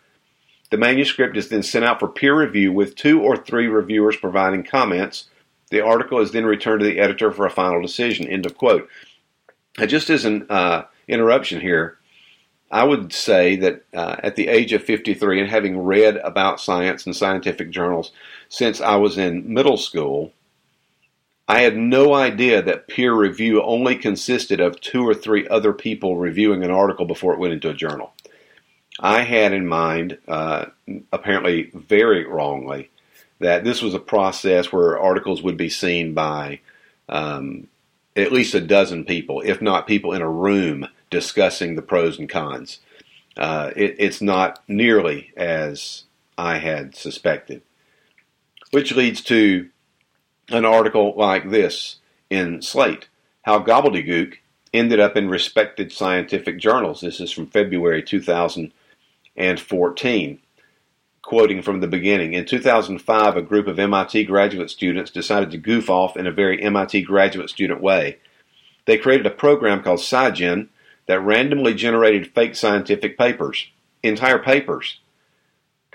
The 0.72 0.78
manuscript 0.78 1.36
is 1.36 1.50
then 1.50 1.64
sent 1.64 1.86
out 1.86 2.00
for 2.00 2.08
peer 2.08 2.40
review 2.40 2.72
with 2.72 2.96
two 2.96 3.22
or 3.22 3.36
three 3.36 3.68
reviewers 3.68 4.16
providing 4.16 4.64
comments. 4.64 5.26
The 5.72 5.82
article 5.82 6.20
is 6.20 6.32
then 6.32 6.46
returned 6.46 6.80
to 6.82 6.86
the 6.86 7.00
editor 7.00 7.32
for 7.32 7.46
a 7.46 7.52
final 7.52 7.82
decision. 7.82 8.28
End 8.28 8.46
of 8.46 8.58
quote. 8.58 8.88
Just 9.88 10.10
as 10.10 10.26
an 10.26 10.46
uh, 10.50 10.84
interruption 11.08 11.60
here, 11.60 11.98
I 12.72 12.84
would 12.84 13.12
say 13.12 13.56
that 13.58 13.84
uh, 13.94 14.18
at 14.20 14.36
the 14.36 14.48
age 14.48 14.74
of 14.74 14.84
53 14.84 15.42
and 15.42 15.50
having 15.50 15.78
read 15.78 16.18
about 16.18 16.62
science 16.62 17.06
and 17.06 17.16
scientific 17.16 17.72
journals 17.72 18.12
since 18.48 18.80
I 18.80 18.96
was 18.96 19.18
in 19.18 19.54
middle 19.54 19.78
school, 19.78 20.34
I 21.50 21.62
had 21.62 21.76
no 21.76 22.14
idea 22.14 22.62
that 22.62 22.88
peer 22.88 23.12
review 23.12 23.64
only 23.64 23.96
consisted 23.96 24.60
of 24.60 24.80
two 24.80 25.02
or 25.02 25.16
three 25.16 25.48
other 25.48 25.74
people 25.74 26.16
reviewing 26.16 26.64
an 26.64 26.70
article 26.70 27.06
before 27.06 27.34
it 27.34 27.40
went 27.40 27.54
into 27.54 27.72
a 27.72 27.74
journal. 27.74 28.14
I 29.00 29.24
had 29.24 29.52
in 29.52 29.66
mind, 29.66 30.20
uh, 30.28 30.68
apparently 31.12 31.72
very 31.74 32.24
wrongly, 32.28 32.92
that 33.40 33.64
this 33.64 33.82
was 33.82 33.96
a 33.96 34.00
process 34.00 34.72
where 34.72 35.00
articles 35.00 35.42
would 35.42 35.58
be 35.58 35.70
seen 35.70 36.14
by 36.14 36.60
um, 37.08 37.68
at 38.16 38.32
least 38.32 38.54
a 38.54 38.62
dozen 38.62 39.04
people, 39.04 39.42
if 39.44 39.60
not 39.60 39.88
people 39.88 40.14
in 40.14 40.22
a 40.22 40.30
room 40.30 40.88
discussing 41.10 41.76
the 41.76 41.82
pros 41.82 42.20
and 42.20 42.30
cons. 42.30 42.78
Uh, 43.36 43.72
it, 43.76 43.96
it's 43.98 44.22
not 44.22 44.62
nearly 44.68 45.32
as 45.36 46.04
I 46.38 46.60
had 46.60 46.96
suspected. 46.96 47.64
Which 48.70 48.94
leads 48.94 49.22
to 49.22 49.68
an 50.52 50.66
article 50.66 51.14
like 51.16 51.50
this 51.50 51.96
in 52.30 52.62
Slate 52.62 53.08
How 53.44 53.60
Gobbledygook 53.60 54.36
Ended 54.74 55.00
Up 55.00 55.16
in 55.16 55.30
Respected 55.30 55.90
Scientific 55.92 56.60
Journals. 56.60 57.02
This 57.02 57.20
is 57.20 57.32
from 57.32 57.48
February 57.48 58.04
2014. 58.04 60.40
Quoting 61.22 61.62
from 61.62 61.80
the 61.80 61.88
beginning, 61.88 62.34
in 62.34 62.46
2005, 62.46 63.38
a 63.38 63.42
group 63.42 63.68
of 63.68 63.78
MIT 63.78 64.24
graduate 64.24 64.72
students 64.72 65.12
decided 65.12 65.52
to 65.52 65.58
goof 65.58 65.90
off 65.90 66.16
in 66.18 66.26
a 66.26 66.32
very 66.32 66.64
MIT 66.64 67.04
graduate 67.04 67.50
student 67.50 67.82
way. 67.82 68.18
They 68.86 68.98
created 68.98 69.28
a 69.28 69.32
program 69.32 69.84
called 69.84 70.00
SciGen 70.00 70.70
that 71.06 71.22
randomly 71.22 71.76
generated 71.76 72.34
fake 72.34 72.56
scientific 72.56 73.18
papers, 73.18 73.68
entire 74.02 74.40
papers, 74.40 75.00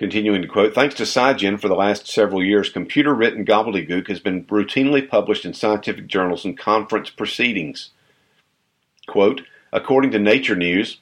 Continuing 0.04 0.42
to 0.42 0.48
quote, 0.48 0.74
thanks 0.74 0.94
to 0.96 1.04
SciGen 1.04 1.58
for 1.58 1.68
the 1.68 1.74
last 1.74 2.06
several 2.06 2.44
years, 2.44 2.68
computer 2.68 3.14
written 3.14 3.42
gobbledygook 3.42 4.06
has 4.08 4.20
been 4.20 4.44
routinely 4.44 5.08
published 5.08 5.46
in 5.46 5.54
scientific 5.54 6.08
journals 6.08 6.44
and 6.44 6.58
conference 6.58 7.08
proceedings. 7.08 7.88
Quote, 9.06 9.40
according 9.72 10.10
to 10.10 10.18
Nature 10.18 10.56
News, 10.56 10.98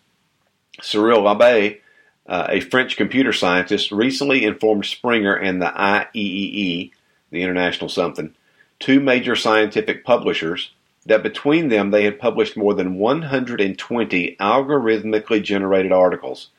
Cyril 0.80 1.22
Labbe, 1.22 1.80
uh, 2.28 2.46
a 2.48 2.60
French 2.60 2.96
computer 2.96 3.32
scientist, 3.32 3.90
recently 3.90 4.44
informed 4.44 4.86
Springer 4.86 5.34
and 5.34 5.60
the 5.60 5.72
IEEE, 5.76 6.92
the 7.32 7.42
International 7.42 7.88
Something, 7.88 8.36
two 8.78 9.00
major 9.00 9.34
scientific 9.34 10.04
publishers, 10.04 10.70
that 11.06 11.24
between 11.24 11.70
them 11.70 11.90
they 11.90 12.04
had 12.04 12.20
published 12.20 12.56
more 12.56 12.72
than 12.72 12.94
120 12.94 14.36
algorithmically 14.38 15.42
generated 15.42 15.90
articles. 15.90 16.50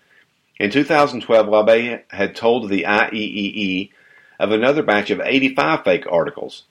In 0.59 0.69
2012, 0.69 1.47
Labbe 1.47 2.03
had 2.09 2.35
told 2.35 2.69
the 2.69 2.83
IEEE 2.83 3.91
of 4.39 4.51
another 4.51 4.83
batch 4.83 5.09
of 5.09 5.21
85 5.23 5.83
fake 5.83 6.05
articles. 6.09 6.63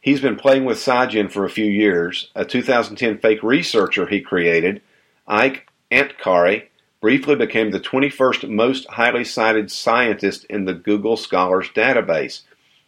He's 0.00 0.20
been 0.20 0.36
playing 0.36 0.64
with 0.64 0.78
SciGen 0.78 1.30
for 1.30 1.44
a 1.44 1.50
few 1.50 1.66
years. 1.66 2.30
A 2.34 2.44
2010 2.44 3.18
fake 3.18 3.42
researcher 3.42 4.06
he 4.06 4.20
created, 4.20 4.80
Ike 5.28 5.68
Antkare, 5.90 6.66
briefly 7.00 7.36
became 7.36 7.70
the 7.70 7.80
21st 7.80 8.48
most 8.48 8.86
highly 8.88 9.24
cited 9.24 9.70
scientist 9.70 10.44
in 10.46 10.64
the 10.64 10.74
Google 10.74 11.16
Scholars 11.16 11.68
database. 11.74 12.42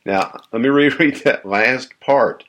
Now, 0.04 0.40
let 0.52 0.60
me 0.60 0.68
reread 0.70 1.16
that 1.16 1.46
last 1.46 1.98
part. 2.00 2.44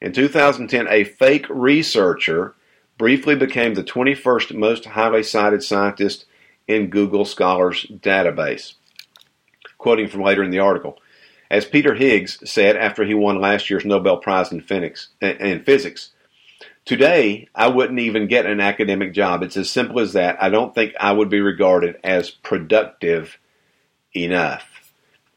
In 0.00 0.12
2010, 0.12 0.86
a 0.88 1.04
fake 1.04 1.46
researcher 1.48 2.54
briefly 2.98 3.34
became 3.34 3.74
the 3.74 3.84
21st 3.84 4.54
most 4.54 4.86
highly 4.86 5.22
cited 5.22 5.62
scientist 5.62 6.26
in 6.66 6.90
Google 6.90 7.24
Scholars 7.24 7.86
database. 7.90 8.74
Quoting 9.78 10.08
from 10.08 10.22
later 10.22 10.42
in 10.42 10.50
the 10.50 10.58
article, 10.58 10.98
as 11.50 11.64
Peter 11.64 11.94
Higgs 11.94 12.38
said 12.50 12.76
after 12.76 13.04
he 13.04 13.14
won 13.14 13.40
last 13.40 13.70
year's 13.70 13.84
Nobel 13.84 14.16
Prize 14.16 14.50
in 14.50 14.60
physics, 14.60 15.08
in 15.20 15.62
physics, 15.64 16.10
today 16.84 17.48
I 17.54 17.68
wouldn't 17.68 18.00
even 18.00 18.26
get 18.26 18.46
an 18.46 18.60
academic 18.60 19.12
job. 19.12 19.42
It's 19.42 19.56
as 19.56 19.70
simple 19.70 20.00
as 20.00 20.14
that. 20.14 20.42
I 20.42 20.48
don't 20.48 20.74
think 20.74 20.94
I 20.98 21.12
would 21.12 21.28
be 21.28 21.40
regarded 21.40 21.96
as 22.02 22.30
productive 22.30 23.38
enough. 24.14 24.66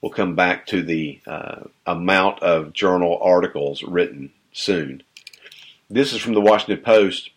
We'll 0.02 0.12
come 0.12 0.36
back 0.36 0.66
to 0.68 0.82
the 0.82 1.20
uh, 1.28 1.64
amount 1.86 2.42
of 2.42 2.74
journal 2.74 3.20
articles 3.22 3.84
written 3.84 4.32
soon. 4.54 5.04
This 5.90 6.14
is 6.14 6.22
from 6.22 6.34
the 6.34 6.42
Washington 6.42 6.84
Post. 6.84 7.32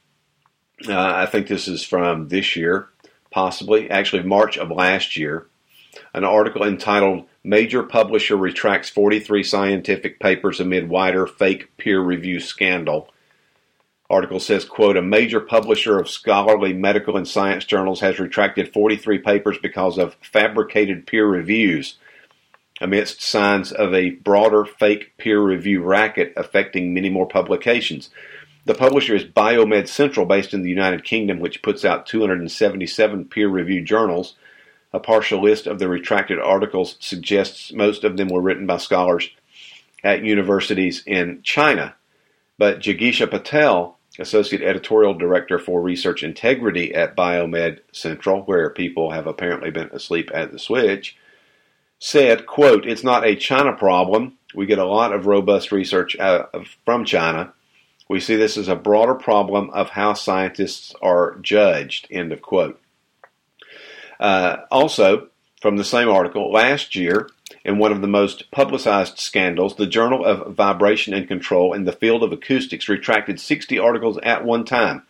Uh, 0.89 0.95
I 0.97 1.27
think 1.27 1.47
this 1.47 1.69
is 1.69 1.83
from 1.83 2.29
this 2.29 2.55
year, 2.57 2.89
possibly, 3.33 3.90
actually, 3.90 4.23
March 4.23 4.57
of 4.57 4.71
last 4.71 5.16
year. 5.16 5.47
An 6.14 6.25
article 6.25 6.62
entitled 6.64 7.27
Major 7.42 7.83
Publisher 7.83 8.37
Retracts 8.37 8.88
43 8.88 9.42
Scientific 9.42 10.21
Papers 10.21 10.61
Amid 10.61 10.88
Wider 10.88 11.27
Fake 11.27 11.77
Peer 11.77 12.01
Review 12.01 12.38
Scandal. 12.38 13.09
Article 14.09 14.40
says, 14.40 14.64
quote, 14.66 14.97
a 14.97 15.03
major 15.03 15.40
publisher 15.40 15.99
of 15.99 16.09
scholarly 16.09 16.75
medical 16.75 17.16
and 17.16 17.27
science 17.27 17.64
journals 17.64 18.01
has 18.01 18.18
retracted 18.21 18.73
43 18.73 19.18
papers 19.18 19.57
because 19.59 19.97
of 19.97 20.16
fabricated 20.21 21.07
peer 21.07 21.27
reviews 21.27 21.97
amidst 22.81 23.23
signs 23.23 23.73
of 23.73 23.95
a 23.95 24.11
broader 24.11 24.64
fake 24.64 25.16
peer 25.16 25.40
review 25.40 25.83
racket 25.83 26.33
affecting 26.37 26.92
many 26.92 27.09
more 27.09 27.27
publications. 27.27 28.11
The 28.64 28.75
publisher 28.75 29.16
is 29.16 29.25
Biomed 29.25 29.88
Central, 29.88 30.25
based 30.25 30.55
in 30.55 30.62
the 30.62 30.70
United 30.70 31.05
Kingdom, 31.05 31.40
which 31.40 31.62
puts 31.62 31.85
out 31.85 32.07
277 32.07 33.25
peer 33.25 33.48
reviewed 33.48 33.87
journals. 33.87 34.37
A 34.92 35.01
partial 35.01 35.42
list 35.42 35.66
of 35.66 35.79
the 35.79 35.88
retracted 35.88 36.38
articles 36.38 36.96
suggests 37.01 37.72
most 37.72 38.05
of 38.05 38.16
them 38.16 38.29
were 38.29 38.40
written 38.40 38.66
by 38.66 38.77
scholars 38.77 39.31
at 40.05 40.25
universities 40.25 41.03
in 41.07 41.40
China. 41.42 41.96
But 42.57 42.79
Jigisha 42.79 43.29
Patel, 43.29 43.98
Associate 44.18 44.62
Editorial 44.62 45.14
Director 45.14 45.59
for 45.59 45.81
Research 45.81 46.22
Integrity 46.22 46.94
at 46.94 47.16
Biomed 47.16 47.81
Central, 47.90 48.42
where 48.42 48.70
people 48.70 49.11
have 49.11 49.27
apparently 49.27 49.70
been 49.70 49.88
asleep 49.88 50.31
at 50.33 50.53
the 50.53 50.59
switch, 50.59 51.16
said, 51.98 52.46
quote, 52.46 52.87
it's 52.87 53.03
not 53.03 53.27
a 53.27 53.35
China 53.35 53.72
problem. 53.72 54.38
We 54.55 54.66
get 54.66 54.79
a 54.79 54.85
lot 54.85 55.12
of 55.12 55.27
robust 55.27 55.72
research 55.72 56.16
uh, 56.16 56.44
from 56.85 57.05
China. 57.05 57.55
We 58.12 58.20
see 58.20 58.37
this 58.37 58.59
as 58.59 58.68
a 58.68 58.77
broader 58.77 59.14
problem 59.14 59.70
of 59.70 59.88
how 59.88 60.12
scientists 60.12 60.94
are 61.01 61.38
judged, 61.40 62.09
end 62.11 62.31
of 62.31 62.42
quote. 62.42 62.79
Uh, 64.20 64.59
also, 64.70 65.29
from 65.62 65.79
the 65.79 65.85
same 65.85 66.11
article, 66.11 66.53
last 66.53 66.94
year, 66.94 67.31
in 67.64 67.79
one 67.79 67.90
of 67.90 68.03
the 68.03 68.07
most 68.07 68.51
publicized 68.51 69.18
scandals, 69.18 69.77
the 69.77 69.87
Journal 69.87 70.27
of 70.27 70.55
Vibration 70.55 71.14
and 71.14 71.27
Control 71.27 71.72
in 71.72 71.85
the 71.85 71.92
field 71.92 72.22
of 72.22 72.33
acoustics 72.33 72.87
retracted 72.87 73.40
60 73.40 73.79
articles 73.79 74.18
at 74.22 74.44
one 74.44 74.66
time 74.66 75.05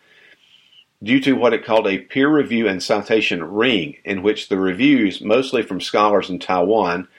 due 1.03 1.19
to 1.19 1.33
what 1.33 1.51
it 1.51 1.65
called 1.65 1.87
a 1.87 1.99
peer 1.99 2.33
review 2.33 2.69
and 2.69 2.81
citation 2.81 3.43
ring, 3.43 3.97
in 4.05 4.23
which 4.23 4.47
the 4.47 4.57
reviews, 4.57 5.19
mostly 5.19 5.61
from 5.61 5.81
scholars 5.81 6.29
in 6.29 6.39
Taiwan, 6.39 7.09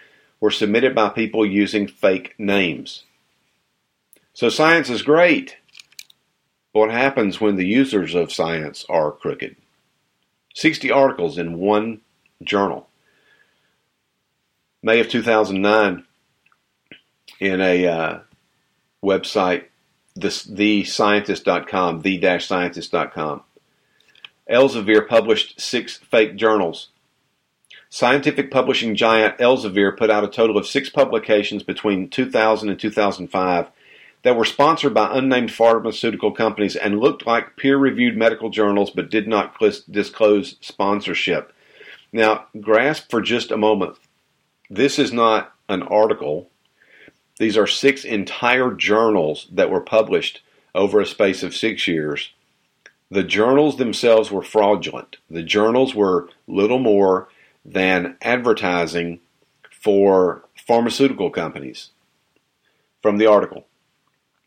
were 0.40 0.50
submitted 0.50 0.94
by 0.94 1.10
people 1.10 1.44
using 1.44 1.86
fake 1.86 2.34
names. 2.38 3.04
So 4.32 4.48
science 4.48 4.88
is 4.88 5.02
great. 5.02 5.58
What 6.74 6.90
happens 6.90 7.40
when 7.40 7.54
the 7.54 7.64
users 7.64 8.16
of 8.16 8.32
science 8.32 8.84
are 8.88 9.12
crooked? 9.12 9.54
60 10.56 10.90
articles 10.90 11.38
in 11.38 11.60
one 11.60 12.00
journal. 12.42 12.88
May 14.82 14.98
of 14.98 15.08
2009, 15.08 16.04
in 17.38 17.60
a 17.60 17.86
uh, 17.86 18.18
website, 19.04 19.66
thescientist.com, 20.18 22.02
the-scientist.com, 22.02 23.42
Elsevier 24.50 25.08
published 25.08 25.60
six 25.60 25.98
fake 25.98 26.34
journals. 26.34 26.88
Scientific 27.88 28.50
publishing 28.50 28.96
giant 28.96 29.38
Elsevier 29.38 29.96
put 29.96 30.10
out 30.10 30.24
a 30.24 30.28
total 30.28 30.58
of 30.58 30.66
six 30.66 30.90
publications 30.90 31.62
between 31.62 32.10
2000 32.10 32.68
and 32.68 32.80
2005 32.80 33.70
that 34.24 34.36
were 34.36 34.44
sponsored 34.44 34.92
by 34.92 35.16
unnamed 35.16 35.52
pharmaceutical 35.52 36.32
companies 36.32 36.74
and 36.74 36.98
looked 36.98 37.26
like 37.26 37.56
peer 37.56 37.78
reviewed 37.78 38.16
medical 38.16 38.50
journals 38.50 38.90
but 38.90 39.10
did 39.10 39.28
not 39.28 39.56
disclose 39.90 40.56
sponsorship. 40.60 41.52
Now, 42.12 42.46
grasp 42.60 43.10
for 43.10 43.20
just 43.20 43.50
a 43.50 43.56
moment 43.56 43.96
this 44.68 44.98
is 44.98 45.12
not 45.12 45.54
an 45.68 45.82
article. 45.82 46.50
These 47.38 47.56
are 47.56 47.66
six 47.66 48.04
entire 48.04 48.72
journals 48.72 49.46
that 49.52 49.70
were 49.70 49.80
published 49.80 50.42
over 50.74 51.00
a 51.00 51.06
space 51.06 51.42
of 51.44 51.54
six 51.54 51.86
years 51.86 52.32
the 53.14 53.22
journals 53.22 53.76
themselves 53.76 54.30
were 54.30 54.42
fraudulent. 54.42 55.18
The 55.30 55.42
journals 55.42 55.94
were 55.94 56.28
little 56.48 56.80
more 56.80 57.28
than 57.64 58.16
advertising 58.22 59.20
for 59.70 60.44
pharmaceutical 60.66 61.30
companies. 61.30 61.90
From 63.02 63.18
the 63.18 63.26
article, 63.26 63.66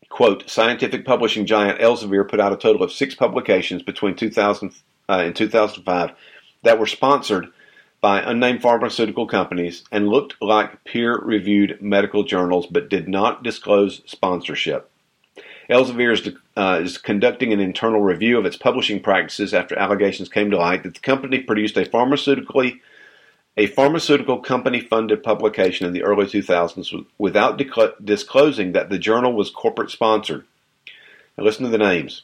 quote, 0.08 0.48
scientific 0.48 1.04
publishing 1.04 1.46
giant 1.46 1.80
Elsevier 1.80 2.28
put 2.28 2.40
out 2.40 2.52
a 2.52 2.56
total 2.56 2.82
of 2.82 2.92
six 2.92 3.14
publications 3.14 3.82
between 3.82 4.16
2000 4.16 4.72
uh, 5.08 5.22
and 5.24 5.36
2005 5.36 6.10
that 6.62 6.78
were 6.78 6.86
sponsored 6.86 7.48
by 8.00 8.20
unnamed 8.20 8.62
pharmaceutical 8.62 9.26
companies 9.26 9.84
and 9.90 10.08
looked 10.08 10.34
like 10.40 10.84
peer-reviewed 10.84 11.78
medical 11.80 12.22
journals 12.22 12.66
but 12.66 12.88
did 12.88 13.08
not 13.08 13.42
disclose 13.42 14.02
sponsorship. 14.06 14.90
Elsevier 15.68 16.12
is, 16.12 16.34
uh, 16.56 16.80
is 16.82 16.96
conducting 16.96 17.52
an 17.52 17.60
internal 17.60 18.00
review 18.00 18.38
of 18.38 18.46
its 18.46 18.56
publishing 18.56 19.00
practices 19.00 19.52
after 19.52 19.78
allegations 19.78 20.28
came 20.28 20.50
to 20.50 20.56
light 20.56 20.82
that 20.82 20.94
the 20.94 21.00
company 21.00 21.40
produced 21.40 21.76
a 21.76 21.84
pharmaceutically 21.84 22.80
a 23.58 23.66
pharmaceutical 23.66 24.38
company 24.38 24.78
funded 24.78 25.20
publication 25.20 25.84
in 25.84 25.92
the 25.92 26.04
early 26.04 26.26
2000s 26.26 27.04
without 27.18 27.60
disclosing 28.04 28.70
that 28.70 28.88
the 28.88 29.00
journal 29.00 29.32
was 29.32 29.50
corporate 29.50 29.90
sponsored. 29.90 30.46
Now 31.36 31.42
listen 31.42 31.64
to 31.64 31.70
the 31.70 31.76
names. 31.76 32.22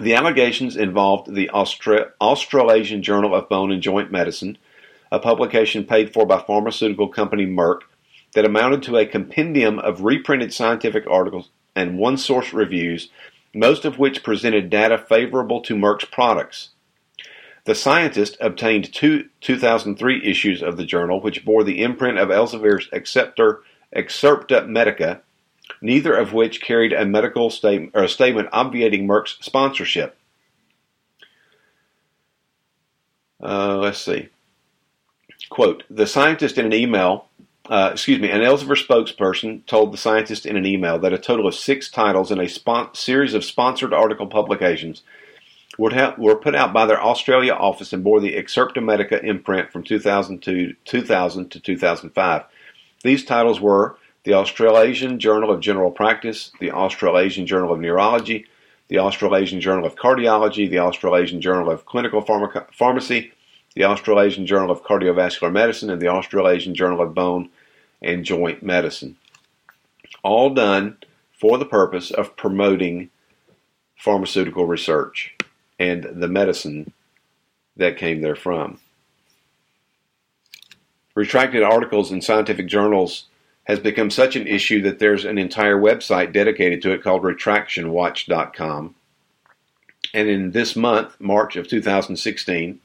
The 0.00 0.14
allegations 0.14 0.76
involved 0.76 1.32
the 1.32 1.48
Austra- 1.54 2.10
Australasian 2.20 3.04
Journal 3.04 3.36
of 3.36 3.48
Bone 3.48 3.70
and 3.70 3.80
Joint 3.80 4.10
Medicine, 4.10 4.58
a 5.12 5.20
publication 5.20 5.84
paid 5.84 6.12
for 6.12 6.26
by 6.26 6.40
pharmaceutical 6.40 7.06
company 7.06 7.46
Merck 7.46 7.82
that 8.34 8.44
amounted 8.44 8.82
to 8.82 8.96
a 8.96 9.06
compendium 9.06 9.78
of 9.78 10.02
reprinted 10.02 10.52
scientific 10.52 11.06
articles 11.08 11.50
and 11.76 11.98
one 11.98 12.16
source 12.16 12.52
reviews, 12.52 13.10
most 13.54 13.84
of 13.84 14.00
which 14.00 14.24
presented 14.24 14.70
data 14.70 14.98
favorable 14.98 15.60
to 15.60 15.76
Merck's 15.76 16.04
products. 16.06 16.70
The 17.68 17.74
Scientist 17.74 18.38
obtained 18.40 18.94
two 18.94 19.28
2003 19.42 20.24
issues 20.24 20.62
of 20.62 20.78
the 20.78 20.86
journal, 20.86 21.20
which 21.20 21.44
bore 21.44 21.64
the 21.64 21.82
imprint 21.82 22.16
of 22.16 22.30
Elsevier's 22.30 22.88
Acceptor 22.94 23.62
Excerpta 23.94 24.66
Medica, 24.66 25.20
neither 25.82 26.14
of 26.14 26.32
which 26.32 26.62
carried 26.62 26.94
a 26.94 27.04
medical 27.04 27.50
statement 27.50 27.94
a 27.94 28.08
statement 28.08 28.48
obviating 28.52 29.06
Merck's 29.06 29.36
sponsorship. 29.42 30.16
Uh, 33.38 33.76
let's 33.76 33.98
see. 33.98 34.30
Quote, 35.50 35.84
the 35.90 36.06
scientist 36.06 36.56
in 36.56 36.64
an 36.64 36.72
email 36.72 37.28
uh, 37.68 37.90
excuse 37.92 38.18
me, 38.18 38.30
an 38.30 38.40
Elsevier 38.40 38.82
spokesperson 38.82 39.66
told 39.66 39.92
the 39.92 39.98
scientist 39.98 40.46
in 40.46 40.56
an 40.56 40.64
email 40.64 40.98
that 40.98 41.12
a 41.12 41.18
total 41.18 41.46
of 41.46 41.54
six 41.54 41.90
titles 41.90 42.30
in 42.30 42.40
a 42.40 42.48
spon- 42.48 42.94
series 42.94 43.34
of 43.34 43.44
sponsored 43.44 43.92
article 43.92 44.26
publications 44.26 45.02
were, 45.78 46.36
put 46.36 46.54
out 46.54 46.72
by 46.72 46.84
their 46.84 47.02
Australia 47.02 47.52
office 47.52 47.92
and 47.92 48.02
bore 48.02 48.20
the 48.20 48.34
Excerpta 48.34 48.82
Medica 48.82 49.24
imprint 49.24 49.72
from 49.72 49.84
2002, 49.84 50.74
2000 50.84 51.50
to 51.50 51.60
2005. 51.60 52.42
These 53.04 53.24
titles 53.24 53.60
were 53.60 53.96
the 54.24 54.34
Australasian 54.34 55.20
Journal 55.20 55.50
of 55.50 55.60
General 55.60 55.92
Practice, 55.92 56.50
the 56.58 56.72
Australasian 56.72 57.46
Journal 57.46 57.72
of 57.72 57.80
Neurology, 57.80 58.46
the 58.88 58.98
Australasian 58.98 59.60
Journal 59.60 59.86
of 59.86 59.94
Cardiology, 59.94 60.68
the 60.68 60.80
Australasian 60.80 61.40
Journal 61.40 61.70
of 61.70 61.86
Clinical 61.86 62.22
Pharmac- 62.22 62.74
Pharmacy, 62.74 63.32
the 63.74 63.84
Australasian 63.84 64.46
Journal 64.46 64.70
of 64.70 64.82
Cardiovascular 64.82 65.52
Medicine, 65.52 65.90
and 65.90 66.02
the 66.02 66.08
Australasian 66.08 66.74
Journal 66.74 67.00
of 67.00 67.14
Bone 67.14 67.50
and 68.02 68.24
Joint 68.24 68.62
Medicine. 68.62 69.16
All 70.24 70.50
done 70.50 70.96
for 71.32 71.56
the 71.58 71.64
purpose 71.64 72.10
of 72.10 72.36
promoting 72.36 73.10
pharmaceutical 73.96 74.66
research 74.66 75.37
and 75.78 76.04
the 76.04 76.28
medicine 76.28 76.92
that 77.76 77.96
came 77.96 78.20
therefrom. 78.20 78.80
Retracted 81.14 81.62
articles 81.62 82.12
in 82.12 82.20
scientific 82.20 82.66
journals 82.66 83.26
has 83.64 83.78
become 83.78 84.10
such 84.10 84.34
an 84.34 84.46
issue 84.46 84.80
that 84.82 84.98
there's 84.98 85.24
an 85.24 85.36
entire 85.36 85.76
website 85.76 86.32
dedicated 86.32 86.80
to 86.82 86.92
it 86.92 87.02
called 87.02 87.22
retractionwatch.com. 87.22 88.94
And 90.14 90.28
in 90.28 90.52
this 90.52 90.74
month, 90.74 91.20
March 91.20 91.56
of 91.56 91.68
2016, 91.68 92.80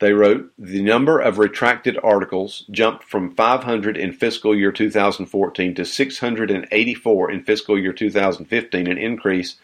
they 0.00 0.12
wrote 0.12 0.52
the 0.56 0.82
number 0.82 1.18
of 1.18 1.38
retracted 1.38 1.98
articles 2.02 2.64
jumped 2.70 3.04
from 3.04 3.34
500 3.34 3.96
in 3.96 4.12
fiscal 4.12 4.54
year 4.54 4.70
2014 4.70 5.74
to 5.74 5.84
684 5.84 7.30
in 7.30 7.42
fiscal 7.42 7.78
year 7.78 7.92
2015, 7.92 8.86
an 8.86 8.98
increase 8.98 9.56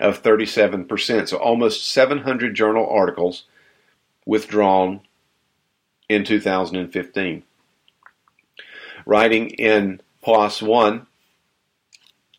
of 0.00 0.22
37%. 0.22 1.28
So 1.28 1.36
almost 1.36 1.88
700 1.88 2.54
journal 2.54 2.88
articles 2.88 3.44
withdrawn 4.24 5.00
in 6.08 6.24
2015. 6.24 7.42
Writing 9.04 9.50
in 9.50 10.00
PLOS 10.24 10.62
One 10.62 11.06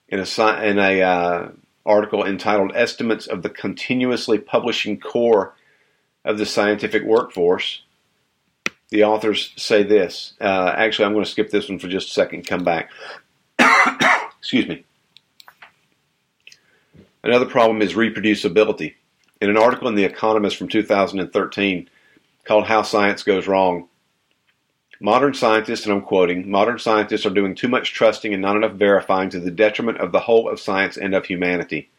in 0.10 0.20
a 0.20 0.64
in 0.64 0.80
a 0.80 1.02
uh, 1.02 1.50
article 1.86 2.26
entitled 2.26 2.72
"Estimates 2.76 3.28
of 3.28 3.42
the 3.42 3.50
Continuously 3.50 4.38
Publishing 4.38 5.00
Core 5.00 5.56
of 6.26 6.38
the 6.38 6.46
Scientific 6.46 7.04
Workforce," 7.04 7.84
the 8.90 9.04
authors 9.04 9.54
say 9.56 9.84
this. 9.84 10.34
Uh, 10.42 10.74
actually, 10.76 11.06
I'm 11.06 11.14
going 11.14 11.26
to 11.26 11.32
skip 11.32 11.50
this 11.50 11.70
one 11.70 11.80
for 11.80 11.88
just 11.88 12.10
a 12.10 12.12
second. 12.12 12.46
Come 12.46 12.64
back. 12.64 12.92
Excuse 14.40 14.68
me. 14.68 14.84
Another 17.24 17.46
problem 17.46 17.82
is 17.82 17.94
reproducibility. 17.94 18.96
In 19.42 19.50
an 19.50 19.58
article 19.58 19.88
in 19.88 19.96
The 19.96 20.04
Economist 20.04 20.56
from 20.56 20.68
2013 20.68 21.90
called 22.44 22.66
How 22.66 22.82
Science 22.82 23.24
Goes 23.24 23.48
Wrong, 23.48 23.88
modern 25.00 25.34
scientists, 25.34 25.86
and 25.86 25.94
I'm 25.94 26.02
quoting, 26.02 26.50
modern 26.50 26.80
scientists 26.80 27.26
are 27.26 27.32
doing 27.32 27.56
too 27.56 27.68
much 27.68 27.94
trusting 27.94 28.34
and 28.34 28.42
not 28.42 28.56
enough 28.56 28.74
verifying 28.74 29.30
to 29.32 29.40
the 29.40 29.52
detriment 29.52 30.00
of 30.00 30.12
the 30.12 30.22
whole 30.22 30.50
of 30.50 30.60
science 30.60 30.98
and 30.98 31.14
of 31.14 31.26
humanity. 31.26 31.90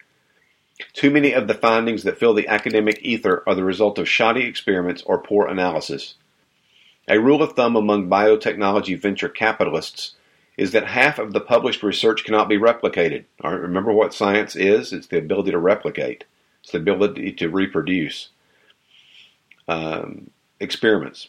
Too 0.93 1.11
many 1.11 1.33
of 1.33 1.49
the 1.49 1.55
findings 1.55 2.05
that 2.05 2.19
fill 2.19 2.35
the 2.35 2.49
academic 2.49 3.01
ether 3.03 3.43
are 3.47 3.55
the 3.55 3.65
result 3.65 3.99
of 3.99 4.09
shoddy 4.09 4.45
experiments 4.45 5.03
or 5.03 5.19
poor 5.19 5.47
analysis. 5.47 6.15
A 7.09 7.19
rule 7.19 7.43
of 7.43 7.55
thumb 7.55 7.75
among 7.75 8.09
biotechnology 8.09 8.99
venture 8.99 9.29
capitalists 9.29 10.15
is 10.59 10.73
that 10.73 10.85
half 10.85 11.21
of 11.21 11.33
the 11.33 11.41
published 11.41 11.85
research 11.85 12.25
cannot 12.25 12.49
be 12.49 12.59
replicated. 12.59 13.25
All 13.43 13.53
right, 13.53 13.61
remember 13.61 13.93
what 13.93 14.13
science 14.13 14.57
is? 14.57 14.93
It's 14.93 15.07
the 15.07 15.19
ability 15.19 15.53
to 15.53 15.59
replicate. 15.59 16.25
It's 16.63 16.73
the 16.73 16.79
ability 16.79 17.33
to 17.35 17.49
reproduce 17.49 18.31
um, 19.69 20.31
experiments, 20.59 21.29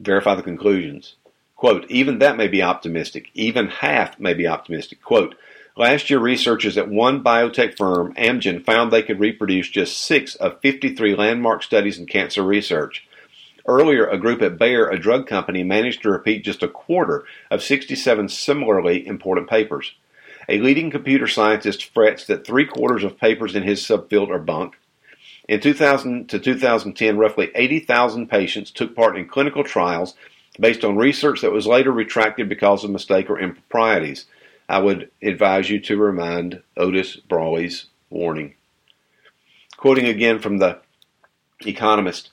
verify 0.00 0.34
the 0.34 0.42
conclusions. 0.42 1.14
Quote, 1.54 1.88
even 1.88 2.18
that 2.18 2.36
may 2.36 2.48
be 2.48 2.62
optimistic. 2.62 3.30
Even 3.34 3.68
half 3.68 4.18
may 4.18 4.34
be 4.34 4.48
optimistic. 4.48 5.00
Quote, 5.00 5.36
last 5.76 6.10
year 6.10 6.18
researchers 6.18 6.76
at 6.76 6.88
one 6.88 7.22
biotech 7.22 7.76
firm, 7.76 8.12
Amgen, 8.14 8.64
found 8.64 8.90
they 8.90 9.04
could 9.04 9.20
reproduce 9.20 9.68
just 9.68 9.98
six 9.98 10.34
of 10.34 10.60
53 10.60 11.14
landmark 11.14 11.62
studies 11.62 11.96
in 11.96 12.06
cancer 12.06 12.42
research. 12.42 13.06
Earlier, 13.66 14.06
a 14.06 14.18
group 14.18 14.42
at 14.42 14.58
Bayer, 14.58 14.88
a 14.88 14.98
drug 14.98 15.26
company, 15.26 15.62
managed 15.62 16.02
to 16.02 16.10
repeat 16.10 16.44
just 16.44 16.62
a 16.62 16.68
quarter 16.68 17.24
of 17.50 17.62
67 17.62 18.28
similarly 18.28 19.06
important 19.06 19.48
papers. 19.48 19.94
A 20.48 20.58
leading 20.58 20.90
computer 20.90 21.28
scientist 21.28 21.84
frets 21.84 22.26
that 22.26 22.44
three 22.44 22.66
quarters 22.66 23.04
of 23.04 23.18
papers 23.18 23.54
in 23.54 23.62
his 23.62 23.80
subfield 23.80 24.30
are 24.30 24.40
bunk. 24.40 24.74
In 25.48 25.60
2000 25.60 26.28
to 26.30 26.38
2010, 26.38 27.16
roughly 27.16 27.50
80,000 27.54 28.28
patients 28.28 28.70
took 28.70 28.96
part 28.96 29.16
in 29.16 29.28
clinical 29.28 29.62
trials 29.62 30.14
based 30.58 30.84
on 30.84 30.96
research 30.96 31.40
that 31.40 31.52
was 31.52 31.66
later 31.66 31.92
retracted 31.92 32.48
because 32.48 32.84
of 32.84 32.90
mistake 32.90 33.30
or 33.30 33.38
improprieties. 33.38 34.26
I 34.68 34.78
would 34.78 35.10
advise 35.22 35.70
you 35.70 35.80
to 35.80 35.96
remind 35.96 36.62
Otis 36.76 37.16
Brawley's 37.16 37.86
warning. 38.10 38.54
Quoting 39.76 40.06
again 40.06 40.38
from 40.38 40.58
the 40.58 40.80
Economist, 41.66 42.30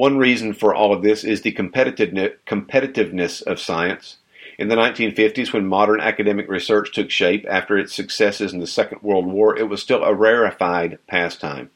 one 0.00 0.16
reason 0.16 0.54
for 0.54 0.74
all 0.74 0.94
of 0.94 1.02
this 1.02 1.24
is 1.24 1.42
the 1.42 1.52
competitiveness 1.52 3.42
of 3.42 3.60
science. 3.60 4.16
In 4.56 4.68
the 4.68 4.74
1950s, 4.74 5.52
when 5.52 5.66
modern 5.66 6.00
academic 6.00 6.48
research 6.48 6.90
took 6.90 7.10
shape 7.10 7.44
after 7.46 7.76
its 7.76 7.94
successes 7.94 8.54
in 8.54 8.60
the 8.60 8.66
Second 8.66 9.02
World 9.02 9.26
War, 9.26 9.58
it 9.58 9.68
was 9.68 9.82
still 9.82 10.02
a 10.02 10.14
rarefied 10.14 11.00
pastime. 11.06 11.68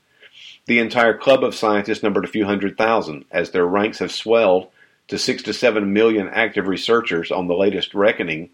The 0.64 0.78
entire 0.78 1.18
club 1.18 1.44
of 1.44 1.54
scientists 1.54 2.02
numbered 2.02 2.24
a 2.24 2.28
few 2.28 2.46
hundred 2.46 2.78
thousand. 2.78 3.26
As 3.30 3.50
their 3.50 3.66
ranks 3.66 3.98
have 3.98 4.10
swelled 4.10 4.68
to 5.08 5.18
six 5.18 5.42
to 5.42 5.52
seven 5.52 5.92
million 5.92 6.26
active 6.26 6.66
researchers 6.66 7.30
on 7.30 7.46
the 7.46 7.54
latest 7.54 7.92
reckoning, 7.92 8.48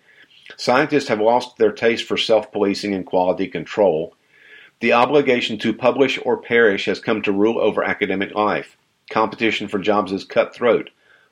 scientists 0.57 1.07
have 1.07 1.21
lost 1.21 1.59
their 1.59 1.71
taste 1.71 2.07
for 2.07 2.17
self 2.17 2.51
policing 2.51 2.93
and 2.93 3.07
quality 3.07 3.47
control. 3.47 4.17
The 4.81 4.95
obligation 4.95 5.59
to 5.59 5.73
publish 5.73 6.19
or 6.25 6.39
perish 6.39 6.87
has 6.87 6.99
come 6.99 7.23
to 7.23 7.31
rule 7.31 7.61
over 7.61 7.85
academic 7.85 8.35
life. 8.35 8.77
Competition 9.11 9.67
for 9.67 9.81
jobs 9.81 10.13
is 10.13 10.25
cutthroat. 10.25 10.91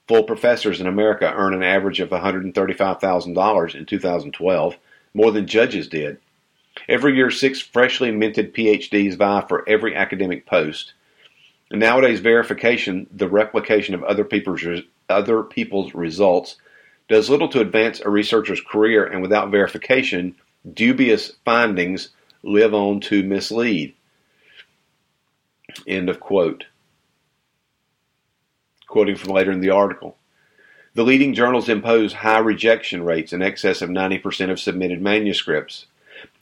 Full 0.09 0.25
professors 0.25 0.81
in 0.81 0.87
America 0.88 1.33
earn 1.33 1.55
an 1.55 1.62
average 1.62 2.01
of 2.01 2.11
$135,000 2.11 3.75
in 3.75 3.87
2012, 3.87 4.77
more 5.14 5.31
than 5.31 5.47
judges 5.47 5.88
did. 5.88 6.19
Every 6.88 7.14
year, 7.14 7.31
six 7.31 7.61
freshly 7.61 8.11
minted 8.11 8.53
PhDs 8.53 9.17
vie 9.17 9.45
for 9.49 9.69
every 9.69 9.95
academic 9.95 10.45
post. 10.45 10.95
And 11.71 11.81
nowadays, 11.81 12.21
verification, 12.21 13.07
the 13.14 13.29
replication 13.29 13.95
of 13.95 14.03
other 14.03 14.25
people's, 14.25 14.64
other 15.09 15.43
people's 15.45 15.95
results, 15.95 16.57
does 17.09 17.31
little 17.31 17.49
to 17.49 17.61
advance 17.61 18.01
a 18.01 18.11
researcher's 18.11 18.61
career, 18.61 19.05
and 19.05 19.23
without 19.23 19.51
verification, 19.51 20.35
dubious 20.73 21.33
findings 21.45 22.11
live 22.43 22.75
on 22.75 23.01
to 23.01 23.23
mislead. 23.23 23.95
End 25.87 26.09
of 26.09 26.19
quote 26.19 26.64
quoting 28.88 29.16
from 29.16 29.33
later 29.33 29.53
in 29.53 29.61
the 29.61 29.70
article. 29.70 30.16
The 30.94 31.05
leading 31.05 31.35
journals 31.35 31.68
impose 31.68 32.12
high 32.12 32.38
rejection 32.38 33.05
rates 33.05 33.33
in 33.33 33.42
excess 33.42 33.83
of 33.83 33.90
90% 33.90 34.51
of 34.51 34.59
submitted 34.59 35.01
manuscripts. 35.01 35.87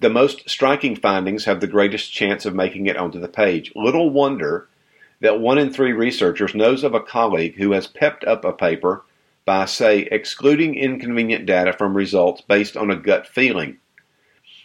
The 0.00 0.08
most 0.08 0.48
striking 0.48 0.96
findings 0.96 1.44
have 1.44 1.60
the 1.60 1.66
greatest 1.66 2.12
chance 2.12 2.46
of 2.46 2.54
making 2.54 2.86
it 2.86 2.96
onto 2.96 3.20
the 3.20 3.28
page. 3.28 3.72
Little 3.74 4.08
wonder 4.08 4.68
that 5.20 5.40
one 5.40 5.58
in 5.58 5.72
three 5.72 5.92
researchers 5.92 6.54
knows 6.54 6.84
of 6.84 6.94
a 6.94 7.00
colleague 7.00 7.56
who 7.56 7.72
has 7.72 7.86
pepped 7.86 8.24
up 8.24 8.44
a 8.44 8.52
paper 8.52 9.04
by, 9.44 9.64
say, 9.64 10.08
excluding 10.10 10.74
inconvenient 10.74 11.46
data 11.46 11.72
from 11.72 11.96
results 11.96 12.40
based 12.40 12.76
on 12.76 12.90
a 12.90 12.96
gut 12.96 13.26
feeling. 13.26 13.78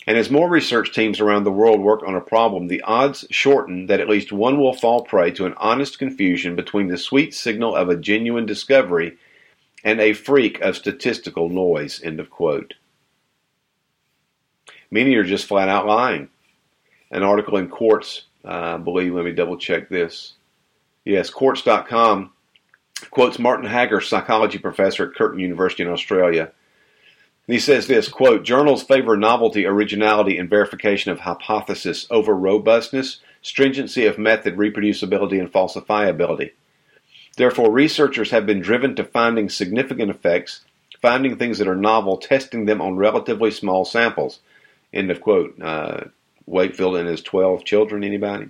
And 0.07 0.17
as 0.17 0.31
more 0.31 0.49
research 0.49 0.93
teams 0.93 1.19
around 1.19 1.43
the 1.43 1.51
world 1.51 1.79
work 1.79 2.01
on 2.05 2.15
a 2.15 2.21
problem, 2.21 2.67
the 2.67 2.81
odds 2.81 3.25
shorten 3.29 3.85
that 3.85 3.99
at 3.99 4.09
least 4.09 4.31
one 4.31 4.59
will 4.59 4.73
fall 4.73 5.03
prey 5.03 5.31
to 5.31 5.45
an 5.45 5.53
honest 5.57 5.99
confusion 5.99 6.55
between 6.55 6.87
the 6.87 6.97
sweet 6.97 7.35
signal 7.35 7.75
of 7.75 7.89
a 7.89 7.95
genuine 7.95 8.45
discovery 8.47 9.17
and 9.83 10.01
a 10.01 10.13
freak 10.13 10.59
of 10.61 10.75
statistical 10.75 11.49
noise. 11.49 12.01
End 12.03 12.19
of 12.19 12.29
quote. 12.29 12.73
Many 14.89 15.15
are 15.15 15.23
just 15.23 15.47
flat 15.47 15.69
out 15.69 15.85
lying. 15.85 16.29
An 17.11 17.23
article 17.23 17.57
in 17.57 17.69
Quartz, 17.69 18.23
uh, 18.43 18.77
believe, 18.79 19.13
let 19.13 19.25
me 19.25 19.31
double 19.31 19.57
check 19.57 19.87
this. 19.89 20.33
Yes, 21.05 21.29
Quartz.com 21.29 22.31
quotes 23.09 23.39
Martin 23.39 23.65
Hagger, 23.65 24.01
psychology 24.01 24.57
professor 24.57 25.09
at 25.09 25.15
Curtin 25.15 25.39
University 25.39 25.83
in 25.83 25.89
Australia 25.89 26.51
he 27.53 27.59
says 27.59 27.87
this 27.87 28.07
quote, 28.07 28.43
journals 28.43 28.83
favor 28.83 29.17
novelty, 29.17 29.65
originality, 29.65 30.37
and 30.37 30.49
verification 30.49 31.11
of 31.11 31.19
hypothesis 31.21 32.07
over 32.09 32.35
robustness, 32.35 33.19
stringency 33.41 34.05
of 34.05 34.17
method, 34.17 34.55
reproducibility, 34.55 35.39
and 35.39 35.51
falsifiability. 35.51 36.51
Therefore, 37.37 37.71
researchers 37.71 38.31
have 38.31 38.45
been 38.45 38.61
driven 38.61 38.95
to 38.95 39.03
finding 39.03 39.49
significant 39.49 40.11
effects, 40.11 40.61
finding 41.01 41.37
things 41.37 41.57
that 41.57 41.67
are 41.67 41.75
novel, 41.75 42.17
testing 42.17 42.65
them 42.65 42.81
on 42.81 42.97
relatively 42.97 43.51
small 43.51 43.85
samples. 43.85 44.39
End 44.93 45.09
of 45.09 45.21
quote. 45.21 45.59
Uh, 45.61 46.05
Wakefield 46.45 46.97
and 46.97 47.07
his 47.07 47.21
12 47.21 47.63
children? 47.63 48.03
Anybody? 48.03 48.49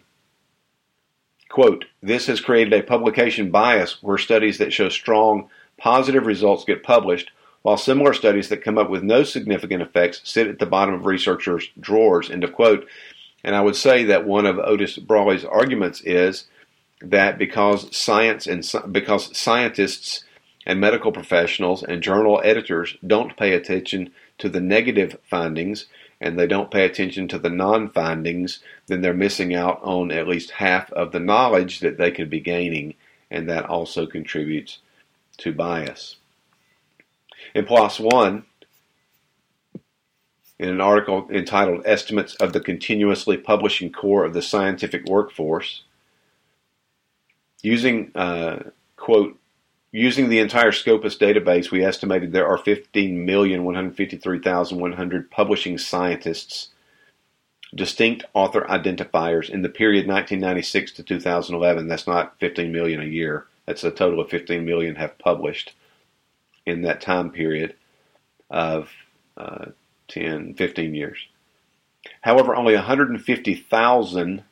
Quote, 1.49 1.85
this 2.01 2.27
has 2.27 2.39
created 2.39 2.73
a 2.73 2.81
publication 2.81 3.51
bias 3.51 4.01
where 4.01 4.17
studies 4.17 4.57
that 4.57 4.73
show 4.73 4.89
strong 4.89 5.49
positive 5.77 6.25
results 6.25 6.63
get 6.63 6.83
published, 6.83 7.31
while 7.61 7.77
similar 7.77 8.13
studies 8.13 8.49
that 8.49 8.63
come 8.63 8.77
up 8.77 8.89
with 8.89 9.03
no 9.03 9.23
significant 9.23 9.81
effects 9.81 10.21
sit 10.23 10.47
at 10.47 10.59
the 10.59 10.65
bottom 10.65 10.93
of 10.93 11.05
researchers' 11.05 11.69
drawers. 11.79 12.29
End 12.29 12.43
of 12.43 12.53
quote. 12.53 12.87
And 13.43 13.55
I 13.55 13.61
would 13.61 13.75
say 13.75 14.03
that 14.05 14.25
one 14.25 14.45
of 14.45 14.59
Otis 14.59 14.97
Brawley's 14.97 15.45
arguments 15.45 16.01
is 16.01 16.45
that 17.01 17.37
because 17.37 17.95
science 17.95 18.45
and 18.47 18.63
because 18.91 19.35
scientists 19.35 20.23
and 20.65 20.79
medical 20.79 21.11
professionals 21.11 21.83
and 21.83 22.03
journal 22.03 22.41
editors 22.43 22.95
don't 23.05 23.35
pay 23.37 23.53
attention 23.53 24.11
to 24.37 24.49
the 24.49 24.61
negative 24.61 25.17
findings 25.27 25.87
and 26.19 26.37
they 26.37 26.45
don't 26.45 26.69
pay 26.69 26.85
attention 26.85 27.27
to 27.27 27.39
the 27.39 27.49
non 27.49 27.89
findings, 27.89 28.59
then 28.85 29.01
they're 29.01 29.13
missing 29.13 29.55
out 29.55 29.79
on 29.81 30.11
at 30.11 30.27
least 30.27 30.51
half 30.51 30.91
of 30.91 31.11
the 31.11 31.19
knowledge 31.19 31.79
that 31.79 31.97
they 31.97 32.11
could 32.11 32.29
be 32.29 32.39
gaining, 32.39 32.93
and 33.31 33.49
that 33.49 33.65
also 33.65 34.05
contributes 34.05 34.79
to 35.37 35.51
bias. 35.51 36.17
In 37.53 37.65
PLOS 37.65 37.99
One, 37.99 38.45
in 40.59 40.69
an 40.69 40.81
article 40.81 41.27
entitled 41.31 41.83
Estimates 41.85 42.35
of 42.35 42.53
the 42.53 42.59
Continuously 42.59 43.37
Publishing 43.37 43.91
Core 43.91 44.25
of 44.25 44.33
the 44.33 44.41
Scientific 44.41 45.05
Workforce, 45.05 45.83
using, 47.61 48.11
uh, 48.15 48.71
quote, 48.95 49.37
Using 49.93 50.29
the 50.29 50.39
entire 50.39 50.71
Scopus 50.71 51.17
database, 51.17 51.69
we 51.69 51.83
estimated 51.83 52.31
there 52.31 52.47
are 52.47 52.57
15,153,100 52.57 55.29
publishing 55.29 55.77
scientists, 55.77 56.69
distinct 57.75 58.23
author 58.33 58.61
identifiers 58.61 59.49
in 59.49 59.63
the 59.63 59.69
period 59.69 60.07
1996 60.07 60.93
to 60.93 61.03
2011. 61.03 61.89
That's 61.89 62.07
not 62.07 62.39
15 62.39 62.71
million 62.71 63.01
a 63.01 63.05
year. 63.05 63.47
That's 63.65 63.83
a 63.83 63.91
total 63.91 64.21
of 64.21 64.29
15 64.29 64.63
million 64.63 64.95
have 64.95 65.19
published 65.19 65.73
in 66.65 66.81
that 66.83 67.01
time 67.01 67.31
period 67.31 67.75
of 68.49 68.89
uh, 69.37 69.65
10, 70.07 70.55
15 70.55 70.93
years. 70.93 71.17
However, 72.21 72.55
only 72.55 72.75
150,000 72.75 74.43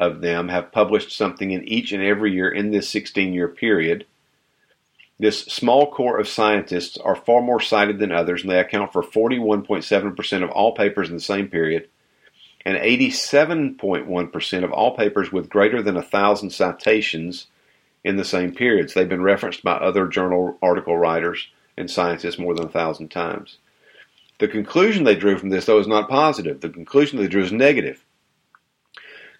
of 0.00 0.20
them 0.20 0.48
have 0.48 0.72
published 0.72 1.16
something 1.16 1.50
in 1.50 1.66
each 1.68 1.92
and 1.92 2.02
every 2.02 2.32
year 2.32 2.50
in 2.50 2.70
this 2.70 2.88
16 2.88 3.32
year 3.32 3.48
period 3.48 4.06
this 5.22 5.42
small 5.42 5.88
core 5.88 6.18
of 6.18 6.26
scientists 6.26 6.96
are 6.96 7.14
far 7.14 7.42
more 7.42 7.60
cited 7.60 8.00
than 8.00 8.10
others, 8.10 8.42
and 8.42 8.50
they 8.50 8.58
account 8.58 8.92
for 8.92 9.04
41.7% 9.04 10.42
of 10.42 10.50
all 10.50 10.74
papers 10.74 11.08
in 11.10 11.14
the 11.14 11.20
same 11.20 11.46
period, 11.46 11.88
and 12.66 12.76
87.1% 12.76 14.64
of 14.64 14.72
all 14.72 14.96
papers 14.96 15.30
with 15.30 15.48
greater 15.48 15.80
than 15.80 15.94
1,000 15.94 16.50
citations 16.50 17.46
in 18.04 18.16
the 18.16 18.24
same 18.24 18.54
periods. 18.54 18.94
They've 18.94 19.08
been 19.08 19.22
referenced 19.22 19.62
by 19.62 19.72
other 19.72 20.06
journal 20.06 20.58
article 20.62 20.98
writers 20.98 21.48
and 21.76 21.90
scientists 21.90 22.38
more 22.38 22.54
than 22.54 22.64
a 22.64 22.66
1,000 22.66 23.10
times. 23.10 23.58
The 24.38 24.48
conclusion 24.48 25.04
they 25.04 25.14
drew 25.14 25.38
from 25.38 25.50
this, 25.50 25.66
though, 25.66 25.78
is 25.78 25.86
not 25.86 26.08
positive. 26.08 26.60
The 26.60 26.68
conclusion 26.68 27.18
they 27.18 27.28
drew 27.28 27.44
is 27.44 27.52
negative. 27.52 28.04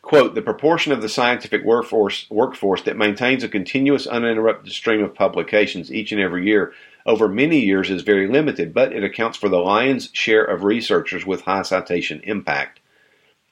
Quote, 0.00 0.34
the 0.34 0.42
proportion 0.42 0.92
of 0.92 1.00
the 1.00 1.08
scientific 1.08 1.64
workforce, 1.64 2.28
workforce 2.28 2.82
that 2.82 2.96
maintains 2.96 3.44
a 3.44 3.48
continuous 3.48 4.06
uninterrupted 4.06 4.72
stream 4.72 5.02
of 5.02 5.14
publications 5.14 5.92
each 5.92 6.12
and 6.12 6.20
every 6.20 6.44
year 6.44 6.72
over 7.06 7.28
many 7.28 7.60
years 7.60 7.90
is 7.90 8.02
very 8.02 8.28
limited, 8.28 8.74
but 8.74 8.92
it 8.92 9.04
accounts 9.04 9.38
for 9.38 9.48
the 9.48 9.58
lion's 9.58 10.10
share 10.12 10.44
of 10.44 10.64
researchers 10.64 11.26
with 11.26 11.42
high 11.42 11.62
citation 11.62 12.20
impact. 12.24 12.80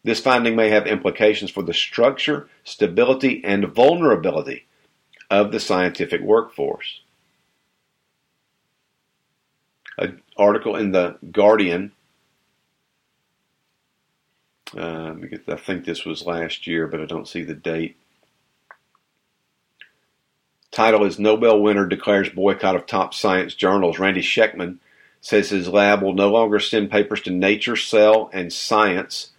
This 0.03 0.21
finding 0.21 0.57
may 0.57 0.71
have 0.71 0.87
implications 0.87 1.51
for 1.51 1.63
the 1.63 1.75
structure, 1.75 2.49
stability, 2.65 3.43
and 3.45 3.67
vulnerability 3.67 4.67
of 5.31 5.53
the 5.53 5.61
scientific 5.61 6.21
workforce. 6.21 7.01
An 9.99 10.23
article 10.37 10.77
in 10.77 10.93
the 10.93 11.19
Guardian 11.31 11.93
uh, 14.77 15.15
I 15.49 15.57
think 15.57 15.85
this 15.85 16.05
was 16.05 16.27
last 16.27 16.67
year, 16.67 16.87
but 16.87 17.01
I 17.01 17.07
don't 17.07 17.29
see 17.29 17.43
the 17.43 17.55
date. 17.55 17.97
Title 20.71 21.05
is 21.05 21.19
Nobel 21.19 21.61
winner 21.61 21.87
declares 21.87 22.29
boycott 22.29 22.77
of 22.77 22.87
top 22.87 23.13
science 23.13 23.55
journals. 23.55 23.99
Randy 23.99 24.23
Schekman 24.23 24.79
says 25.21 25.51
his 25.51 25.69
lab 25.69 26.03
will 26.03 26.13
no 26.13 26.31
longer 26.31 26.61
send 26.61 26.91
papers 26.91 27.21
to 27.23 27.31
Nature, 27.31 27.77
Cell, 27.77 28.31
and 28.33 28.53
Science 28.53 29.31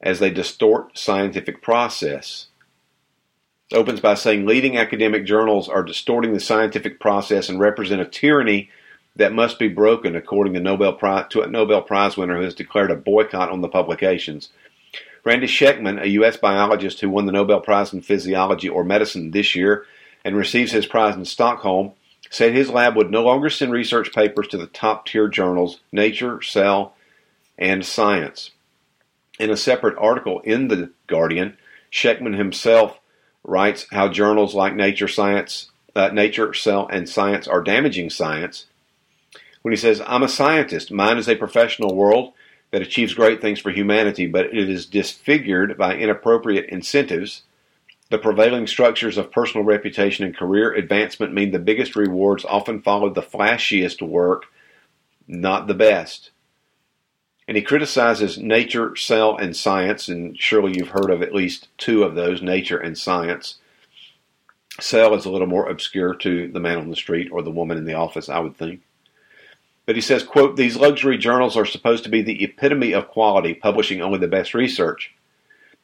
as 0.00 0.18
they 0.18 0.30
distort 0.30 0.96
scientific 0.98 1.60
process. 1.62 2.46
Opens 3.72 4.00
by 4.00 4.14
saying 4.14 4.46
leading 4.46 4.76
academic 4.76 5.24
journals 5.24 5.68
are 5.68 5.84
distorting 5.84 6.32
the 6.32 6.40
scientific 6.40 6.98
process 6.98 7.48
and 7.48 7.60
represent 7.60 8.00
a 8.00 8.04
tyranny 8.04 8.68
that 9.14 9.32
must 9.32 9.60
be 9.60 9.68
broken, 9.68 10.16
according 10.16 10.54
to, 10.54 10.60
Nobel 10.60 10.92
Prize, 10.92 11.26
to 11.30 11.42
a 11.42 11.46
Nobel 11.46 11.82
Prize 11.82 12.16
winner 12.16 12.36
who 12.36 12.42
has 12.44 12.54
declared 12.54 12.90
a 12.90 12.96
boycott 12.96 13.48
on 13.48 13.60
the 13.60 13.68
publications. 13.68 14.48
Randy 15.24 15.46
Schekman, 15.46 16.02
a 16.02 16.08
U.S. 16.08 16.36
biologist 16.36 17.00
who 17.00 17.10
won 17.10 17.26
the 17.26 17.32
Nobel 17.32 17.60
Prize 17.60 17.92
in 17.92 18.00
Physiology 18.00 18.68
or 18.68 18.82
Medicine 18.82 19.30
this 19.30 19.54
year 19.54 19.84
and 20.24 20.36
receives 20.36 20.72
his 20.72 20.86
prize 20.86 21.14
in 21.14 21.24
Stockholm, 21.24 21.92
said 22.28 22.52
his 22.52 22.70
lab 22.70 22.96
would 22.96 23.10
no 23.10 23.22
longer 23.22 23.50
send 23.50 23.72
research 23.72 24.12
papers 24.12 24.48
to 24.48 24.58
the 24.58 24.66
top 24.66 25.06
tier 25.06 25.28
journals 25.28 25.80
Nature, 25.92 26.42
Cell, 26.42 26.94
and 27.58 27.84
Science. 27.84 28.50
In 29.38 29.50
a 29.50 29.56
separate 29.56 29.98
article 29.98 30.40
in 30.40 30.68
The 30.68 30.90
Guardian, 31.06 31.56
Schekman 31.92 32.36
himself 32.36 32.99
writes 33.44 33.86
how 33.90 34.08
journals 34.08 34.54
like 34.54 34.74
Nature, 34.74 35.08
Science, 35.08 35.70
uh, 35.94 36.08
Nature, 36.08 36.54
Cell, 36.54 36.88
and 36.88 37.08
Science 37.08 37.48
are 37.48 37.62
damaging 37.62 38.10
science 38.10 38.66
when 39.62 39.72
he 39.72 39.76
says, 39.76 40.02
I'm 40.06 40.22
a 40.22 40.28
scientist. 40.28 40.90
Mine 40.90 41.18
is 41.18 41.28
a 41.28 41.36
professional 41.36 41.94
world 41.94 42.32
that 42.70 42.82
achieves 42.82 43.14
great 43.14 43.40
things 43.40 43.58
for 43.58 43.70
humanity, 43.70 44.26
but 44.26 44.46
it 44.46 44.70
is 44.70 44.86
disfigured 44.86 45.76
by 45.76 45.96
inappropriate 45.96 46.68
incentives. 46.68 47.42
The 48.10 48.18
prevailing 48.18 48.66
structures 48.66 49.18
of 49.18 49.32
personal 49.32 49.64
reputation 49.64 50.24
and 50.24 50.36
career 50.36 50.72
advancement 50.72 51.32
mean 51.32 51.50
the 51.50 51.58
biggest 51.58 51.96
rewards 51.96 52.44
often 52.44 52.80
follow 52.80 53.10
the 53.10 53.22
flashiest 53.22 54.02
work, 54.02 54.46
not 55.26 55.66
the 55.66 55.74
best. 55.74 56.30
And 57.48 57.56
he 57.56 57.62
criticizes 57.62 58.38
nature, 58.38 58.94
cell, 58.96 59.36
and 59.36 59.56
science, 59.56 60.08
and 60.08 60.38
surely 60.38 60.76
you've 60.76 60.90
heard 60.90 61.10
of 61.10 61.22
at 61.22 61.34
least 61.34 61.68
two 61.78 62.04
of 62.04 62.14
those 62.14 62.42
nature 62.42 62.78
and 62.78 62.96
science. 62.96 63.56
Cell 64.78 65.14
is 65.14 65.24
a 65.24 65.30
little 65.30 65.48
more 65.48 65.68
obscure 65.68 66.14
to 66.14 66.48
the 66.48 66.60
man 66.60 66.78
on 66.78 66.90
the 66.90 66.96
street 66.96 67.30
or 67.32 67.42
the 67.42 67.50
woman 67.50 67.76
in 67.76 67.84
the 67.84 67.94
office, 67.94 68.28
I 68.28 68.38
would 68.38 68.56
think. 68.56 68.82
But 69.86 69.96
he 69.96 70.00
says, 70.00 70.22
quote, 70.22 70.56
these 70.56 70.76
luxury 70.76 71.18
journals 71.18 71.56
are 71.56 71.66
supposed 71.66 72.04
to 72.04 72.10
be 72.10 72.22
the 72.22 72.44
epitome 72.44 72.92
of 72.92 73.08
quality, 73.08 73.54
publishing 73.54 74.00
only 74.00 74.18
the 74.18 74.28
best 74.28 74.54
research. 74.54 75.12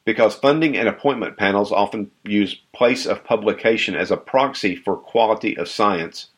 Because 0.05 0.37
funding 0.37 0.77
and 0.77 0.89
appointment 0.89 1.37
panels 1.37 1.73
often 1.73 2.13
use 2.23 2.61
place 2.73 3.07
of 3.07 3.25
publication 3.25 3.97
as 3.97 4.13
a 4.13 4.17
proxy 4.17 4.77
for 4.77 4.97
quality 4.97 5.59
of 5.59 5.69
science. 5.69 6.29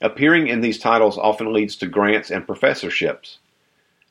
Appearing 0.00 0.46
in 0.48 0.62
these 0.62 0.78
titles 0.78 1.18
often 1.18 1.52
leads 1.52 1.76
to 1.76 1.86
grants 1.86 2.30
and 2.30 2.46
professorships. 2.46 3.38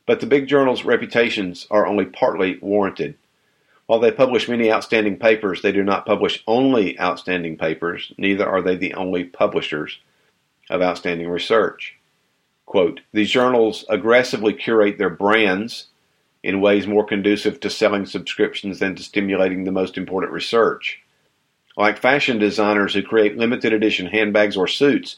But 0.06 0.20
the 0.20 0.28
big 0.28 0.48
journals' 0.48 0.86
reputations 0.86 1.68
are 1.72 1.88
only 1.88 2.06
partly 2.06 2.58
warranted. 2.62 3.16
While 3.88 4.00
they 4.00 4.12
publish 4.12 4.50
many 4.50 4.72
outstanding 4.72 5.18
papers, 5.18 5.62
they 5.62 5.72
do 5.72 5.84
not 5.84 6.06
publish 6.06 6.44
only 6.48 7.00
outstanding 7.00 7.58
papers, 7.58 8.12
neither 8.18 8.48
are 8.48 8.62
they 8.62 8.76
the 8.76 8.94
only 8.96 9.24
publishers 9.24 10.00
of 10.70 10.82
outstanding 10.82 11.30
research. 11.30 11.96
Quote, 12.66 13.02
These 13.14 13.30
journals 13.30 13.86
aggressively 13.90 14.54
curate 14.54 14.98
their 14.98 15.10
brands 15.10 15.88
in 16.44 16.62
ways 16.62 16.88
more 16.88 17.06
conducive 17.06 17.60
to 17.60 17.70
selling 17.70 18.06
subscriptions 18.06 18.80
than 18.80 18.96
to 18.96 19.04
stimulating 19.04 19.64
the 19.64 19.72
most 19.72 19.98
important 19.98 20.32
research. 20.34 21.02
Like 21.78 21.98
fashion 21.98 22.40
designers 22.40 22.94
who 22.94 23.04
create 23.04 23.38
limited 23.38 23.74
edition 23.74 24.08
handbags 24.08 24.56
or 24.56 24.68
suits, 24.68 25.18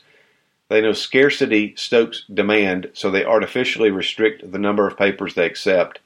they 0.70 0.82
know 0.82 0.93
scarcity 0.93 1.74
stokes 1.78 2.24
demand, 2.32 2.91
so 2.93 3.09
they 3.09 3.24
artificially 3.24 3.89
restrict 3.89 4.51
the 4.51 4.59
number 4.59 4.86
of 4.86 4.97
papers 4.97 5.34
they 5.34 5.45
accept. 5.45 5.99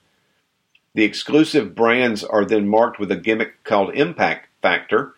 The 0.93 1.03
exclusive 1.03 1.74
brands 1.74 2.24
are 2.24 2.45
then 2.45 2.68
marked 2.68 2.99
with 2.99 3.12
a 3.12 3.16
gimmick 3.16 3.64
called 3.64 3.95
impact 3.95 4.49
factor, 4.62 5.16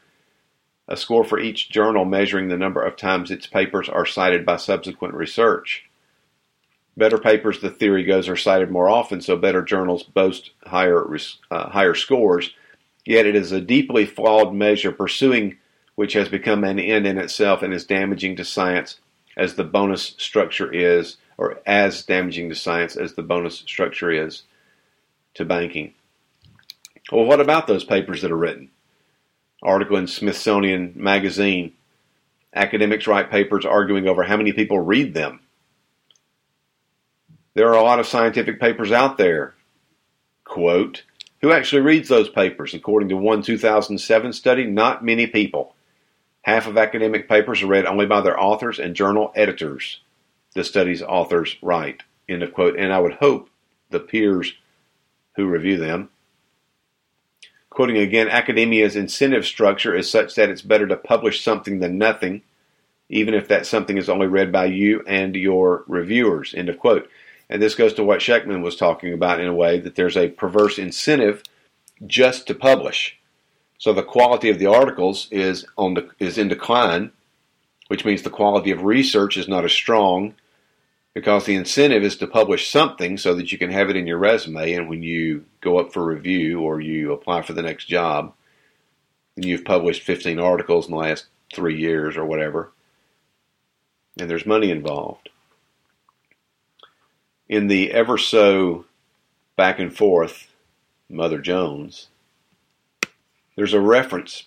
a 0.88 0.96
score 0.96 1.24
for 1.24 1.40
each 1.40 1.70
journal 1.70 2.06
measuring 2.06 2.48
the 2.48 2.58
number 2.58 2.82
of 2.82 2.96
times 2.96 3.32
its 3.32 3.48
papers 3.48 3.90
are 3.90 4.06
cited 4.06 4.46
by 4.46 4.58
subsequent 4.58 5.14
research. 5.14 5.90
Better 6.96 7.18
papers, 7.18 7.60
the 7.60 7.72
theory 7.72 8.04
goes, 8.04 8.30
are 8.30 8.38
cited 8.38 8.70
more 8.70 8.88
often, 8.88 9.20
so 9.20 9.36
better 9.36 9.64
journals 9.64 10.04
boast 10.04 10.52
higher 10.66 11.04
uh, 11.50 11.70
higher 11.70 11.96
scores. 11.96 12.52
Yet 13.04 13.26
it 13.26 13.36
is 13.36 13.52
a 13.52 13.60
deeply 13.60 14.06
flawed 14.06 14.54
measure, 14.54 14.92
pursuing 14.92 15.58
which 15.96 16.14
has 16.14 16.30
become 16.30 16.64
an 16.64 16.80
end 16.80 17.08
in 17.08 17.18
itself 17.18 17.64
and 17.64 17.74
is 17.74 17.86
damaging 17.86 18.36
to 18.36 18.46
science 18.46 19.00
as 19.36 19.56
the 19.56 19.64
bonus 19.64 20.16
structure 20.18 20.72
is, 20.72 21.18
or 21.38 21.60
as 21.66 22.04
damaging 22.04 22.50
to 22.50 22.56
science 22.56 22.96
as 22.96 23.14
the 23.14 23.24
bonus 23.24 23.60
structure 23.60 24.12
is 24.12 24.44
to 25.34 25.46
banking. 25.46 25.94
Well, 27.12 27.26
what 27.26 27.42
about 27.42 27.68
those 27.68 27.84
papers 27.84 28.22
that 28.22 28.32
are 28.32 28.38
written? 28.38 28.70
Article 29.62 29.98
in 29.98 30.08
Smithsonian 30.08 30.94
Magazine. 30.96 31.74
Academics 32.56 33.08
write 33.08 33.32
papers 33.32 33.66
arguing 33.66 34.08
over 34.08 34.24
how 34.24 34.38
many 34.38 34.54
people 34.54 34.80
read 34.80 35.14
them. 35.14 35.40
There 37.56 37.70
are 37.70 37.78
a 37.78 37.84
lot 37.84 38.00
of 38.00 38.08
scientific 38.08 38.60
papers 38.60 38.92
out 38.92 39.18
there. 39.18 39.56
Quote, 40.44 41.04
who 41.42 41.52
actually 41.52 41.82
reads 41.82 42.10
those 42.10 42.30
papers? 42.30 42.74
According 42.74 43.10
to 43.10 43.18
one 43.18 43.42
2007 43.42 44.34
study, 44.34 44.66
not 44.66 45.04
many 45.04 45.28
people. 45.28 45.76
Half 46.44 46.68
of 46.68 46.78
academic 46.78 47.30
papers 47.30 47.64
are 47.64 47.68
read 47.68 47.86
only 47.86 48.06
by 48.06 48.22
their 48.22 48.40
authors 48.40 48.78
and 48.78 48.96
journal 48.96 49.32
editors. 49.36 50.02
The 50.54 50.64
study's 50.64 51.02
authors 51.02 51.56
write. 51.62 52.04
End 52.28 52.44
of 52.44 52.54
quote. 52.54 52.78
And 52.78 52.94
I 52.94 53.00
would 53.00 53.14
hope 53.14 53.50
the 53.90 54.00
peers 54.00 54.54
who 55.36 55.48
review 55.48 55.78
them. 55.78 56.10
Quoting 57.70 57.98
again, 57.98 58.28
academia's 58.28 58.96
incentive 58.96 59.46
structure 59.46 59.96
is 59.96 60.10
such 60.10 60.36
that 60.36 60.50
it's 60.50 60.62
better 60.62 60.86
to 60.86 60.96
publish 60.96 61.42
something 61.42 61.80
than 61.80 61.98
nothing, 61.98 62.44
even 63.10 63.34
if 63.34 63.48
that 63.48 63.66
something 63.66 63.98
is 63.98 64.10
only 64.10 64.28
read 64.28 64.52
by 64.52 64.66
you 64.66 65.02
and 65.08 65.36
your 65.36 65.84
reviewers. 65.88 66.54
End 66.54 66.70
of 66.70 66.78
quote. 66.78 67.10
And 67.50 67.62
this 67.62 67.74
goes 67.74 67.94
to 67.94 68.04
what 68.04 68.20
Schekman 68.20 68.62
was 68.62 68.76
talking 68.76 69.14
about 69.14 69.40
in 69.40 69.48
a 69.48 69.54
way 69.54 69.80
that 69.80 69.96
there's 69.96 70.18
a 70.18 70.30
perverse 70.30 70.78
incentive 70.78 71.42
just 72.06 72.48
to 72.48 72.54
publish. 72.54 73.18
So 73.84 73.92
the 73.92 74.02
quality 74.02 74.50
of 74.50 74.60
the 74.60 74.68
articles 74.68 75.28
is 75.30 75.66
on 75.78 75.96
the, 75.96 76.10
is 76.18 76.38
in 76.38 76.48
decline, 76.48 77.12
which 77.90 78.06
means 78.06 78.22
the 78.22 78.30
quality 78.30 78.72
of 78.72 78.84
research 78.84 79.36
is 79.36 79.50
not 79.50 79.66
as 79.66 79.74
strong 79.74 80.36
because 81.14 81.44
the 81.44 81.56
incentive 81.56 82.02
is 82.02 82.16
to 82.20 82.28
publish 82.28 82.70
something 82.70 83.18
so 83.18 83.36
that 83.36 83.52
you 83.52 83.58
can 83.58 83.70
have 83.72 83.90
it 83.90 83.98
in 83.98 84.08
your 84.08 84.20
resume. 84.20 84.72
And 84.72 84.88
when 84.88 85.04
you 85.04 85.44
go 85.60 85.80
up 85.80 85.92
for 85.92 86.06
review 86.06 86.62
or 86.62 86.80
you 86.80 87.12
apply 87.12 87.42
for 87.42 87.52
the 87.52 87.62
next 87.62 87.84
job 87.84 88.34
and 89.36 89.44
you've 89.44 89.66
published 89.66 90.04
15 90.04 90.40
articles 90.40 90.86
in 90.86 90.92
the 90.92 90.98
last 90.98 91.26
3 91.54 91.78
years 91.78 92.16
or 92.16 92.24
whatever 92.24 92.72
and 94.18 94.30
there's 94.30 94.46
money 94.46 94.72
involved. 94.72 95.28
In 97.50 97.68
the 97.68 97.92
ever 97.92 98.18
so 98.18 98.86
back 99.58 99.78
and 99.78 99.94
forth 99.94 100.48
Mother 101.10 101.40
Jones, 101.40 102.08
there's 103.56 103.74
a 103.74 103.80
reference 103.80 104.44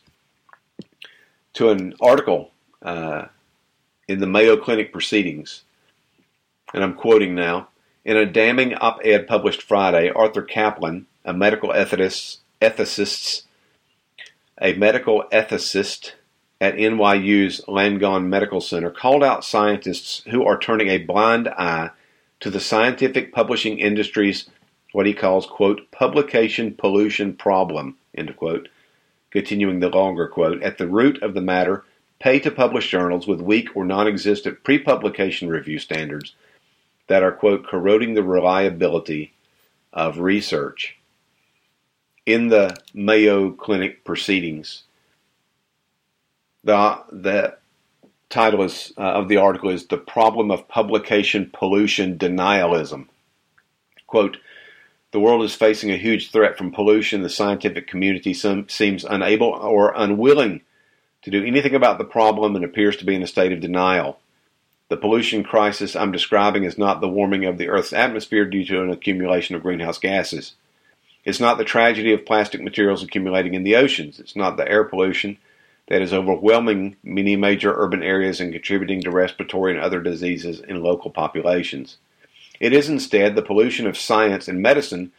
to 1.54 1.70
an 1.70 1.94
article 2.00 2.50
uh, 2.82 3.26
in 4.08 4.20
the 4.20 4.26
Mayo 4.26 4.56
Clinic 4.56 4.92
proceedings, 4.92 5.62
and 6.74 6.82
I'm 6.82 6.94
quoting 6.94 7.34
now. 7.34 7.68
In 8.04 8.16
a 8.16 8.24
damning 8.24 8.74
op 8.74 9.00
ed 9.04 9.26
published 9.26 9.62
Friday, 9.62 10.10
Arthur 10.10 10.42
Caplan, 10.42 11.06
a 11.24 11.32
medical 11.32 11.70
ethicist, 11.70 12.38
ethicist, 12.60 13.42
a 14.60 14.74
medical 14.74 15.24
ethicist 15.32 16.12
at 16.60 16.76
NYU's 16.76 17.62
Langone 17.66 18.26
Medical 18.28 18.60
Center, 18.60 18.90
called 18.90 19.24
out 19.24 19.44
scientists 19.44 20.22
who 20.30 20.44
are 20.44 20.58
turning 20.58 20.88
a 20.88 20.98
blind 20.98 21.48
eye 21.48 21.90
to 22.40 22.50
the 22.50 22.60
scientific 22.60 23.32
publishing 23.32 23.78
industry's 23.78 24.48
what 24.92 25.06
he 25.06 25.12
calls, 25.12 25.46
quote, 25.46 25.90
publication 25.90 26.72
pollution 26.72 27.34
problem, 27.34 27.96
end 28.16 28.34
quote. 28.36 28.68
Continuing 29.36 29.80
the 29.80 29.90
longer 29.90 30.28
quote, 30.28 30.62
at 30.62 30.78
the 30.78 30.86
root 30.86 31.22
of 31.22 31.34
the 31.34 31.42
matter, 31.42 31.84
pay 32.18 32.40
to 32.40 32.50
publish 32.50 32.88
journals 32.88 33.26
with 33.26 33.38
weak 33.38 33.68
or 33.76 33.84
non 33.84 34.08
existent 34.08 34.64
pre 34.64 34.78
publication 34.78 35.50
review 35.50 35.78
standards 35.78 36.34
that 37.08 37.22
are, 37.22 37.32
quote, 37.32 37.66
corroding 37.66 38.14
the 38.14 38.22
reliability 38.22 39.34
of 39.92 40.20
research. 40.20 40.96
In 42.24 42.48
the 42.48 42.78
Mayo 42.94 43.50
Clinic 43.50 44.04
proceedings, 44.04 44.84
the, 46.64 47.02
the 47.12 47.58
title 48.30 48.62
is, 48.62 48.94
uh, 48.96 49.02
of 49.02 49.28
the 49.28 49.36
article 49.36 49.68
is 49.68 49.86
The 49.86 49.98
Problem 49.98 50.50
of 50.50 50.66
Publication 50.66 51.50
Pollution 51.52 52.16
Denialism. 52.16 53.08
Quote, 54.06 54.38
the 55.12 55.20
world 55.20 55.42
is 55.44 55.54
facing 55.54 55.90
a 55.90 55.96
huge 55.96 56.30
threat 56.30 56.58
from 56.58 56.72
pollution. 56.72 57.22
The 57.22 57.30
scientific 57.30 57.86
community 57.86 58.34
seems 58.34 59.04
unable 59.04 59.48
or 59.48 59.94
unwilling 59.96 60.62
to 61.22 61.30
do 61.30 61.44
anything 61.44 61.74
about 61.74 61.98
the 61.98 62.04
problem 62.04 62.54
and 62.54 62.64
appears 62.64 62.96
to 62.98 63.04
be 63.04 63.14
in 63.14 63.22
a 63.22 63.26
state 63.26 63.52
of 63.52 63.60
denial. 63.60 64.18
The 64.88 64.96
pollution 64.96 65.42
crisis 65.42 65.96
I'm 65.96 66.12
describing 66.12 66.64
is 66.64 66.78
not 66.78 67.00
the 67.00 67.08
warming 67.08 67.44
of 67.44 67.58
the 67.58 67.68
Earth's 67.68 67.92
atmosphere 67.92 68.44
due 68.44 68.64
to 68.66 68.82
an 68.82 68.90
accumulation 68.90 69.56
of 69.56 69.62
greenhouse 69.62 69.98
gases. 69.98 70.54
It's 71.24 71.40
not 71.40 71.58
the 71.58 71.64
tragedy 71.64 72.12
of 72.12 72.24
plastic 72.24 72.60
materials 72.60 73.02
accumulating 73.02 73.54
in 73.54 73.64
the 73.64 73.74
oceans. 73.74 74.20
It's 74.20 74.36
not 74.36 74.56
the 74.56 74.70
air 74.70 74.84
pollution 74.84 75.38
that 75.88 76.02
is 76.02 76.12
overwhelming 76.12 76.96
many 77.02 77.34
major 77.34 77.74
urban 77.76 78.02
areas 78.02 78.40
and 78.40 78.52
contributing 78.52 79.02
to 79.02 79.10
respiratory 79.10 79.72
and 79.72 79.80
other 79.80 80.00
diseases 80.00 80.60
in 80.60 80.82
local 80.82 81.10
populations. 81.10 81.96
It 82.60 82.72
is 82.72 82.88
instead 82.88 83.34
the 83.34 83.42
pollution 83.42 83.86
of 83.86 83.98
science 83.98 84.48
and 84.48 84.60
medicine 84.60 85.12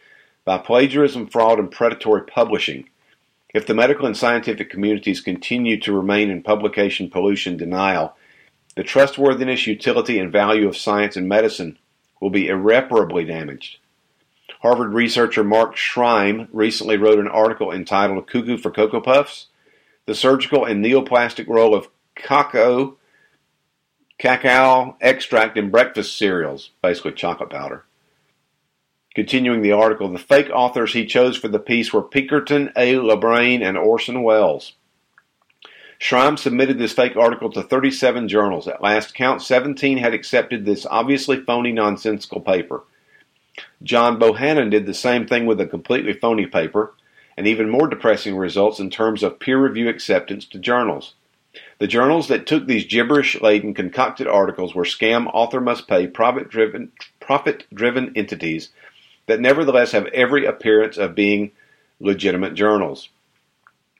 by 0.44 0.58
plagiarism, 0.58 1.26
fraud, 1.26 1.58
and 1.58 1.70
predatory 1.70 2.22
publishing. 2.22 2.88
If 3.54 3.66
the 3.66 3.74
medical 3.74 4.06
and 4.06 4.16
scientific 4.16 4.70
communities 4.70 5.20
continue 5.20 5.80
to 5.80 5.92
remain 5.92 6.30
in 6.30 6.42
publication 6.42 7.10
pollution 7.10 7.56
denial, 7.56 8.14
the 8.76 8.82
trustworthiness, 8.82 9.66
utility, 9.66 10.18
and 10.18 10.30
value 10.30 10.68
of 10.68 10.76
science 10.76 11.16
and 11.16 11.28
medicine 11.28 11.78
will 12.20 12.30
be 12.30 12.48
irreparably 12.48 13.24
damaged. 13.24 13.78
Harvard 14.60 14.92
researcher 14.92 15.44
Mark 15.44 15.76
Shrime 15.76 16.48
recently 16.52 16.96
wrote 16.96 17.18
an 17.18 17.28
article 17.28 17.72
entitled 17.72 18.26
Cuckoo 18.26 18.58
for 18.58 18.70
Cocoa 18.70 19.00
Puffs 19.00 19.46
the 20.08 20.14
surgical 20.14 20.64
and 20.64 20.82
neoplastic 20.82 21.46
role 21.48 21.74
of 21.74 21.88
cacao, 22.14 22.96
cacao 24.18 24.96
extract 25.00 25.56
in 25.56 25.70
breakfast 25.70 26.18
cereals, 26.18 26.70
basically 26.82 27.12
chocolate 27.12 27.50
powder. 27.50 27.84
Continuing 29.14 29.62
the 29.62 29.72
article, 29.72 30.08
the 30.08 30.18
fake 30.18 30.50
authors 30.52 30.92
he 30.92 31.06
chose 31.06 31.36
for 31.36 31.48
the 31.48 31.58
piece 31.58 31.92
were 31.92 32.02
Pinkerton, 32.02 32.70
A. 32.76 32.94
LeBrain, 32.94 33.62
and 33.62 33.76
Orson 33.76 34.22
Welles. 34.22 34.74
Shrime 35.98 36.38
submitted 36.38 36.78
this 36.78 36.92
fake 36.92 37.16
article 37.16 37.50
to 37.50 37.62
37 37.62 38.28
journals. 38.28 38.68
At 38.68 38.82
last 38.82 39.14
count, 39.14 39.42
17 39.42 39.98
had 39.98 40.14
accepted 40.14 40.64
this 40.64 40.86
obviously 40.86 41.40
phony, 41.40 41.72
nonsensical 41.72 42.40
paper. 42.40 42.84
John 43.82 44.20
Bohannon 44.20 44.70
did 44.70 44.86
the 44.86 44.94
same 44.94 45.26
thing 45.26 45.46
with 45.46 45.60
a 45.60 45.66
completely 45.66 46.12
phony 46.12 46.46
paper 46.46 46.94
and 47.36 47.48
even 47.48 47.68
more 47.68 47.88
depressing 47.88 48.36
results 48.36 48.78
in 48.78 48.90
terms 48.90 49.24
of 49.24 49.40
peer 49.40 49.60
review 49.60 49.88
acceptance 49.88 50.44
to 50.46 50.58
journals. 50.58 51.14
The 51.78 51.86
journals 51.86 52.28
that 52.28 52.46
took 52.46 52.66
these 52.66 52.86
gibberish 52.86 53.40
laden 53.40 53.72
concocted 53.72 54.26
articles 54.26 54.74
were 54.74 54.84
scam 54.84 55.30
author 55.32 55.60
must 55.60 55.86
pay 55.86 56.06
profit 56.06 56.48
driven 56.50 56.90
profit 57.20 57.66
driven 57.72 58.12
entities 58.16 58.70
that 59.26 59.40
nevertheless 59.40 59.92
have 59.92 60.06
every 60.06 60.44
appearance 60.44 60.96
of 60.96 61.14
being 61.14 61.52
legitimate 62.00 62.54
journals. 62.54 63.08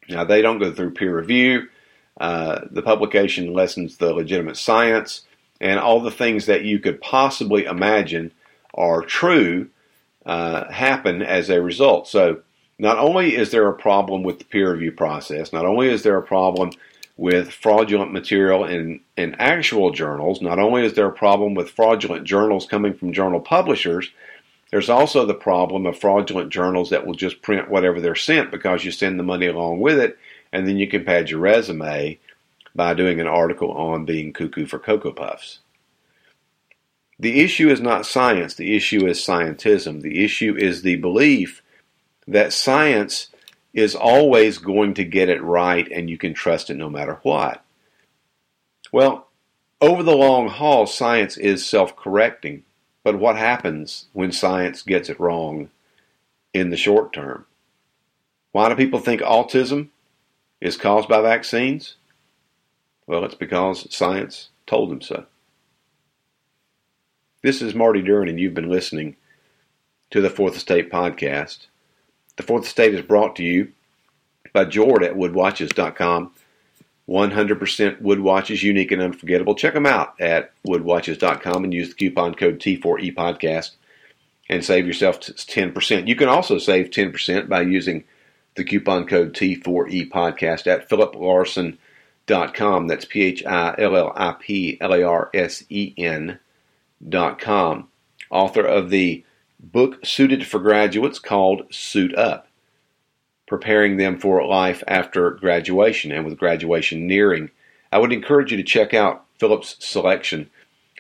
Now 0.09 0.25
they 0.25 0.43
don't 0.43 0.59
go 0.59 0.73
through 0.73 0.95
peer 0.95 1.17
review. 1.17 1.69
Uh, 2.21 2.63
the 2.71 2.83
publication 2.83 3.53
lessens 3.53 3.99
the 3.99 4.13
legitimate 4.13 4.57
science 4.57 5.23
and 5.61 5.79
all 5.79 6.01
the 6.01 6.11
things 6.11 6.47
that 6.47 6.65
you 6.65 6.81
could 6.81 7.01
possibly 7.01 7.65
imagine 7.65 8.33
are 8.75 9.03
true 9.03 9.69
uh, 10.27 10.71
happen 10.71 11.23
as 11.23 11.49
a 11.49 11.63
result. 11.63 12.09
So 12.09 12.43
not 12.79 12.99
only 12.99 13.37
is 13.37 13.51
there 13.51 13.69
a 13.69 13.75
problem 13.75 14.23
with 14.23 14.39
the 14.39 14.45
peer 14.45 14.73
review 14.73 14.93
process, 14.93 15.53
not 15.53 15.65
only 15.65 15.89
is 15.89 16.03
there 16.03 16.17
a 16.17 16.23
problem 16.23 16.71
with 17.19 17.53
fraudulent 17.53 18.13
material 18.13 18.65
in, 18.65 19.01
in 19.17 19.35
actual 19.35 19.91
journals, 19.91 20.41
not 20.41 20.61
only 20.61 20.87
is 20.87 20.95
there 20.95 21.09
a 21.09 21.13
problem 21.13 21.53
with 21.53 21.69
fraudulent 21.69 22.25
journals 22.25 22.65
coming 22.65 22.95
from 22.95 23.13
journal 23.13 23.41
publishers, 23.41 24.09
there's 24.71 24.89
also 24.89 25.27
the 25.27 25.35
problem 25.35 25.85
of 25.85 25.99
fraudulent 25.99 26.51
journals 26.51 26.91
that 26.91 27.05
will 27.05 27.15
just 27.15 27.43
print 27.43 27.69
whatever 27.69 28.01
they're 28.01 28.15
sent 28.15 28.53
because 28.53 28.85
you 28.85 28.93
send 28.93 29.19
the 29.19 29.25
money 29.25 29.47
along 29.47 29.81
with 29.81 29.99
it, 29.99 30.17
and 30.53 30.67
then 30.67 30.79
you 30.79 30.89
can 30.89 31.05
pad 31.05 31.29
your 31.29 31.41
resume 31.41 32.19
by 32.73 32.95
doing 32.95 33.19
an 33.19 33.27
article 33.27 33.73
on 33.73 34.05
being 34.05 34.33
cuckoo 34.33 34.65
for 34.65 34.79
Cocoa 34.79 35.13
Puffs. 35.13 35.59
The 37.19 37.41
issue 37.41 37.69
is 37.69 37.81
not 37.81 38.07
science, 38.07 38.55
the 38.55 38.77
issue 38.77 39.09
is 39.09 39.19
scientism. 39.19 40.03
The 40.03 40.25
issue 40.25 40.55
is 40.57 40.83
the 40.83 40.97
belief 40.97 41.63
that 42.29 42.53
science 42.53 43.31
is 43.75 43.95
always 43.95 44.59
going 44.59 44.95
to 44.95 45.05
get 45.05 45.29
it 45.29 45.43
right 45.43 45.89
and 45.91 46.09
you 46.09 46.19
can 46.19 46.35
trust 46.35 46.71
it 46.71 46.77
no 46.77 46.89
matter 46.89 47.19
what. 47.23 47.65
Well, 48.93 49.29
over 49.81 50.03
the 50.03 50.17
long 50.17 50.49
haul, 50.49 50.87
science 50.87 51.37
is 51.37 51.65
self 51.65 51.97
correcting. 51.97 52.65
But 53.05 53.19
what 53.19 53.37
happens 53.37 54.07
when 54.13 54.33
science 54.33 54.83
gets 54.83 55.09
it 55.09 55.21
wrong 55.21 55.71
in 56.53 56.71
the 56.71 56.77
short 56.77 57.13
term? 57.13 57.47
Why 58.53 58.69
do 58.69 58.75
people 58.75 58.99
think 58.99 59.21
autism 59.21 59.89
is 60.61 60.77
caused 60.77 61.09
by 61.09 61.21
vaccines? 61.21 61.95
Well, 63.07 63.25
it's 63.25 63.35
because 63.35 63.95
science 63.95 64.49
told 64.67 64.91
them 64.91 65.01
so. 65.01 65.27
This 67.43 67.63
is 67.63 67.75
Marty 67.75 68.03
Duren, 68.03 68.29
and 68.29 68.41
you've 68.41 68.55
been 68.55 68.69
listening 68.69 69.17
to 70.11 70.21
the 70.21 70.29
Fourth 70.29 70.57
Estate 70.57 70.91
Podcast. 70.91 71.67
The 72.39 72.45
Fourth 72.45 72.65
Estate 72.67 72.95
is 72.95 73.03
brought 73.03 73.37
to 73.37 73.43
you 73.43 73.73
by 74.53 74.65
Jord 74.65 75.03
at 75.03 75.17
woodwatches.com. 75.17 76.31
100% 77.09 78.01
wood 78.01 78.21
watches, 78.21 78.63
unique 78.63 78.93
and 78.93 79.03
unforgettable. 79.03 79.57
Check 79.57 79.75
them 79.75 79.87
out 79.87 80.15
at 80.21 80.53
woodwatches.com 80.65 81.65
and 81.65 81.75
use 81.75 81.89
the 81.89 81.95
coupon 81.95 82.35
code 82.37 82.61
T4E 82.61 83.13
podcast 83.15 83.73
and 84.49 84.65
save 84.65 84.87
yourself 84.87 85.21
10%. 85.21 86.07
You 86.07 86.15
can 86.15 86.29
also 86.29 86.59
save 86.59 86.91
10% 86.91 87.49
by 87.49 87.63
using 87.63 88.05
the 88.55 88.63
coupon 88.63 89.07
code 89.07 89.35
T4E 89.35 90.09
podcast 90.09 90.69
at 90.69 90.89
philliplarsen.com. 90.89 92.87
That's 92.87 93.05
P 93.05 93.23
H 93.23 93.45
I 93.45 93.75
L 93.79 93.97
L 93.97 94.13
I 94.15 94.37
P 94.39 94.79
L 94.81 94.95
A 94.95 95.03
R 95.03 95.31
S 95.35 95.65
E 95.71 95.93
N 95.97 96.39
dot 97.09 97.41
com. 97.41 97.89
Author 98.31 98.65
of 98.65 98.91
the 98.91 99.25
book 99.61 100.05
suited 100.05 100.47
for 100.47 100.59
graduates 100.59 101.19
called 101.19 101.73
Suit 101.73 102.15
Up 102.17 102.49
preparing 103.49 103.97
them 103.97 104.19
for 104.19 104.47
life 104.47 104.85
after 104.87 105.31
graduation 105.31 106.13
and 106.13 106.25
with 106.25 106.39
graduation 106.39 107.07
nearing. 107.07 107.51
I 107.91 107.99
would 107.99 108.13
encourage 108.13 108.51
you 108.51 108.59
to 108.59 108.63
check 108.63 108.95
out 108.95 109.25
Phillip's 109.39 109.77
selection 109.85 110.51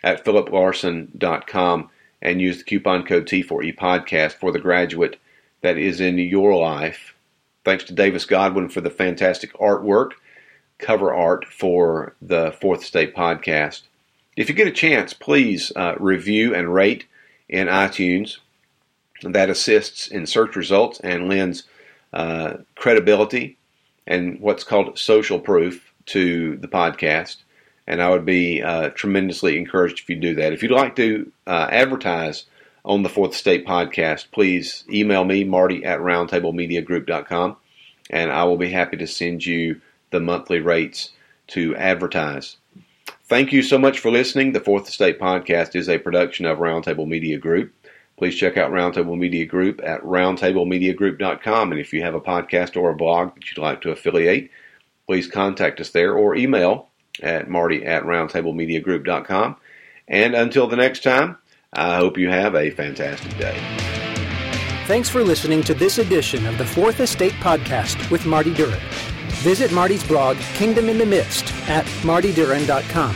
at 0.02 0.24
philliplarsen.com 0.24 1.90
and 2.22 2.40
use 2.40 2.58
the 2.58 2.64
coupon 2.64 3.04
code 3.04 3.26
T4E 3.26 3.76
podcast 3.76 4.32
for 4.32 4.50
the 4.50 4.58
graduate 4.58 5.20
that 5.60 5.76
is 5.76 6.00
in 6.00 6.18
your 6.18 6.56
life. 6.56 7.14
Thanks 7.64 7.84
to 7.84 7.92
Davis 7.92 8.24
Godwin 8.24 8.70
for 8.70 8.80
the 8.80 8.90
fantastic 8.90 9.52
artwork, 9.54 10.12
cover 10.78 11.12
art 11.12 11.44
for 11.44 12.14
the 12.22 12.56
Fourth 12.60 12.82
Estate 12.82 13.14
podcast. 13.14 13.82
If 14.36 14.48
you 14.48 14.54
get 14.54 14.68
a 14.68 14.72
chance, 14.72 15.12
please 15.12 15.70
uh, 15.76 15.96
review 15.98 16.54
and 16.54 16.72
rate 16.72 17.04
in 17.48 17.66
iTunes. 17.66 18.38
That 19.22 19.50
assists 19.50 20.08
in 20.08 20.26
search 20.26 20.54
results 20.54 21.00
and 21.00 21.28
lends 21.28 21.64
uh, 22.12 22.58
credibility 22.76 23.58
and 24.06 24.40
what's 24.40 24.64
called 24.64 24.98
social 24.98 25.38
proof 25.38 25.92
to 26.06 26.56
the 26.56 26.68
podcast. 26.68 27.36
And 27.86 28.02
I 28.02 28.10
would 28.10 28.24
be 28.24 28.62
uh, 28.62 28.90
tremendously 28.90 29.56
encouraged 29.56 30.00
if 30.00 30.08
you 30.08 30.16
do 30.16 30.34
that. 30.36 30.52
If 30.52 30.62
you'd 30.62 30.72
like 30.72 30.96
to 30.96 31.30
uh, 31.46 31.68
advertise 31.70 32.44
on 32.84 33.02
the 33.02 33.08
Fourth 33.08 33.32
Estate 33.32 33.66
podcast, 33.66 34.30
please 34.30 34.84
email 34.90 35.24
me, 35.24 35.44
Marty 35.44 35.84
at 35.84 36.00
roundtablemediagroup.com, 36.00 37.56
and 38.10 38.32
I 38.32 38.44
will 38.44 38.56
be 38.56 38.70
happy 38.70 38.96
to 38.98 39.06
send 39.06 39.44
you 39.44 39.80
the 40.10 40.20
monthly 40.20 40.60
rates 40.60 41.10
to 41.48 41.76
advertise. 41.76 42.56
Thank 43.24 43.52
you 43.52 43.62
so 43.62 43.78
much 43.78 43.98
for 43.98 44.10
listening. 44.10 44.52
The 44.52 44.60
Fourth 44.60 44.88
Estate 44.88 45.18
podcast 45.18 45.76
is 45.76 45.88
a 45.88 45.98
production 45.98 46.46
of 46.46 46.58
Roundtable 46.58 47.06
Media 47.06 47.36
Group. 47.36 47.74
Please 48.18 48.34
check 48.34 48.56
out 48.56 48.72
Roundtable 48.72 49.16
Media 49.16 49.46
Group 49.46 49.80
at 49.84 50.02
roundtablemediagroup.com. 50.02 51.70
And 51.70 51.80
if 51.80 51.92
you 51.92 52.02
have 52.02 52.14
a 52.14 52.20
podcast 52.20 52.76
or 52.76 52.90
a 52.90 52.96
blog 52.96 53.34
that 53.34 53.48
you'd 53.48 53.62
like 53.62 53.80
to 53.82 53.90
affiliate, 53.90 54.50
please 55.06 55.28
contact 55.28 55.80
us 55.80 55.90
there 55.90 56.14
or 56.14 56.34
email 56.34 56.88
at 57.22 57.48
marty 57.48 57.84
at 57.84 58.02
roundtablemediagroup.com. 58.02 59.56
And 60.08 60.34
until 60.34 60.66
the 60.66 60.76
next 60.76 61.02
time, 61.04 61.38
I 61.72 61.96
hope 61.96 62.18
you 62.18 62.28
have 62.28 62.54
a 62.54 62.70
fantastic 62.70 63.36
day. 63.38 63.56
Thanks 64.86 65.08
for 65.08 65.22
listening 65.22 65.62
to 65.64 65.74
this 65.74 65.98
edition 65.98 66.46
of 66.46 66.58
the 66.58 66.64
Fourth 66.64 66.98
Estate 67.00 67.34
Podcast 67.34 68.10
with 68.10 68.26
Marty 68.26 68.52
Duren. 68.52 68.80
Visit 69.42 69.70
Marty's 69.70 70.02
blog, 70.02 70.36
Kingdom 70.54 70.88
in 70.88 70.98
the 70.98 71.06
Midst, 71.06 71.52
at 71.68 71.84
martyduren.com 72.02 73.14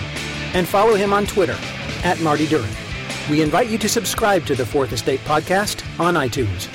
and 0.55 0.69
follow 0.69 0.95
him 0.95 1.13
on 1.13 1.27
Twitter 1.27 1.59
at 2.05 2.21
Marty 2.21 2.47
Duren. 2.47 2.82
We 3.31 3.41
invite 3.41 3.69
you 3.69 3.79
to 3.79 3.89
subscribe 3.89 4.45
to 4.47 4.55
the 4.55 4.67
Fourth 4.67 4.93
Estate 4.93 5.21
podcast 5.21 5.85
on 6.01 6.15
iTunes. 6.15 6.69